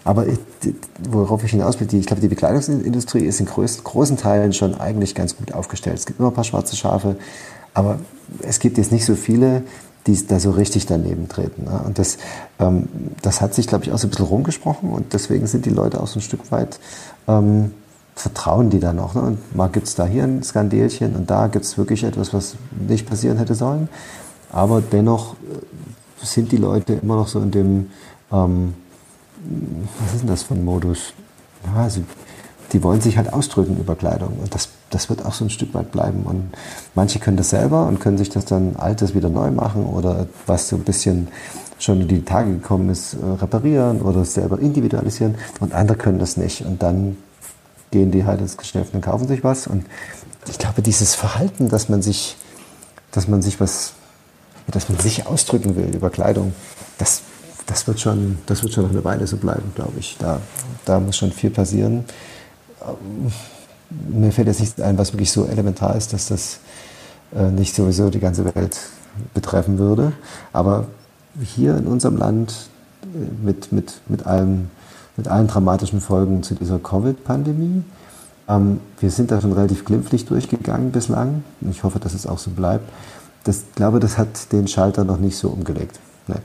Aber 0.05 0.27
worauf 1.03 1.43
ich 1.45 1.51
hinaus 1.51 1.81
will, 1.81 1.89
ich 1.93 2.07
glaube, 2.07 2.21
die 2.21 2.29
Bekleidungsindustrie 2.29 3.25
ist 3.25 3.41
in 3.41 3.47
größten, 3.47 3.85
großen 3.85 4.17
Teilen 4.19 4.53
schon 4.53 4.75
eigentlich 4.75 5.15
ganz 5.15 5.37
gut 5.37 5.53
aufgestellt. 5.55 5.99
Es 5.99 6.07
gibt 6.07 6.21
immer 6.21 6.29
ein 6.29 6.35
paar 6.35 6.45
schwarze 6.45 6.77
Schafe, 6.77 7.17
aber 7.73 7.99
es 8.43 8.61
gibt 8.61 8.77
jetzt 8.77 8.93
nicht 8.93 9.05
so 9.05 9.15
viele, 9.15 9.63
die 10.07 10.27
da 10.27 10.39
so 10.39 10.51
richtig 10.51 10.87
daneben 10.87 11.29
treten. 11.29 11.65
Ne? 11.65 11.81
Und 11.87 11.99
das, 11.99 12.19
ähm, 12.59 12.89
das 13.23 13.41
hat 13.41 13.55
sich, 13.55 13.67
glaube 13.67 13.85
ich, 13.85 13.93
auch 13.93 13.99
so 13.99 14.07
ein 14.07 14.11
bisschen 14.11 14.27
rumgesprochen 14.27 14.91
und 14.91 15.15
deswegen 15.15 15.47
sind 15.47 15.65
die 15.65 15.71
Leute 15.71 16.01
auch 16.01 16.07
so 16.07 16.19
ein 16.19 16.23
Stück 16.23 16.53
weit 16.53 16.79
ähm, 17.27 17.73
vertrauen 18.15 18.71
die 18.71 18.81
dann 18.81 18.99
auch. 18.99 19.15
Ne? 19.15 19.23
Und 19.23 19.57
mal 19.57 19.69
gibt 19.69 19.87
es 19.87 19.95
da 19.95 20.07
hier 20.07 20.25
ein 20.25 20.43
Skandelchen 20.43 21.17
und 21.17 21.31
da 21.31 21.49
gibt 21.49 21.65
es 21.65 21.79
wirklich 21.79 22.05
etwas, 22.05 22.33
was 22.33 22.57
nicht 22.89 23.09
passieren 23.09 23.39
hätte 23.39 23.55
sollen. 23.55 23.89
Aber 24.53 24.81
dennoch 24.81 25.35
äh, 25.35 25.37
sind 26.25 26.53
die 26.53 26.57
Leute 26.57 26.95
immer 26.95 27.17
noch 27.17 27.29
so 27.29 27.41
in 27.41 27.51
dem, 27.51 27.91
ähm, 28.33 28.75
was 30.01 30.15
ist 30.15 30.21
denn 30.23 30.29
das 30.29 30.43
für 30.45 30.55
ein 30.55 30.65
Modus? 30.65 31.13
Ja, 31.67 31.83
also, 31.83 32.03
die 32.73 32.83
wollen 32.83 33.01
sich 33.01 33.17
halt 33.17 33.33
ausdrücken 33.33 33.77
über 33.79 33.95
Kleidung 33.95 34.39
und 34.41 34.55
das, 34.55 34.69
das 34.91 35.09
wird 35.09 35.25
auch 35.25 35.33
so 35.33 35.45
ein 35.45 35.51
Stück 35.51 35.75
weit 35.75 35.93
bleiben. 35.93 36.23
Und 36.25 36.53
manche 36.95 37.19
können 37.19 37.37
das 37.37 37.51
selber 37.51 37.87
und 37.87 38.01
können 38.01 38.19
sich 38.19 38.31
das 38.31 38.45
dann 38.47 38.77
Altes 38.77 39.15
wieder 39.15 39.29
neu 39.29 39.51
machen 39.51 39.87
oder 39.87 40.27
was 40.47 40.69
so 40.69 40.77
ein 40.77 40.83
bisschen 40.83 41.29
schon 41.79 42.01
in 42.01 42.09
die 42.09 42.25
Tage 42.25 42.53
gekommen 42.53 42.91
ist, 42.91 43.15
äh, 43.15 43.41
reparieren 43.41 44.01
oder 44.03 44.25
selber 44.25 44.59
individualisieren 44.59 45.37
und 45.61 45.75
andere 45.75 45.99
können 45.99 46.19
das 46.19 46.37
nicht. 46.37 46.63
Und 46.65 46.83
dann 46.83 47.17
gehen 47.91 48.11
die 48.11 48.25
halt 48.25 48.41
ins 48.41 48.57
Geschäft 48.57 48.95
und 48.95 49.03
kaufen 49.03 49.29
sich 49.29 49.45
was. 49.45 49.67
Und 49.67 49.87
ich 50.49 50.59
glaube, 50.59 50.83
dieses 50.83 51.15
Verhalten, 51.15 51.69
dass 51.69 51.89
man 51.89 52.03
sich, 52.03 52.37
dass 53.13 53.29
man 53.29 53.43
sich 53.43 53.61
was, 53.61 53.93
dass 54.67 54.89
man 54.89 54.99
sich 54.99 55.27
ausdrücken 55.27 55.77
will 55.77 55.95
über 55.95 56.11
Kleidung, 56.11 56.55
das, 56.99 57.23
das 57.67 57.87
wird 57.87 58.01
schon, 58.01 58.39
das 58.47 58.63
wird 58.63 58.73
schon 58.73 58.85
noch 58.85 58.91
eine 58.91 59.05
Weile 59.05 59.27
so 59.27 59.37
bleiben, 59.37 59.73
glaube 59.75 59.99
ich. 59.99 60.17
Da, 60.19 60.41
da 60.85 61.01
muss 61.01 61.17
schon 61.17 61.33
viel 61.33 61.51
passieren. 61.51 62.05
Ähm, 62.83 63.33
mir 64.09 64.33
fällt 64.33 64.49
jetzt 64.49 64.61
nicht 64.61 64.81
ein, 64.81 64.99
was 64.99 65.13
wirklich 65.13 65.31
so 65.31 65.47
elementar 65.47 65.97
ist, 65.97 66.13
dass 66.13 66.29
das 66.29 66.59
äh, 67.35 67.51
nicht 67.51 67.75
sowieso 67.75 68.11
die 68.11 68.21
ganze 68.21 68.45
Welt 68.55 68.79
betreffen 69.33 69.79
würde. 69.79 70.13
Aber 70.53 70.87
hier 71.43 71.77
in 71.77 71.87
unserem 71.87 72.17
Land 72.17 72.69
äh, 73.03 73.45
mit, 73.45 73.73
mit, 73.73 74.01
mit 74.09 74.27
allem 74.27 74.71
mit 75.17 75.29
allen 75.29 75.47
dramatischen 75.47 76.01
Folgen 76.01 76.43
zu 76.43 76.55
dieser 76.55 76.79
Covid-Pandemie. 76.79 77.85
Ähm, 78.49 78.81
wir 78.99 79.11
sind 79.11 79.31
da 79.31 79.41
schon 79.41 79.53
relativ 79.53 79.85
glimpflich 79.85 80.27
durchgegangen 80.27 80.91
bislang. 80.91 81.45
Ich 81.71 81.85
hoffe, 81.85 81.99
dass 81.99 82.15
es 82.15 82.27
auch 82.27 82.39
so 82.39 82.51
bleibt. 82.51 82.89
Ich 83.47 83.75
glaube, 83.75 84.01
das 84.01 84.19
hat 84.19 84.53
den 84.53 84.67
Schalter 84.69 85.05
noch 85.05 85.19
nicht 85.19 85.37
so 85.37 85.49
umgelegt. 85.51 86.01
Nee, 86.27 86.37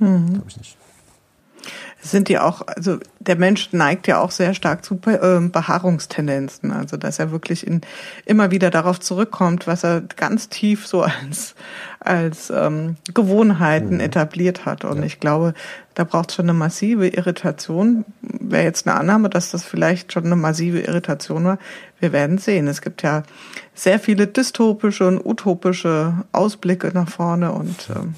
mhm. 0.00 0.32
glaube 0.32 0.48
ich 0.48 0.56
nicht 0.56 0.76
sind 2.02 2.28
die 2.28 2.38
auch, 2.38 2.66
also 2.66 2.98
der 3.18 3.36
Mensch 3.36 3.72
neigt 3.72 4.06
ja 4.06 4.20
auch 4.20 4.30
sehr 4.30 4.54
stark 4.54 4.84
zu 4.84 4.98
ähm, 5.06 5.50
Beharrungstendenzen, 5.50 6.72
also 6.72 6.96
dass 6.96 7.18
er 7.18 7.30
wirklich 7.30 7.66
in, 7.66 7.82
immer 8.24 8.50
wieder 8.50 8.70
darauf 8.70 9.00
zurückkommt, 9.00 9.66
was 9.66 9.84
er 9.84 10.00
ganz 10.00 10.48
tief 10.48 10.86
so 10.86 11.02
als, 11.02 11.54
als 12.00 12.50
ähm, 12.50 12.96
Gewohnheiten 13.12 13.94
mhm. 13.94 14.00
etabliert 14.00 14.64
hat. 14.64 14.84
Und 14.84 14.98
ja. 14.98 15.04
ich 15.04 15.20
glaube, 15.20 15.54
da 15.94 16.04
braucht 16.04 16.30
es 16.30 16.36
schon 16.36 16.46
eine 16.46 16.54
massive 16.54 17.08
Irritation. 17.08 18.04
Wäre 18.22 18.64
jetzt 18.64 18.86
eine 18.86 18.98
Annahme, 18.98 19.28
dass 19.28 19.50
das 19.50 19.64
vielleicht 19.64 20.12
schon 20.12 20.24
eine 20.24 20.36
massive 20.36 20.80
Irritation 20.80 21.44
war. 21.44 21.58
Wir 21.98 22.12
werden 22.12 22.38
sehen. 22.38 22.66
Es 22.68 22.80
gibt 22.80 23.02
ja 23.02 23.24
sehr 23.74 24.00
viele 24.00 24.26
dystopische 24.26 25.06
und 25.06 25.24
utopische 25.24 26.14
Ausblicke 26.32 26.90
nach 26.94 27.10
vorne 27.10 27.52
und 27.52 27.90
ähm, 27.94 28.14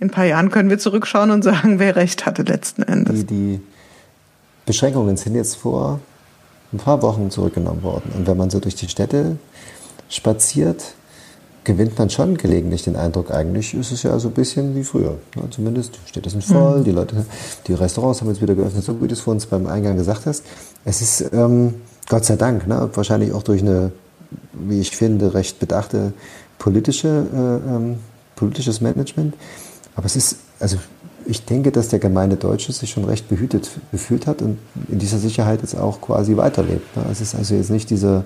in 0.00 0.08
ein 0.08 0.10
paar 0.10 0.24
Jahren 0.24 0.50
können 0.50 0.70
wir 0.70 0.78
zurückschauen 0.78 1.30
und 1.30 1.42
sagen, 1.42 1.78
wer 1.78 1.96
recht 1.96 2.26
hatte 2.26 2.42
letzten 2.42 2.82
Endes. 2.82 3.20
Die, 3.20 3.24
die 3.26 3.60
Beschränkungen 4.66 5.16
sind 5.16 5.34
jetzt 5.34 5.56
vor 5.56 6.00
ein 6.72 6.78
paar 6.78 7.02
Wochen 7.02 7.30
zurückgenommen 7.30 7.82
worden. 7.82 8.12
Und 8.16 8.26
wenn 8.26 8.36
man 8.36 8.50
so 8.50 8.60
durch 8.60 8.74
die 8.74 8.88
Städte 8.88 9.36
spaziert, 10.08 10.94
gewinnt 11.64 11.98
man 11.98 12.10
schon 12.10 12.36
gelegentlich 12.36 12.84
den 12.84 12.96
Eindruck, 12.96 13.30
eigentlich 13.30 13.74
ist 13.74 13.90
es 13.90 14.02
ja 14.02 14.18
so 14.18 14.28
ein 14.28 14.34
bisschen 14.34 14.74
wie 14.74 14.84
früher. 14.84 15.18
Ja, 15.36 15.42
zumindest 15.50 15.98
Städte 16.06 16.30
sind 16.30 16.44
voll, 16.44 16.78
mhm. 16.80 16.84
die 16.84 16.92
Leute, 16.92 17.26
die 17.66 17.74
Restaurants 17.74 18.20
haben 18.20 18.28
jetzt 18.28 18.40
wieder 18.40 18.54
geöffnet, 18.54 18.84
so 18.84 19.00
wie 19.02 19.08
du 19.08 19.14
es 19.14 19.20
vor 19.20 19.34
uns 19.34 19.46
beim 19.46 19.66
Eingang 19.66 19.96
gesagt 19.96 20.26
hast. 20.26 20.44
Es 20.84 21.02
ist 21.02 21.32
ähm, 21.32 21.74
Gott 22.08 22.24
sei 22.24 22.36
Dank, 22.36 22.66
ne, 22.66 22.88
wahrscheinlich 22.94 23.32
auch 23.32 23.42
durch 23.42 23.60
eine, 23.60 23.92
wie 24.52 24.80
ich 24.80 24.96
finde, 24.96 25.34
recht 25.34 25.58
bedachte 25.58 26.12
politische, 26.58 27.08
äh, 27.08 27.74
ähm, 27.74 27.98
politisches 28.34 28.80
Management 28.80 29.34
aber 29.98 30.06
es 30.06 30.14
ist, 30.14 30.36
also 30.60 30.78
ich 31.26 31.44
denke, 31.44 31.72
dass 31.72 31.88
der 31.88 31.98
gemeine 31.98 32.36
Deutsche 32.36 32.70
sich 32.72 32.88
schon 32.88 33.04
recht 33.04 33.28
behütet 33.28 33.68
gefühlt 33.90 34.28
hat 34.28 34.42
und 34.42 34.58
in 34.88 35.00
dieser 35.00 35.18
Sicherheit 35.18 35.60
jetzt 35.60 35.76
auch 35.76 36.00
quasi 36.00 36.36
weiterlebt. 36.36 36.96
Ne? 36.96 37.02
Es 37.10 37.20
ist 37.20 37.34
also 37.34 37.56
jetzt 37.56 37.70
nicht 37.70 37.90
diese 37.90 38.22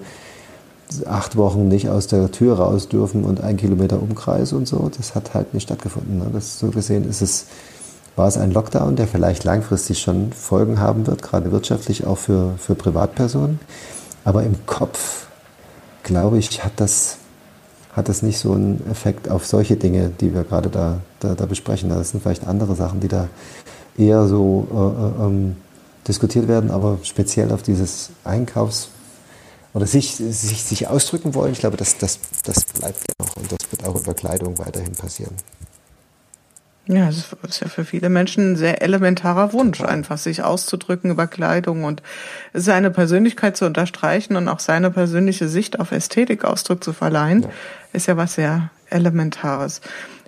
acht 1.07 1.35
Wochen 1.39 1.69
nicht 1.69 1.89
aus 1.89 2.09
der 2.09 2.31
Tür 2.31 2.59
raus 2.59 2.91
dürfen 2.91 3.25
und 3.25 3.41
ein 3.41 3.57
Kilometer 3.57 4.03
Umkreis 4.03 4.53
und 4.53 4.69
so. 4.69 4.91
Das 4.95 5.15
hat 5.15 5.33
halt 5.33 5.55
nicht 5.55 5.63
stattgefunden. 5.63 6.19
Ne? 6.19 6.27
Das 6.31 6.59
so 6.59 6.69
gesehen 6.69 7.09
ist 7.09 7.23
es, 7.23 7.47
war 8.17 8.29
es 8.29 8.37
ein 8.37 8.53
Lockdown, 8.53 8.95
der 8.95 9.09
vielleicht 9.09 9.43
langfristig 9.43 9.99
schon 9.99 10.31
Folgen 10.35 10.79
haben 10.79 11.07
wird, 11.07 11.23
gerade 11.23 11.53
wirtschaftlich 11.53 12.07
auch 12.07 12.19
für, 12.19 12.53
für 12.59 12.75
Privatpersonen. 12.75 13.61
Aber 14.25 14.43
im 14.43 14.67
Kopf, 14.67 15.29
glaube 16.03 16.37
ich, 16.37 16.63
hat 16.63 16.73
das 16.77 17.17
hat 17.93 18.09
das 18.09 18.23
nicht 18.23 18.39
so 18.39 18.53
einen 18.53 18.83
Effekt 18.91 19.29
auf 19.29 19.47
solche 19.47 19.77
Dinge, 19.77 20.11
die 20.21 20.35
wir 20.35 20.45
gerade 20.45 20.71
da, 20.71 21.01
da, 21.21 21.35
da 21.35 21.47
besprechen. 21.47 21.91
Das 21.91 22.11
sind 22.11 22.23
vielleicht 22.23 22.47
andere 22.47 22.75
Sachen, 22.75 23.01
die 23.01 23.09
da 23.09 23.29
eher 23.97 24.27
so 24.27 24.67
äh, 24.73 25.23
äh, 25.23 25.27
ähm, 25.27 25.57
diskutiert 26.09 26.49
werden, 26.49 26.71
aber 26.71 26.99
speziell 27.03 27.53
auf 27.53 27.63
dieses 27.63 28.11
Einkaufs, 28.25 28.89
oder 29.75 29.87
sich, 29.87 30.17
sich, 30.17 30.63
sich 30.63 30.89
ausdrücken 30.89 31.35
wollen. 31.35 31.53
Ich 31.53 31.61
glaube, 31.61 31.77
das, 31.77 31.97
das, 31.99 32.19
das 32.45 32.65
bleibt 32.65 32.99
ja 32.99 33.15
noch 33.25 33.37
und 33.37 33.51
das 33.51 33.59
wird 33.71 33.85
auch 33.87 33.99
über 33.99 34.15
Kleidung 34.15 34.59
weiterhin 34.59 34.93
passieren. 34.93 35.35
Ja, 36.87 37.09
es 37.09 37.19
ist 37.19 37.61
ja 37.61 37.69
für 37.69 37.85
viele 37.85 38.09
Menschen 38.09 38.53
ein 38.53 38.57
sehr 38.57 38.83
elementarer 38.83 39.53
Wunsch, 39.53 39.81
einfach 39.83 40.19
sich 40.19 40.43
auszudrücken 40.43 41.13
über 41.13 41.29
Kleidung 41.29 41.85
und 41.85 42.03
seine 42.55 42.91
Persönlichkeit 42.91 43.57
zu 43.57 43.67
unterstreichen 43.67 44.35
und 44.35 44.49
auch 44.49 44.59
seine 44.59 44.91
persönliche 44.91 45.47
Sicht 45.47 45.79
auf 45.79 45.93
Ästhetik 45.93 46.45
Ausdruck 46.45 46.83
zu 46.83 46.93
verleihen, 46.93 47.43
ja. 47.43 47.49
ist 47.93 48.09
ja 48.09 48.17
was 48.17 48.35
sehr 48.35 48.71
Elementares. 48.91 49.81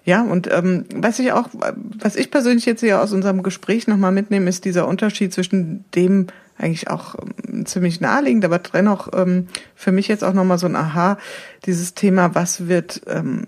Ja, 0.04 0.22
und 0.22 0.48
ähm, 0.52 0.84
was 0.94 1.18
ich 1.18 1.32
auch, 1.32 1.48
was 1.74 2.14
ich 2.14 2.30
persönlich 2.30 2.66
jetzt 2.66 2.80
hier 2.80 3.00
aus 3.00 3.12
unserem 3.12 3.42
Gespräch 3.42 3.88
nochmal 3.88 4.12
mitnehme, 4.12 4.48
ist 4.48 4.64
dieser 4.64 4.86
Unterschied 4.86 5.32
zwischen 5.32 5.84
dem 5.94 6.26
eigentlich 6.58 6.88
auch 6.88 7.16
ähm, 7.48 7.66
ziemlich 7.66 8.00
naheliegend, 8.00 8.44
aber 8.44 8.58
dennoch 8.58 9.08
ähm, 9.14 9.48
für 9.74 9.92
mich 9.92 10.06
jetzt 10.08 10.22
auch 10.22 10.34
nochmal 10.34 10.58
so 10.58 10.66
ein 10.66 10.76
Aha, 10.76 11.18
dieses 11.64 11.94
Thema, 11.94 12.34
was 12.34 12.68
wird, 12.68 13.02
ähm, 13.08 13.44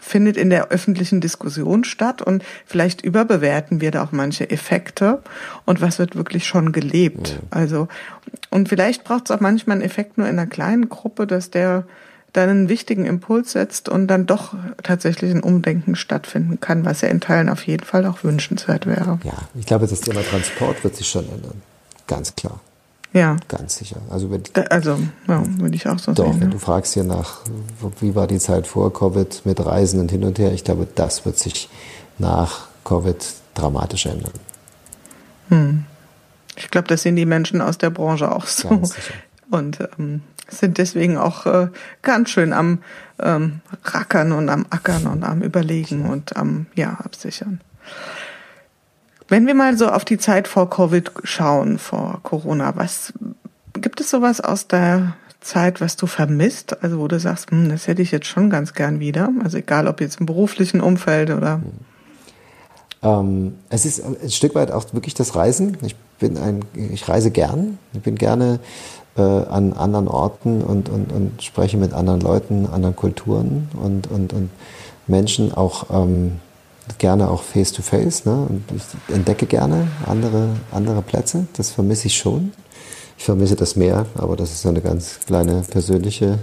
findet 0.00 0.36
in 0.36 0.50
der 0.50 0.68
öffentlichen 0.68 1.20
Diskussion 1.20 1.84
statt 1.84 2.22
und 2.22 2.44
vielleicht 2.66 3.02
überbewerten 3.02 3.80
wir 3.80 3.90
da 3.90 4.04
auch 4.04 4.12
manche 4.12 4.50
Effekte 4.50 5.22
und 5.64 5.80
was 5.80 5.98
wird 5.98 6.16
wirklich 6.16 6.46
schon 6.46 6.72
gelebt. 6.72 7.34
Mhm. 7.34 7.46
Also, 7.50 7.88
und 8.50 8.68
vielleicht 8.68 9.04
braucht 9.04 9.24
es 9.24 9.30
auch 9.30 9.40
manchmal 9.40 9.76
einen 9.76 9.84
Effekt 9.84 10.18
nur 10.18 10.28
in 10.28 10.38
einer 10.38 10.48
kleinen 10.48 10.88
Gruppe, 10.88 11.26
dass 11.26 11.50
der 11.50 11.84
dann 12.32 12.48
einen 12.48 12.68
wichtigen 12.68 13.04
Impuls 13.04 13.52
setzt 13.52 13.88
und 13.88 14.06
dann 14.06 14.26
doch 14.26 14.54
tatsächlich 14.82 15.30
ein 15.30 15.42
Umdenken 15.42 15.96
stattfinden 15.96 16.60
kann, 16.60 16.84
was 16.84 17.02
ja 17.02 17.08
in 17.08 17.20
Teilen 17.20 17.50
auf 17.50 17.66
jeden 17.66 17.84
Fall 17.84 18.06
auch 18.06 18.24
wünschenswert 18.24 18.86
wäre. 18.86 19.18
Ja, 19.22 19.34
ich 19.54 19.66
glaube, 19.66 19.86
das 19.86 20.00
Thema 20.00 20.22
Transport 20.22 20.82
wird 20.82 20.96
sich 20.96 21.08
schon 21.08 21.28
ändern. 21.28 21.60
Ganz 22.06 22.34
klar. 22.34 22.60
Ja. 23.12 23.36
Ganz 23.48 23.76
sicher. 23.76 23.96
Also, 24.10 24.30
wenn, 24.30 24.42
also 24.70 24.98
ja, 25.28 25.42
würde 25.58 25.76
ich 25.76 25.86
auch 25.86 25.98
so 25.98 26.12
doch, 26.12 26.24
sehen. 26.24 26.32
Doch, 26.32 26.40
wenn 26.40 26.48
ja. 26.48 26.52
du 26.52 26.58
fragst 26.58 26.94
hier 26.94 27.04
nach, 27.04 27.40
wie 28.00 28.14
war 28.14 28.26
die 28.26 28.38
Zeit 28.38 28.66
vor 28.66 28.92
Covid 28.92 29.42
mit 29.44 29.64
Reisen 29.64 30.00
und 30.00 30.10
hin 30.10 30.24
und 30.24 30.38
her, 30.38 30.52
ich 30.52 30.64
glaube, 30.64 30.86
das 30.94 31.24
wird 31.26 31.38
sich 31.38 31.68
nach 32.18 32.68
Covid 32.84 33.24
dramatisch 33.54 34.06
ändern. 34.06 34.32
Hm. 35.48 35.84
Ich 36.56 36.70
glaube, 36.70 36.88
das 36.88 37.02
sehen 37.02 37.16
die 37.16 37.26
Menschen 37.26 37.60
aus 37.60 37.78
der 37.78 37.90
Branche 37.90 38.30
auch 38.30 38.46
so. 38.46 38.68
Ganz 38.68 38.94
sicher. 38.94 39.14
Und 39.50 39.78
ähm, 39.98 40.22
sind 40.48 40.78
deswegen 40.78 41.16
auch 41.18 41.46
äh, 41.46 41.68
ganz 42.02 42.30
schön 42.30 42.52
am 42.52 42.78
ähm, 43.20 43.60
Rackern 43.84 44.32
und 44.32 44.48
am 44.48 44.66
Ackern 44.70 45.06
und 45.06 45.24
am 45.24 45.42
Überlegen 45.42 46.06
und 46.06 46.36
am 46.36 46.66
ja, 46.74 46.98
Absichern. 47.04 47.60
Wenn 49.32 49.46
wir 49.46 49.54
mal 49.54 49.78
so 49.78 49.88
auf 49.88 50.04
die 50.04 50.18
Zeit 50.18 50.46
vor 50.46 50.68
Covid 50.68 51.10
schauen, 51.24 51.78
vor 51.78 52.20
Corona, 52.22 52.76
was 52.76 53.14
gibt 53.72 54.02
es 54.02 54.10
sowas 54.10 54.42
aus 54.42 54.68
der 54.68 55.14
Zeit, 55.40 55.80
was 55.80 55.96
du 55.96 56.06
vermisst? 56.06 56.82
Also 56.82 56.98
wo 56.98 57.08
du 57.08 57.18
sagst, 57.18 57.50
hm, 57.50 57.70
das 57.70 57.86
hätte 57.86 58.02
ich 58.02 58.10
jetzt 58.10 58.26
schon 58.26 58.50
ganz 58.50 58.74
gern 58.74 59.00
wieder. 59.00 59.30
Also 59.42 59.56
egal, 59.56 59.88
ob 59.88 60.02
jetzt 60.02 60.20
im 60.20 60.26
beruflichen 60.26 60.82
Umfeld 60.82 61.30
oder. 61.30 61.62
Ähm, 63.02 63.54
es 63.70 63.86
ist 63.86 64.04
ein 64.04 64.30
Stück 64.30 64.54
weit 64.54 64.70
auch 64.70 64.92
wirklich 64.92 65.14
das 65.14 65.34
Reisen. 65.34 65.78
Ich 65.80 65.96
bin 66.18 66.36
ein, 66.36 66.62
ich 66.74 67.08
reise 67.08 67.30
gern. 67.30 67.78
Ich 67.94 68.02
bin 68.02 68.16
gerne 68.16 68.60
äh, 69.16 69.22
an 69.22 69.72
anderen 69.72 70.08
Orten 70.08 70.60
und, 70.60 70.90
und, 70.90 71.10
und 71.10 71.42
spreche 71.42 71.78
mit 71.78 71.94
anderen 71.94 72.20
Leuten, 72.20 72.68
anderen 72.70 72.96
Kulturen 72.96 73.70
und, 73.82 74.10
und, 74.10 74.34
und 74.34 74.50
Menschen 75.06 75.54
auch 75.54 75.86
ähm, 75.88 76.32
gerne 76.98 77.30
auch 77.30 77.42
face 77.42 77.72
to 77.72 77.82
face. 77.82 78.24
Ne? 78.24 78.46
Und 78.48 78.64
ich 78.74 79.14
entdecke 79.14 79.46
gerne 79.46 79.88
andere, 80.06 80.50
andere 80.70 81.02
Plätze. 81.02 81.46
Das 81.54 81.70
vermisse 81.70 82.06
ich 82.06 82.16
schon. 82.16 82.52
Ich 83.18 83.24
vermisse 83.24 83.56
das 83.56 83.76
Meer, 83.76 84.06
aber 84.16 84.36
das 84.36 84.52
ist 84.52 84.66
eine 84.66 84.80
ganz 84.80 85.20
kleine 85.26 85.62
persönliche, 85.62 86.40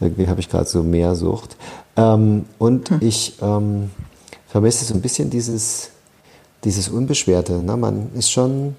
irgendwie 0.00 0.26
habe 0.26 0.40
ich 0.40 0.48
gerade 0.48 0.68
so 0.68 0.82
Meersucht. 0.82 1.56
Ähm, 1.96 2.46
und 2.58 2.90
hm. 2.90 2.98
ich 3.00 3.36
ähm, 3.40 3.90
vermisse 4.48 4.84
so 4.84 4.94
ein 4.94 5.00
bisschen 5.00 5.30
dieses, 5.30 5.90
dieses 6.64 6.88
Unbeschwerte. 6.88 7.62
Ne? 7.62 7.76
Man 7.76 8.10
ist 8.14 8.30
schon 8.30 8.74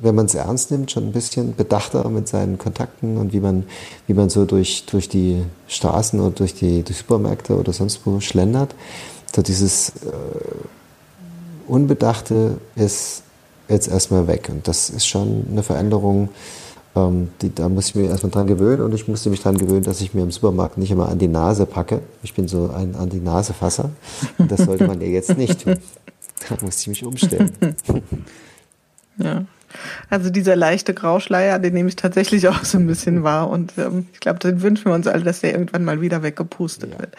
wenn 0.00 0.14
man 0.14 0.26
es 0.26 0.34
ernst 0.34 0.70
nimmt, 0.70 0.90
schon 0.90 1.08
ein 1.08 1.12
bisschen 1.12 1.56
bedachter 1.56 2.08
mit 2.08 2.28
seinen 2.28 2.56
Kontakten 2.56 3.16
und 3.16 3.32
wie 3.32 3.40
man, 3.40 3.64
wie 4.06 4.14
man 4.14 4.30
so 4.30 4.44
durch, 4.44 4.84
durch 4.86 5.08
die 5.08 5.42
Straßen 5.66 6.20
oder 6.20 6.30
durch 6.30 6.54
die 6.54 6.82
durch 6.82 6.98
Supermärkte 6.98 7.56
oder 7.56 7.72
sonst 7.72 8.00
wo 8.04 8.20
schlendert. 8.20 8.74
So 9.34 9.42
dieses 9.42 9.90
äh, 9.90 9.92
Unbedachte 11.66 12.58
ist 12.76 13.22
jetzt 13.68 13.88
erstmal 13.88 14.26
weg. 14.26 14.48
Und 14.48 14.66
das 14.66 14.90
ist 14.90 15.06
schon 15.06 15.46
eine 15.50 15.62
Veränderung, 15.62 16.30
ähm, 16.96 17.28
die, 17.42 17.54
da 17.54 17.68
muss 17.68 17.88
ich 17.88 17.94
mir 17.94 18.08
erstmal 18.08 18.30
dran 18.30 18.46
gewöhnen 18.46 18.82
und 18.82 18.94
ich 18.94 19.08
musste 19.08 19.30
mich 19.30 19.42
dran 19.42 19.58
gewöhnen, 19.58 19.82
dass 19.82 20.00
ich 20.00 20.14
mir 20.14 20.22
im 20.22 20.30
Supermarkt 20.30 20.78
nicht 20.78 20.90
immer 20.90 21.08
an 21.08 21.18
die 21.18 21.28
Nase 21.28 21.66
packe. 21.66 22.00
Ich 22.22 22.34
bin 22.34 22.48
so 22.48 22.70
ein 22.70 22.94
an 22.94 23.10
die 23.10 23.20
Nase 23.20 23.52
Fasser. 23.52 23.90
Und 24.38 24.50
das 24.50 24.60
sollte 24.60 24.86
man 24.86 25.00
ja 25.00 25.06
jetzt 25.06 25.36
nicht 25.36 25.64
tun. 25.64 25.78
Da 26.48 26.56
musste 26.62 26.82
ich 26.82 26.88
mich 26.88 27.04
umstellen. 27.04 27.52
Ja. 29.20 29.46
Also 30.08 30.30
dieser 30.30 30.54
leichte 30.54 30.94
Grauschleier, 30.94 31.58
den 31.58 31.74
nehme 31.74 31.88
ich 31.88 31.96
tatsächlich 31.96 32.46
auch 32.46 32.64
so 32.64 32.78
ein 32.78 32.86
bisschen 32.86 33.24
wahr. 33.24 33.50
Und 33.50 33.72
ähm, 33.76 34.06
ich 34.12 34.20
glaube, 34.20 34.38
den 34.38 34.62
wünschen 34.62 34.86
wir 34.86 34.94
uns 34.94 35.08
alle, 35.08 35.24
dass 35.24 35.40
der 35.40 35.52
irgendwann 35.52 35.84
mal 35.84 36.00
wieder 36.00 36.22
weggepustet 36.22 36.92
ja. 36.92 37.00
wird. 37.00 37.16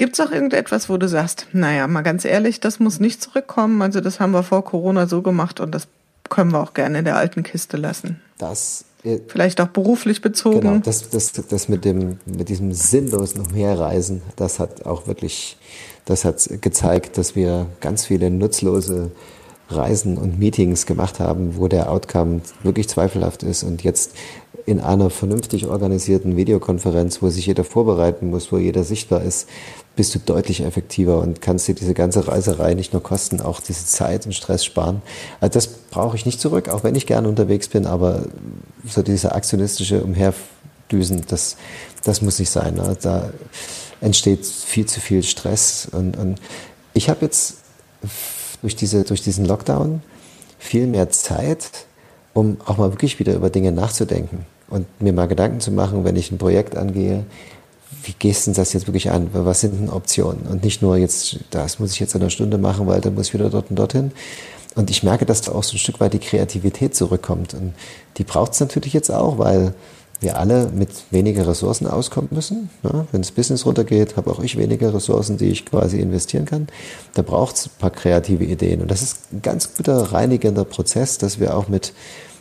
Gibt 0.00 0.18
es 0.18 0.26
auch 0.26 0.32
irgendetwas, 0.32 0.88
wo 0.88 0.96
du 0.96 1.10
sagst, 1.10 1.48
naja, 1.52 1.86
mal 1.86 2.00
ganz 2.00 2.24
ehrlich, 2.24 2.58
das 2.58 2.80
muss 2.80 3.00
nicht 3.00 3.22
zurückkommen. 3.22 3.82
Also 3.82 4.00
das 4.00 4.18
haben 4.18 4.30
wir 4.30 4.42
vor 4.42 4.64
Corona 4.64 5.06
so 5.06 5.20
gemacht 5.20 5.60
und 5.60 5.72
das 5.74 5.88
können 6.30 6.52
wir 6.52 6.60
auch 6.60 6.72
gerne 6.72 7.00
in 7.00 7.04
der 7.04 7.16
alten 7.16 7.42
Kiste 7.42 7.76
lassen. 7.76 8.18
Das 8.38 8.86
äh, 9.04 9.18
Vielleicht 9.28 9.60
auch 9.60 9.66
beruflich 9.66 10.22
bezogen. 10.22 10.60
Genau, 10.60 10.78
das, 10.78 11.10
das, 11.10 11.32
das 11.32 11.68
mit, 11.68 11.84
dem, 11.84 12.18
mit 12.24 12.48
diesem 12.48 12.72
sinnlosen 12.72 13.42
Umherreisen, 13.42 14.22
das 14.36 14.58
hat 14.58 14.86
auch 14.86 15.06
wirklich, 15.06 15.58
das 16.06 16.24
hat 16.24 16.48
gezeigt, 16.62 17.18
dass 17.18 17.36
wir 17.36 17.66
ganz 17.82 18.06
viele 18.06 18.30
nutzlose 18.30 19.10
Reisen 19.70 20.18
und 20.18 20.38
Meetings 20.38 20.86
gemacht 20.86 21.20
haben, 21.20 21.56
wo 21.56 21.68
der 21.68 21.90
Outcome 21.90 22.40
wirklich 22.62 22.88
zweifelhaft 22.88 23.42
ist 23.42 23.62
und 23.62 23.82
jetzt 23.82 24.12
in 24.66 24.80
einer 24.80 25.10
vernünftig 25.10 25.66
organisierten 25.66 26.36
Videokonferenz, 26.36 27.22
wo 27.22 27.28
sich 27.28 27.46
jeder 27.46 27.64
vorbereiten 27.64 28.30
muss, 28.30 28.52
wo 28.52 28.58
jeder 28.58 28.84
sichtbar 28.84 29.22
ist, 29.22 29.48
bist 29.96 30.14
du 30.14 30.18
deutlich 30.18 30.62
effektiver 30.62 31.20
und 31.20 31.40
kannst 31.40 31.66
dir 31.68 31.74
diese 31.74 31.94
ganze 31.94 32.28
Reiserei 32.28 32.74
nicht 32.74 32.92
nur 32.92 33.02
kosten, 33.02 33.40
auch 33.40 33.60
diese 33.60 33.86
Zeit 33.86 34.26
und 34.26 34.32
Stress 34.32 34.64
sparen. 34.64 35.02
Also 35.40 35.54
das 35.54 35.66
brauche 35.66 36.16
ich 36.16 36.26
nicht 36.26 36.40
zurück, 36.40 36.68
auch 36.68 36.84
wenn 36.84 36.94
ich 36.94 37.06
gerne 37.06 37.28
unterwegs 37.28 37.68
bin, 37.68 37.86
aber 37.86 38.26
so 38.86 39.02
diese 39.02 39.32
aktionistische 39.32 40.02
Umherdüsen, 40.02 41.24
das, 41.28 41.56
das 42.04 42.22
muss 42.22 42.38
nicht 42.38 42.50
sein. 42.50 42.74
Ne? 42.74 42.96
Da 43.00 43.30
entsteht 44.00 44.46
viel 44.46 44.86
zu 44.86 45.00
viel 45.00 45.22
Stress 45.22 45.88
und, 45.90 46.16
und 46.16 46.40
ich 46.94 47.08
habe 47.08 47.24
jetzt 47.24 47.56
durch, 48.62 48.76
diese, 48.76 49.04
durch 49.04 49.22
diesen 49.22 49.44
Lockdown 49.44 50.02
viel 50.58 50.86
mehr 50.86 51.10
Zeit, 51.10 51.86
um 52.34 52.58
auch 52.66 52.78
mal 52.78 52.92
wirklich 52.92 53.18
wieder 53.18 53.34
über 53.34 53.50
Dinge 53.50 53.72
nachzudenken 53.72 54.46
und 54.68 54.86
mir 55.00 55.12
mal 55.12 55.26
Gedanken 55.26 55.60
zu 55.60 55.72
machen, 55.72 56.04
wenn 56.04 56.16
ich 56.16 56.30
ein 56.30 56.38
Projekt 56.38 56.76
angehe, 56.76 57.24
wie 58.04 58.14
gehst 58.18 58.46
du 58.46 58.52
das 58.52 58.72
jetzt 58.72 58.86
wirklich 58.86 59.10
an? 59.10 59.30
Was 59.32 59.60
sind 59.60 59.78
denn 59.78 59.90
Optionen? 59.90 60.46
Und 60.46 60.64
nicht 60.64 60.80
nur 60.80 60.96
jetzt, 60.96 61.40
das 61.50 61.78
muss 61.78 61.92
ich 61.92 62.00
jetzt 62.00 62.14
in 62.14 62.20
einer 62.20 62.30
Stunde 62.30 62.56
machen, 62.56 62.86
weil 62.86 63.00
dann 63.00 63.14
muss 63.14 63.28
ich 63.28 63.34
wieder 63.34 63.50
dort 63.50 63.70
und 63.70 63.76
dorthin. 63.76 64.12
Und 64.76 64.90
ich 64.90 65.02
merke, 65.02 65.26
dass 65.26 65.42
da 65.42 65.52
auch 65.52 65.64
so 65.64 65.74
ein 65.74 65.78
Stück 65.78 66.00
weit 66.00 66.12
die 66.12 66.20
Kreativität 66.20 66.94
zurückkommt. 66.94 67.54
Und 67.54 67.74
die 68.16 68.24
braucht 68.24 68.52
es 68.52 68.60
natürlich 68.60 68.92
jetzt 68.92 69.10
auch, 69.10 69.38
weil 69.38 69.74
wir 70.20 70.38
alle 70.38 70.70
mit 70.74 70.90
weniger 71.10 71.48
Ressourcen 71.48 71.86
auskommen 71.86 72.28
müssen. 72.32 72.68
Ja, 72.82 73.06
wenn 73.10 73.22
das 73.22 73.30
Business 73.30 73.64
runtergeht, 73.64 74.16
habe 74.16 74.30
auch 74.30 74.40
ich 74.40 74.58
weniger 74.58 74.92
Ressourcen, 74.94 75.38
die 75.38 75.46
ich 75.46 75.64
quasi 75.64 75.98
investieren 75.98 76.44
kann. 76.44 76.68
Da 77.14 77.22
braucht 77.22 77.56
es 77.56 77.66
ein 77.66 77.78
paar 77.78 77.90
kreative 77.90 78.44
Ideen. 78.44 78.82
Und 78.82 78.90
das 78.90 79.00
ist 79.00 79.32
ein 79.32 79.40
ganz 79.42 79.74
guter 79.74 80.12
reinigender 80.12 80.64
Prozess, 80.64 81.16
dass 81.16 81.40
wir 81.40 81.56
auch 81.56 81.68
mit, 81.68 81.94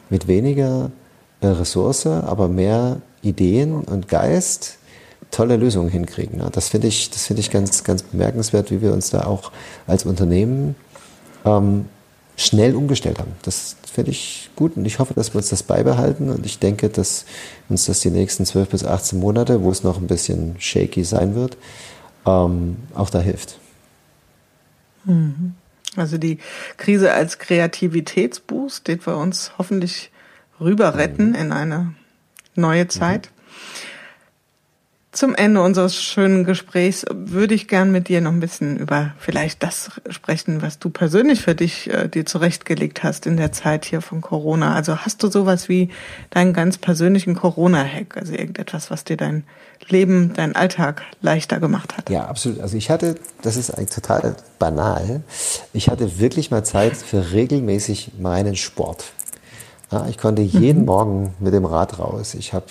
mit 0.10 0.28
weniger 0.28 0.92
äh, 1.40 1.48
Ressource, 1.48 2.06
aber 2.06 2.50
mehr 2.50 2.98
Ideen 3.22 3.76
und 3.76 4.08
Geist 4.10 4.78
tolle 5.32 5.56
Lösungen 5.56 5.90
hinkriegen. 5.90 6.40
Ja, 6.40 6.50
das 6.50 6.70
finde 6.70 6.88
ich, 6.88 7.12
das 7.12 7.28
finde 7.28 7.42
ich 7.42 7.52
ganz, 7.52 7.84
ganz 7.84 8.04
bemerkenswert, 8.04 8.72
wie 8.72 8.82
wir 8.82 8.94
uns 8.94 9.10
da 9.10 9.26
auch 9.26 9.52
als 9.88 10.06
Unternehmen 10.06 10.76
ähm, 11.46 11.86
schnell 12.40 12.76
umgestellt 12.76 13.20
haben. 13.20 13.34
Das 13.42 13.76
finde 13.92 14.12
ich 14.12 14.50
gut 14.56 14.78
und 14.78 14.86
ich 14.86 15.00
hoffe, 15.00 15.14
dass 15.14 15.34
wir 15.34 15.38
uns 15.38 15.50
das 15.50 15.64
beibehalten 15.64 16.30
und 16.30 16.46
ich 16.46 16.58
denke, 16.60 16.90
dass 16.90 17.26
uns 17.68 17.86
das 17.86 18.00
die 18.00 18.12
nächsten 18.12 18.46
12 18.46 18.70
bis 18.70 18.86
18 18.86 19.20
Monate, 19.20 19.62
wo 19.62 19.70
es 19.70 19.84
noch 19.84 19.98
ein 19.98 20.08
bisschen 20.08 20.56
shaky 20.60 21.04
sein 21.04 21.36
wird, 21.36 21.58
ähm, 22.26 22.78
auch 22.94 23.10
da 23.10 23.20
hilft. 23.20 23.60
Mhm. 25.04 25.56
Also 25.96 26.18
die 26.18 26.38
Krise 26.78 27.14
als 27.14 27.40
Kreativitätsboost, 27.40 28.88
den 28.88 29.06
wir 29.06 29.18
uns 29.18 29.52
hoffentlich 29.58 30.12
rüber 30.62 30.96
retten 30.96 31.30
mhm. 31.30 31.36
in 31.36 31.52
eine 31.52 31.94
neue 32.56 32.88
Zeit. 32.88 33.30
Mhm. 33.32 33.40
Zum 35.12 35.34
Ende 35.34 35.62
unseres 35.64 35.95
schönen 35.95 36.43
Gesprächs 36.43 37.03
würde 37.12 37.55
ich 37.55 37.68
gern 37.68 37.91
mit 37.91 38.10
dir 38.10 38.22
noch 38.22 38.32
ein 38.32 38.39
bisschen 38.39 38.78
über 38.78 39.16
vielleicht 39.18 39.64
das 39.64 39.89
sprechen, 40.12 40.62
was 40.62 40.78
du 40.78 40.91
persönlich 40.91 41.41
für 41.41 41.55
dich 41.55 41.91
äh, 41.91 42.07
dir 42.07 42.28
zurechtgelegt 42.28 43.01
hast 43.01 43.26
in 43.26 43.36
der 43.36 43.51
Zeit 43.51 43.86
hier 43.86 44.01
von 44.01 44.22
Corona. 44.22 44.76
Also 44.76 44.97
hast 44.97 45.24
du 45.24 45.28
sowas 45.28 45.68
wie 45.68 45.89
deinen 46.30 46.53
ganz 46.53 46.78
persönlichen 46.78 47.34
Corona-Hack, 47.34 48.18
also 48.18 48.34
irgendetwas, 48.34 48.91
was 48.91 49.03
dir 49.03 49.18
dein 49.18 49.45
Leben, 49.88 50.34
dein 50.36 50.55
Alltag 50.55 51.01
leichter 51.24 51.60
gemacht 51.60 51.97
hat? 51.97 52.12
Ja, 52.12 52.28
absolut. 52.28 52.60
Also 52.60 52.78
ich 52.78 52.91
hatte, 52.91 53.16
das 53.41 53.57
ist 53.57 53.72
eigentlich 53.72 53.89
total 53.89 54.36
banal, 54.60 55.24
ich 55.74 55.89
hatte 55.89 56.20
wirklich 56.20 56.51
mal 56.51 56.64
Zeit 56.64 56.95
für 56.95 57.32
regelmäßig 57.32 58.12
meinen 58.20 58.55
Sport. 58.55 59.05
Ja, 59.92 60.06
ich 60.08 60.20
konnte 60.20 60.44
jeden 60.44 60.82
mhm. 60.82 60.86
Morgen 60.86 61.34
mit 61.40 61.54
dem 61.54 61.66
Rad 61.66 61.98
raus. 61.98 62.36
Ich 62.36 62.54
habe 62.54 62.66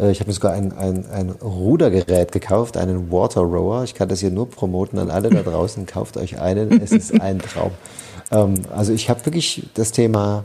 äh, 0.00 0.10
ich 0.10 0.20
hab 0.20 0.26
mir 0.26 0.32
sogar 0.32 0.52
ein, 0.52 0.76
ein, 0.76 1.06
ein 1.10 1.30
Rudergerät 1.30 2.32
gekauft, 2.32 2.76
einen 2.76 3.12
Water 3.12 3.42
Rower. 3.42 3.84
Ich 3.84 3.94
kann 3.94 4.08
das 4.08 4.20
hier 4.20 4.30
nur 4.30 4.50
promoten 4.50 4.98
an 4.98 5.10
alle 5.10 5.30
da 5.30 5.42
draußen. 5.44 5.86
Kauft 5.86 6.16
euch 6.16 6.40
einen, 6.40 6.80
es 6.80 6.90
ist 6.90 7.20
ein 7.20 7.38
Traum. 7.38 7.70
Ähm, 8.32 8.62
also 8.74 8.92
ich 8.92 9.08
habe 9.08 9.24
wirklich 9.26 9.68
das 9.74 9.92
Thema 9.92 10.44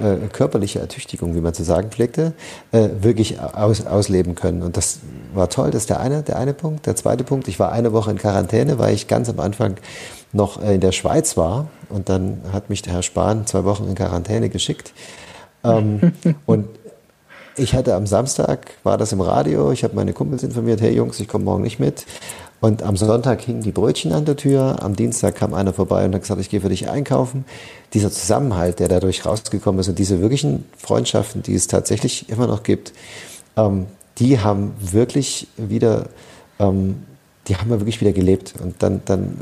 äh, 0.00 0.26
körperliche 0.32 0.80
Ertüchtigung, 0.80 1.34
wie 1.34 1.40
man 1.40 1.54
zu 1.54 1.62
sagen 1.62 1.90
pflegte, 1.90 2.34
äh, 2.72 2.88
wirklich 3.00 3.40
aus, 3.40 3.86
ausleben 3.86 4.34
können. 4.34 4.62
Und 4.62 4.76
das 4.76 4.98
war 5.32 5.48
toll. 5.48 5.70
Das 5.70 5.84
ist 5.84 5.90
der 5.90 6.00
eine, 6.00 6.22
der 6.22 6.38
eine 6.38 6.52
Punkt. 6.52 6.84
Der 6.84 6.96
zweite 6.96 7.24
Punkt, 7.24 7.48
ich 7.48 7.58
war 7.58 7.72
eine 7.72 7.92
Woche 7.92 8.10
in 8.10 8.18
Quarantäne, 8.18 8.78
weil 8.78 8.94
ich 8.94 9.08
ganz 9.08 9.30
am 9.30 9.40
Anfang 9.40 9.76
noch 10.32 10.62
äh, 10.62 10.74
in 10.74 10.80
der 10.80 10.92
Schweiz 10.92 11.38
war. 11.38 11.68
Und 11.88 12.08
dann 12.10 12.42
hat 12.52 12.68
mich 12.68 12.82
der 12.82 12.92
Herr 12.92 13.02
Spahn 13.02 13.46
zwei 13.46 13.64
Wochen 13.64 13.88
in 13.88 13.94
Quarantäne 13.94 14.50
geschickt. 14.50 14.92
Ähm, 15.64 16.12
und 16.46 16.68
ich 17.56 17.74
hatte 17.74 17.94
am 17.94 18.06
Samstag, 18.06 18.72
war 18.82 18.98
das 18.98 19.12
im 19.12 19.20
Radio, 19.20 19.70
ich 19.70 19.84
habe 19.84 19.94
meine 19.94 20.12
Kumpels 20.12 20.42
informiert, 20.42 20.80
hey 20.80 20.94
Jungs, 20.94 21.20
ich 21.20 21.28
komme 21.28 21.44
morgen 21.44 21.62
nicht 21.62 21.78
mit. 21.78 22.04
Und 22.60 22.82
am 22.82 22.96
Sonntag 22.96 23.42
hingen 23.42 23.62
die 23.62 23.72
Brötchen 23.72 24.12
an 24.12 24.24
der 24.24 24.36
Tür, 24.36 24.82
am 24.82 24.96
Dienstag 24.96 25.36
kam 25.36 25.52
einer 25.54 25.72
vorbei 25.72 26.04
und 26.04 26.14
hat 26.14 26.22
gesagt, 26.22 26.40
ich 26.40 26.48
gehe 26.48 26.62
für 26.62 26.70
dich 26.70 26.88
einkaufen. 26.88 27.44
Dieser 27.92 28.10
Zusammenhalt, 28.10 28.80
der 28.80 28.88
dadurch 28.88 29.26
rausgekommen 29.26 29.80
ist 29.80 29.88
und 29.88 29.98
diese 29.98 30.20
wirklichen 30.20 30.64
Freundschaften, 30.76 31.42
die 31.42 31.54
es 31.54 31.66
tatsächlich 31.66 32.28
immer 32.30 32.46
noch 32.46 32.62
gibt, 32.62 32.92
ähm, 33.56 33.86
die 34.18 34.40
haben 34.40 34.72
wirklich 34.80 35.48
wieder 35.56 36.06
ähm, 36.58 36.96
die 37.48 37.56
haben 37.56 37.70
wir 37.70 37.80
wirklich 37.80 38.00
wieder 38.00 38.12
gelebt. 38.12 38.54
Und 38.62 38.82
dann, 38.82 39.02
dann 39.04 39.36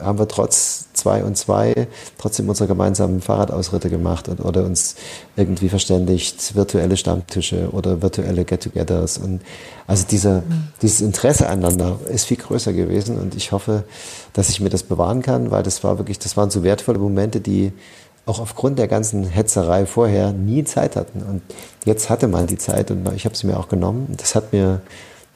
äh, 0.00 0.04
haben 0.04 0.18
wir 0.18 0.28
trotz 0.28 0.87
zwei 0.98 1.24
und 1.24 1.36
zwei 1.36 1.88
trotzdem 2.18 2.48
unsere 2.48 2.68
gemeinsamen 2.68 3.20
Fahrradausritte 3.20 3.88
gemacht 3.88 4.28
und, 4.28 4.40
oder 4.40 4.64
uns 4.64 4.96
irgendwie 5.36 5.68
verständigt, 5.68 6.54
virtuelle 6.54 6.96
Stammtische 6.96 7.70
oder 7.70 8.02
virtuelle 8.02 8.44
Get-togethers. 8.44 9.18
Und 9.18 9.40
also 9.86 10.04
dieser, 10.10 10.40
mhm. 10.42 10.68
dieses 10.82 11.00
Interesse 11.00 11.48
aneinander 11.48 11.98
ist 12.08 12.26
viel 12.26 12.36
größer 12.36 12.72
gewesen 12.72 13.18
und 13.18 13.34
ich 13.34 13.52
hoffe, 13.52 13.84
dass 14.32 14.50
ich 14.50 14.60
mir 14.60 14.70
das 14.70 14.82
bewahren 14.82 15.22
kann, 15.22 15.50
weil 15.50 15.62
das 15.62 15.82
war 15.84 15.98
wirklich, 15.98 16.18
das 16.18 16.36
waren 16.36 16.50
so 16.50 16.62
wertvolle 16.62 16.98
Momente, 16.98 17.40
die 17.40 17.72
auch 18.26 18.40
aufgrund 18.40 18.78
der 18.78 18.88
ganzen 18.88 19.24
Hetzerei 19.24 19.86
vorher 19.86 20.32
nie 20.32 20.62
Zeit 20.64 20.96
hatten. 20.96 21.22
Und 21.22 21.42
jetzt 21.86 22.10
hatte 22.10 22.28
man 22.28 22.46
die 22.46 22.58
Zeit 22.58 22.90
und 22.90 23.10
ich 23.14 23.24
habe 23.24 23.34
sie 23.34 23.46
mir 23.46 23.58
auch 23.58 23.68
genommen. 23.68 24.14
Das 24.18 24.34
hat 24.34 24.52
mir 24.52 24.82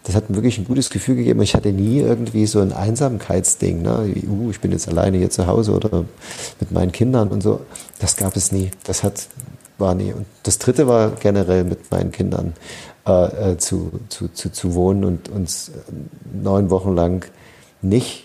das 0.05 0.17
hat 0.17 0.31
mir 0.31 0.37
wirklich 0.37 0.59
ein 0.59 0.65
gutes 0.65 0.91
Gefühl 0.91 1.17
gegeben. 1.17 1.41
Ich 1.43 1.55
hatte 1.55 1.73
nie 1.73 2.01
irgendwie 2.01 2.47
so 2.47 2.61
ein 2.61 2.73
Einsamkeitsding, 2.73 3.83
ne? 3.83 4.13
Uh, 4.29 4.51
ich 4.51 4.61
bin 4.61 4.73
jetzt 4.73 4.89
alleine 4.89 5.19
hier 5.19 5.31
zu 5.31 5.47
Hause 5.47 5.73
oder 5.73 6.05
mit 6.59 6.73
meinen 6.73 6.93
Kindern 6.93 7.29
und 7.29 7.43
so. 7.43 7.61
Das 8.01 8.17
gab 8.17 8.37
es 8.37 8.51
nie. 8.51 8.71
Das 8.85 9.05
hat, 9.05 9.29
war 9.79 9.95
nie. 9.95 10.13
Und 10.13 10.27
das 10.43 10.59
dritte 10.59 10.89
war 10.89 11.13
generell 11.13 11.65
mit 11.65 11.91
meinen 11.91 12.11
Kindern 12.11 12.55
äh, 13.07 13.53
äh 13.53 13.59
zu, 13.59 13.93
zu, 14.09 14.29
zu, 14.29 14.51
zu 14.51 14.75
wohnen 14.75 15.05
und 15.05 15.29
uns 15.29 15.71
neun 16.33 16.71
Wochen 16.71 16.95
lang 16.97 17.25
nicht 17.81 18.25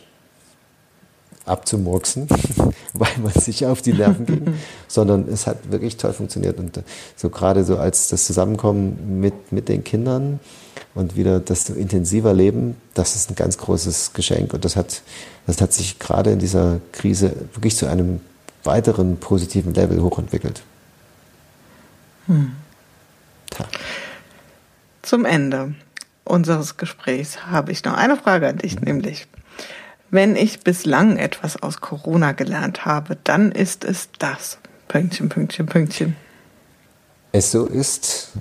abzumurksen, 1.46 2.28
weil 2.94 3.18
man 3.22 3.32
sich 3.34 3.66
auf 3.66 3.82
die 3.82 3.94
Nerven 3.94 4.26
ging, 4.26 4.54
sondern 4.88 5.28
es 5.28 5.48
hat 5.48 5.72
wirklich 5.72 5.98
toll 5.98 6.14
funktioniert. 6.14 6.60
Und 6.60 6.82
so 7.16 7.30
gerade 7.30 7.64
so 7.64 7.78
als 7.78 8.08
das 8.10 8.26
Zusammenkommen 8.26 9.20
mit, 9.20 9.52
mit 9.52 9.70
den 9.70 9.84
Kindern, 9.84 10.40
und 10.98 11.16
wieder 11.16 11.40
das 11.40 11.70
intensiver 11.70 12.34
Leben, 12.34 12.76
das 12.96 13.16
ist 13.16 13.30
ein 13.30 13.36
ganz 13.36 13.60
großes 13.60 14.14
Geschenk. 14.14 14.54
Und 14.54 14.66
das 14.66 14.76
hat, 14.76 15.04
das 15.46 15.62
hat 15.62 15.72
sich 15.72 16.00
gerade 16.00 16.32
in 16.32 16.40
dieser 16.40 16.80
Krise 16.92 17.34
wirklich 17.54 17.76
zu 17.76 17.86
einem 17.86 18.20
weiteren 18.64 19.18
positiven 19.18 19.76
Level 19.76 20.02
hochentwickelt. 20.02 20.64
Hm. 22.26 22.54
Zum 25.04 25.24
Ende 25.24 25.76
unseres 26.24 26.78
Gesprächs 26.78 27.46
habe 27.46 27.72
ich 27.72 27.84
noch 27.86 27.94
eine 27.94 28.18
Frage 28.18 28.48
an 28.48 28.58
dich, 28.58 28.80
mhm. 28.80 28.86
nämlich, 28.86 29.28
wenn 30.10 30.36
ich 30.36 30.62
bislang 30.62 31.18
etwas 31.18 31.62
aus 31.62 31.80
Corona 31.80 32.32
gelernt 32.32 32.86
habe, 32.86 33.18
dann 33.24 33.52
ist 33.52 33.86
es 33.86 34.10
das. 34.18 34.58
Pünktchen, 34.88 35.30
Pünktchen, 35.30 35.68
Pünktchen. 35.68 36.16
Es 37.34 37.52
so 37.52 37.68
ist, 37.68 38.32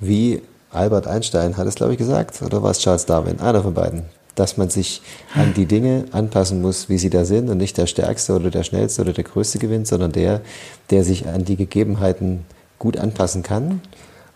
wie 0.00 0.40
Albert 0.76 1.06
Einstein 1.06 1.56
hat 1.56 1.66
es, 1.66 1.74
glaube 1.74 1.92
ich, 1.92 1.98
gesagt, 1.98 2.42
oder 2.42 2.62
war 2.62 2.70
es 2.70 2.78
Charles 2.78 3.06
Darwin? 3.06 3.40
Einer 3.40 3.62
von 3.62 3.74
beiden. 3.74 4.04
Dass 4.34 4.56
man 4.56 4.68
sich 4.68 5.00
an 5.34 5.54
die 5.54 5.66
Dinge 5.66 6.04
anpassen 6.12 6.60
muss, 6.60 6.88
wie 6.88 6.98
sie 6.98 7.10
da 7.10 7.24
sind 7.24 7.48
und 7.48 7.56
nicht 7.56 7.78
der 7.78 7.86
Stärkste 7.86 8.34
oder 8.34 8.50
der 8.50 8.62
Schnellste 8.62 9.00
oder 9.02 9.12
der 9.12 9.24
Größte 9.24 9.58
gewinnt, 9.58 9.86
sondern 9.86 10.12
der, 10.12 10.42
der 10.90 11.04
sich 11.04 11.26
an 11.26 11.44
die 11.44 11.56
Gegebenheiten 11.56 12.44
gut 12.78 12.98
anpassen 12.98 13.42
kann. 13.42 13.80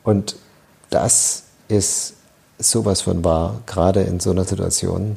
Und 0.02 0.36
das 0.88 1.44
ist 1.68 2.14
sowas 2.58 3.02
von 3.02 3.24
wahr, 3.24 3.60
gerade 3.66 4.00
in 4.00 4.20
so 4.20 4.30
einer 4.30 4.44
Situation. 4.44 5.16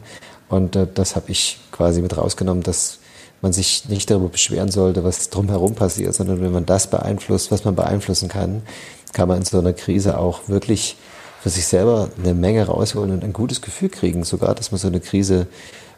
Und 0.49 0.75
äh, 0.75 0.87
das 0.93 1.15
habe 1.15 1.31
ich 1.31 1.59
quasi 1.71 2.01
mit 2.01 2.17
rausgenommen, 2.17 2.63
dass 2.63 2.99
man 3.41 3.53
sich 3.53 3.89
nicht 3.89 4.09
darüber 4.09 4.29
beschweren 4.29 4.71
sollte, 4.71 5.03
was 5.03 5.29
drumherum 5.29 5.75
passiert, 5.75 6.13
sondern 6.15 6.41
wenn 6.41 6.51
man 6.51 6.65
das 6.65 6.87
beeinflusst, 6.87 7.51
was 7.51 7.65
man 7.65 7.75
beeinflussen 7.75 8.29
kann, 8.29 8.63
kann 9.11 9.27
man 9.27 9.39
in 9.39 9.45
so 9.45 9.59
einer 9.59 9.73
Krise 9.73 10.17
auch 10.17 10.47
wirklich 10.47 10.95
für 11.43 11.49
sich 11.49 11.67
selber 11.67 12.09
eine 12.17 12.33
Menge 12.33 12.65
rausholen 12.65 13.11
und 13.11 13.21
ein 13.21 13.33
gutes 13.33 13.61
Gefühl 13.61 13.89
kriegen, 13.89 14.23
sogar, 14.23 14.55
dass 14.55 14.71
man 14.71 14.79
so 14.79 14.87
eine 14.87 15.01
Krise 15.01 15.47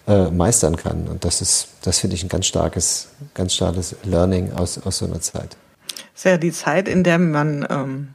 äh, 0.07 0.31
meistern 0.31 0.75
kann. 0.75 1.07
Und 1.07 1.23
das 1.23 1.39
ist, 1.39 1.67
das 1.83 1.99
finde 1.99 2.15
ich 2.15 2.23
ein 2.23 2.29
ganz 2.29 2.47
starkes, 2.47 3.09
ganz 3.35 3.53
starkes 3.53 3.95
Learning 4.03 4.53
aus, 4.53 4.79
aus 4.83 4.97
so 4.97 5.05
einer 5.05 5.21
Zeit. 5.21 5.55
Das 5.85 5.97
ist 6.15 6.23
ja 6.23 6.37
die 6.39 6.51
Zeit, 6.51 6.87
in 6.87 7.03
der 7.03 7.19
man 7.19 7.63
ähm, 7.69 8.07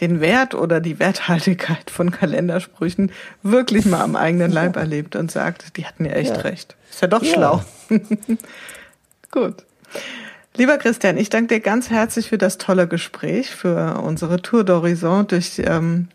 den 0.00 0.20
Wert 0.20 0.54
oder 0.54 0.80
die 0.80 0.98
Werthaltigkeit 0.98 1.90
von 1.90 2.10
Kalendersprüchen 2.10 3.12
wirklich 3.42 3.86
mal 3.86 4.02
am 4.02 4.14
eigenen 4.14 4.52
Leib 4.52 4.76
ja. 4.76 4.82
erlebt 4.82 5.16
und 5.16 5.30
sagt, 5.30 5.78
die 5.78 5.86
hatten 5.86 6.04
ja 6.04 6.12
echt 6.12 6.36
ja. 6.36 6.42
recht. 6.42 6.76
Ist 6.90 7.00
ja 7.00 7.08
doch 7.08 7.22
ja. 7.22 7.32
schlau. 7.32 7.64
Gut. 9.30 9.64
Lieber 10.58 10.76
Christian, 10.76 11.16
ich 11.16 11.30
danke 11.30 11.54
dir 11.54 11.60
ganz 11.60 11.88
herzlich 11.88 12.28
für 12.28 12.36
das 12.36 12.58
tolle 12.58 12.86
Gespräch, 12.86 13.52
für 13.52 14.02
unsere 14.02 14.42
Tour 14.42 14.64
d'Horizon 14.64 15.24
durch 15.24 15.62
ähm, 15.64 16.08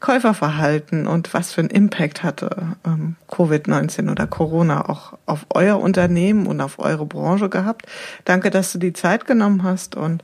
Käuferverhalten 0.00 1.06
und 1.06 1.32
was 1.34 1.52
für 1.52 1.62
einen 1.62 1.70
Impact 1.70 2.22
hatte 2.22 2.76
ähm, 2.84 3.16
Covid-19 3.30 4.10
oder 4.10 4.26
Corona 4.26 4.88
auch 4.88 5.14
auf 5.26 5.46
euer 5.54 5.80
Unternehmen 5.80 6.46
und 6.46 6.60
auf 6.60 6.78
eure 6.78 7.06
Branche 7.06 7.48
gehabt. 7.48 7.86
Danke, 8.24 8.50
dass 8.50 8.72
du 8.72 8.78
die 8.78 8.92
Zeit 8.92 9.26
genommen 9.26 9.62
hast 9.62 9.96
und 9.96 10.22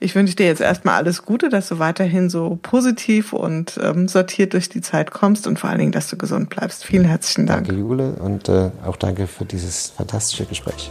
ich 0.00 0.14
wünsche 0.14 0.36
dir 0.36 0.46
jetzt 0.46 0.60
erstmal 0.60 0.96
alles 0.96 1.22
Gute, 1.22 1.48
dass 1.48 1.68
du 1.68 1.78
weiterhin 1.78 2.28
so 2.28 2.58
positiv 2.60 3.32
und 3.32 3.80
ähm, 3.82 4.08
sortiert 4.08 4.52
durch 4.52 4.68
die 4.68 4.82
Zeit 4.82 5.10
kommst 5.10 5.46
und 5.46 5.58
vor 5.58 5.70
allen 5.70 5.78
Dingen, 5.78 5.92
dass 5.92 6.08
du 6.08 6.18
gesund 6.18 6.50
bleibst. 6.50 6.84
Vielen 6.84 7.04
herzlichen 7.04 7.46
Dank. 7.46 7.68
Danke, 7.68 7.80
Jule, 7.80 8.12
und 8.14 8.48
äh, 8.48 8.70
auch 8.84 8.96
danke 8.96 9.26
für 9.26 9.46
dieses 9.46 9.90
fantastische 9.90 10.44
Gespräch. 10.44 10.90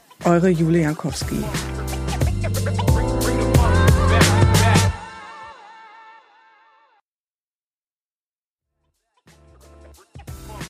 Eure 0.25 0.53
Julia 0.53 0.83
Jankowski. 0.83 1.43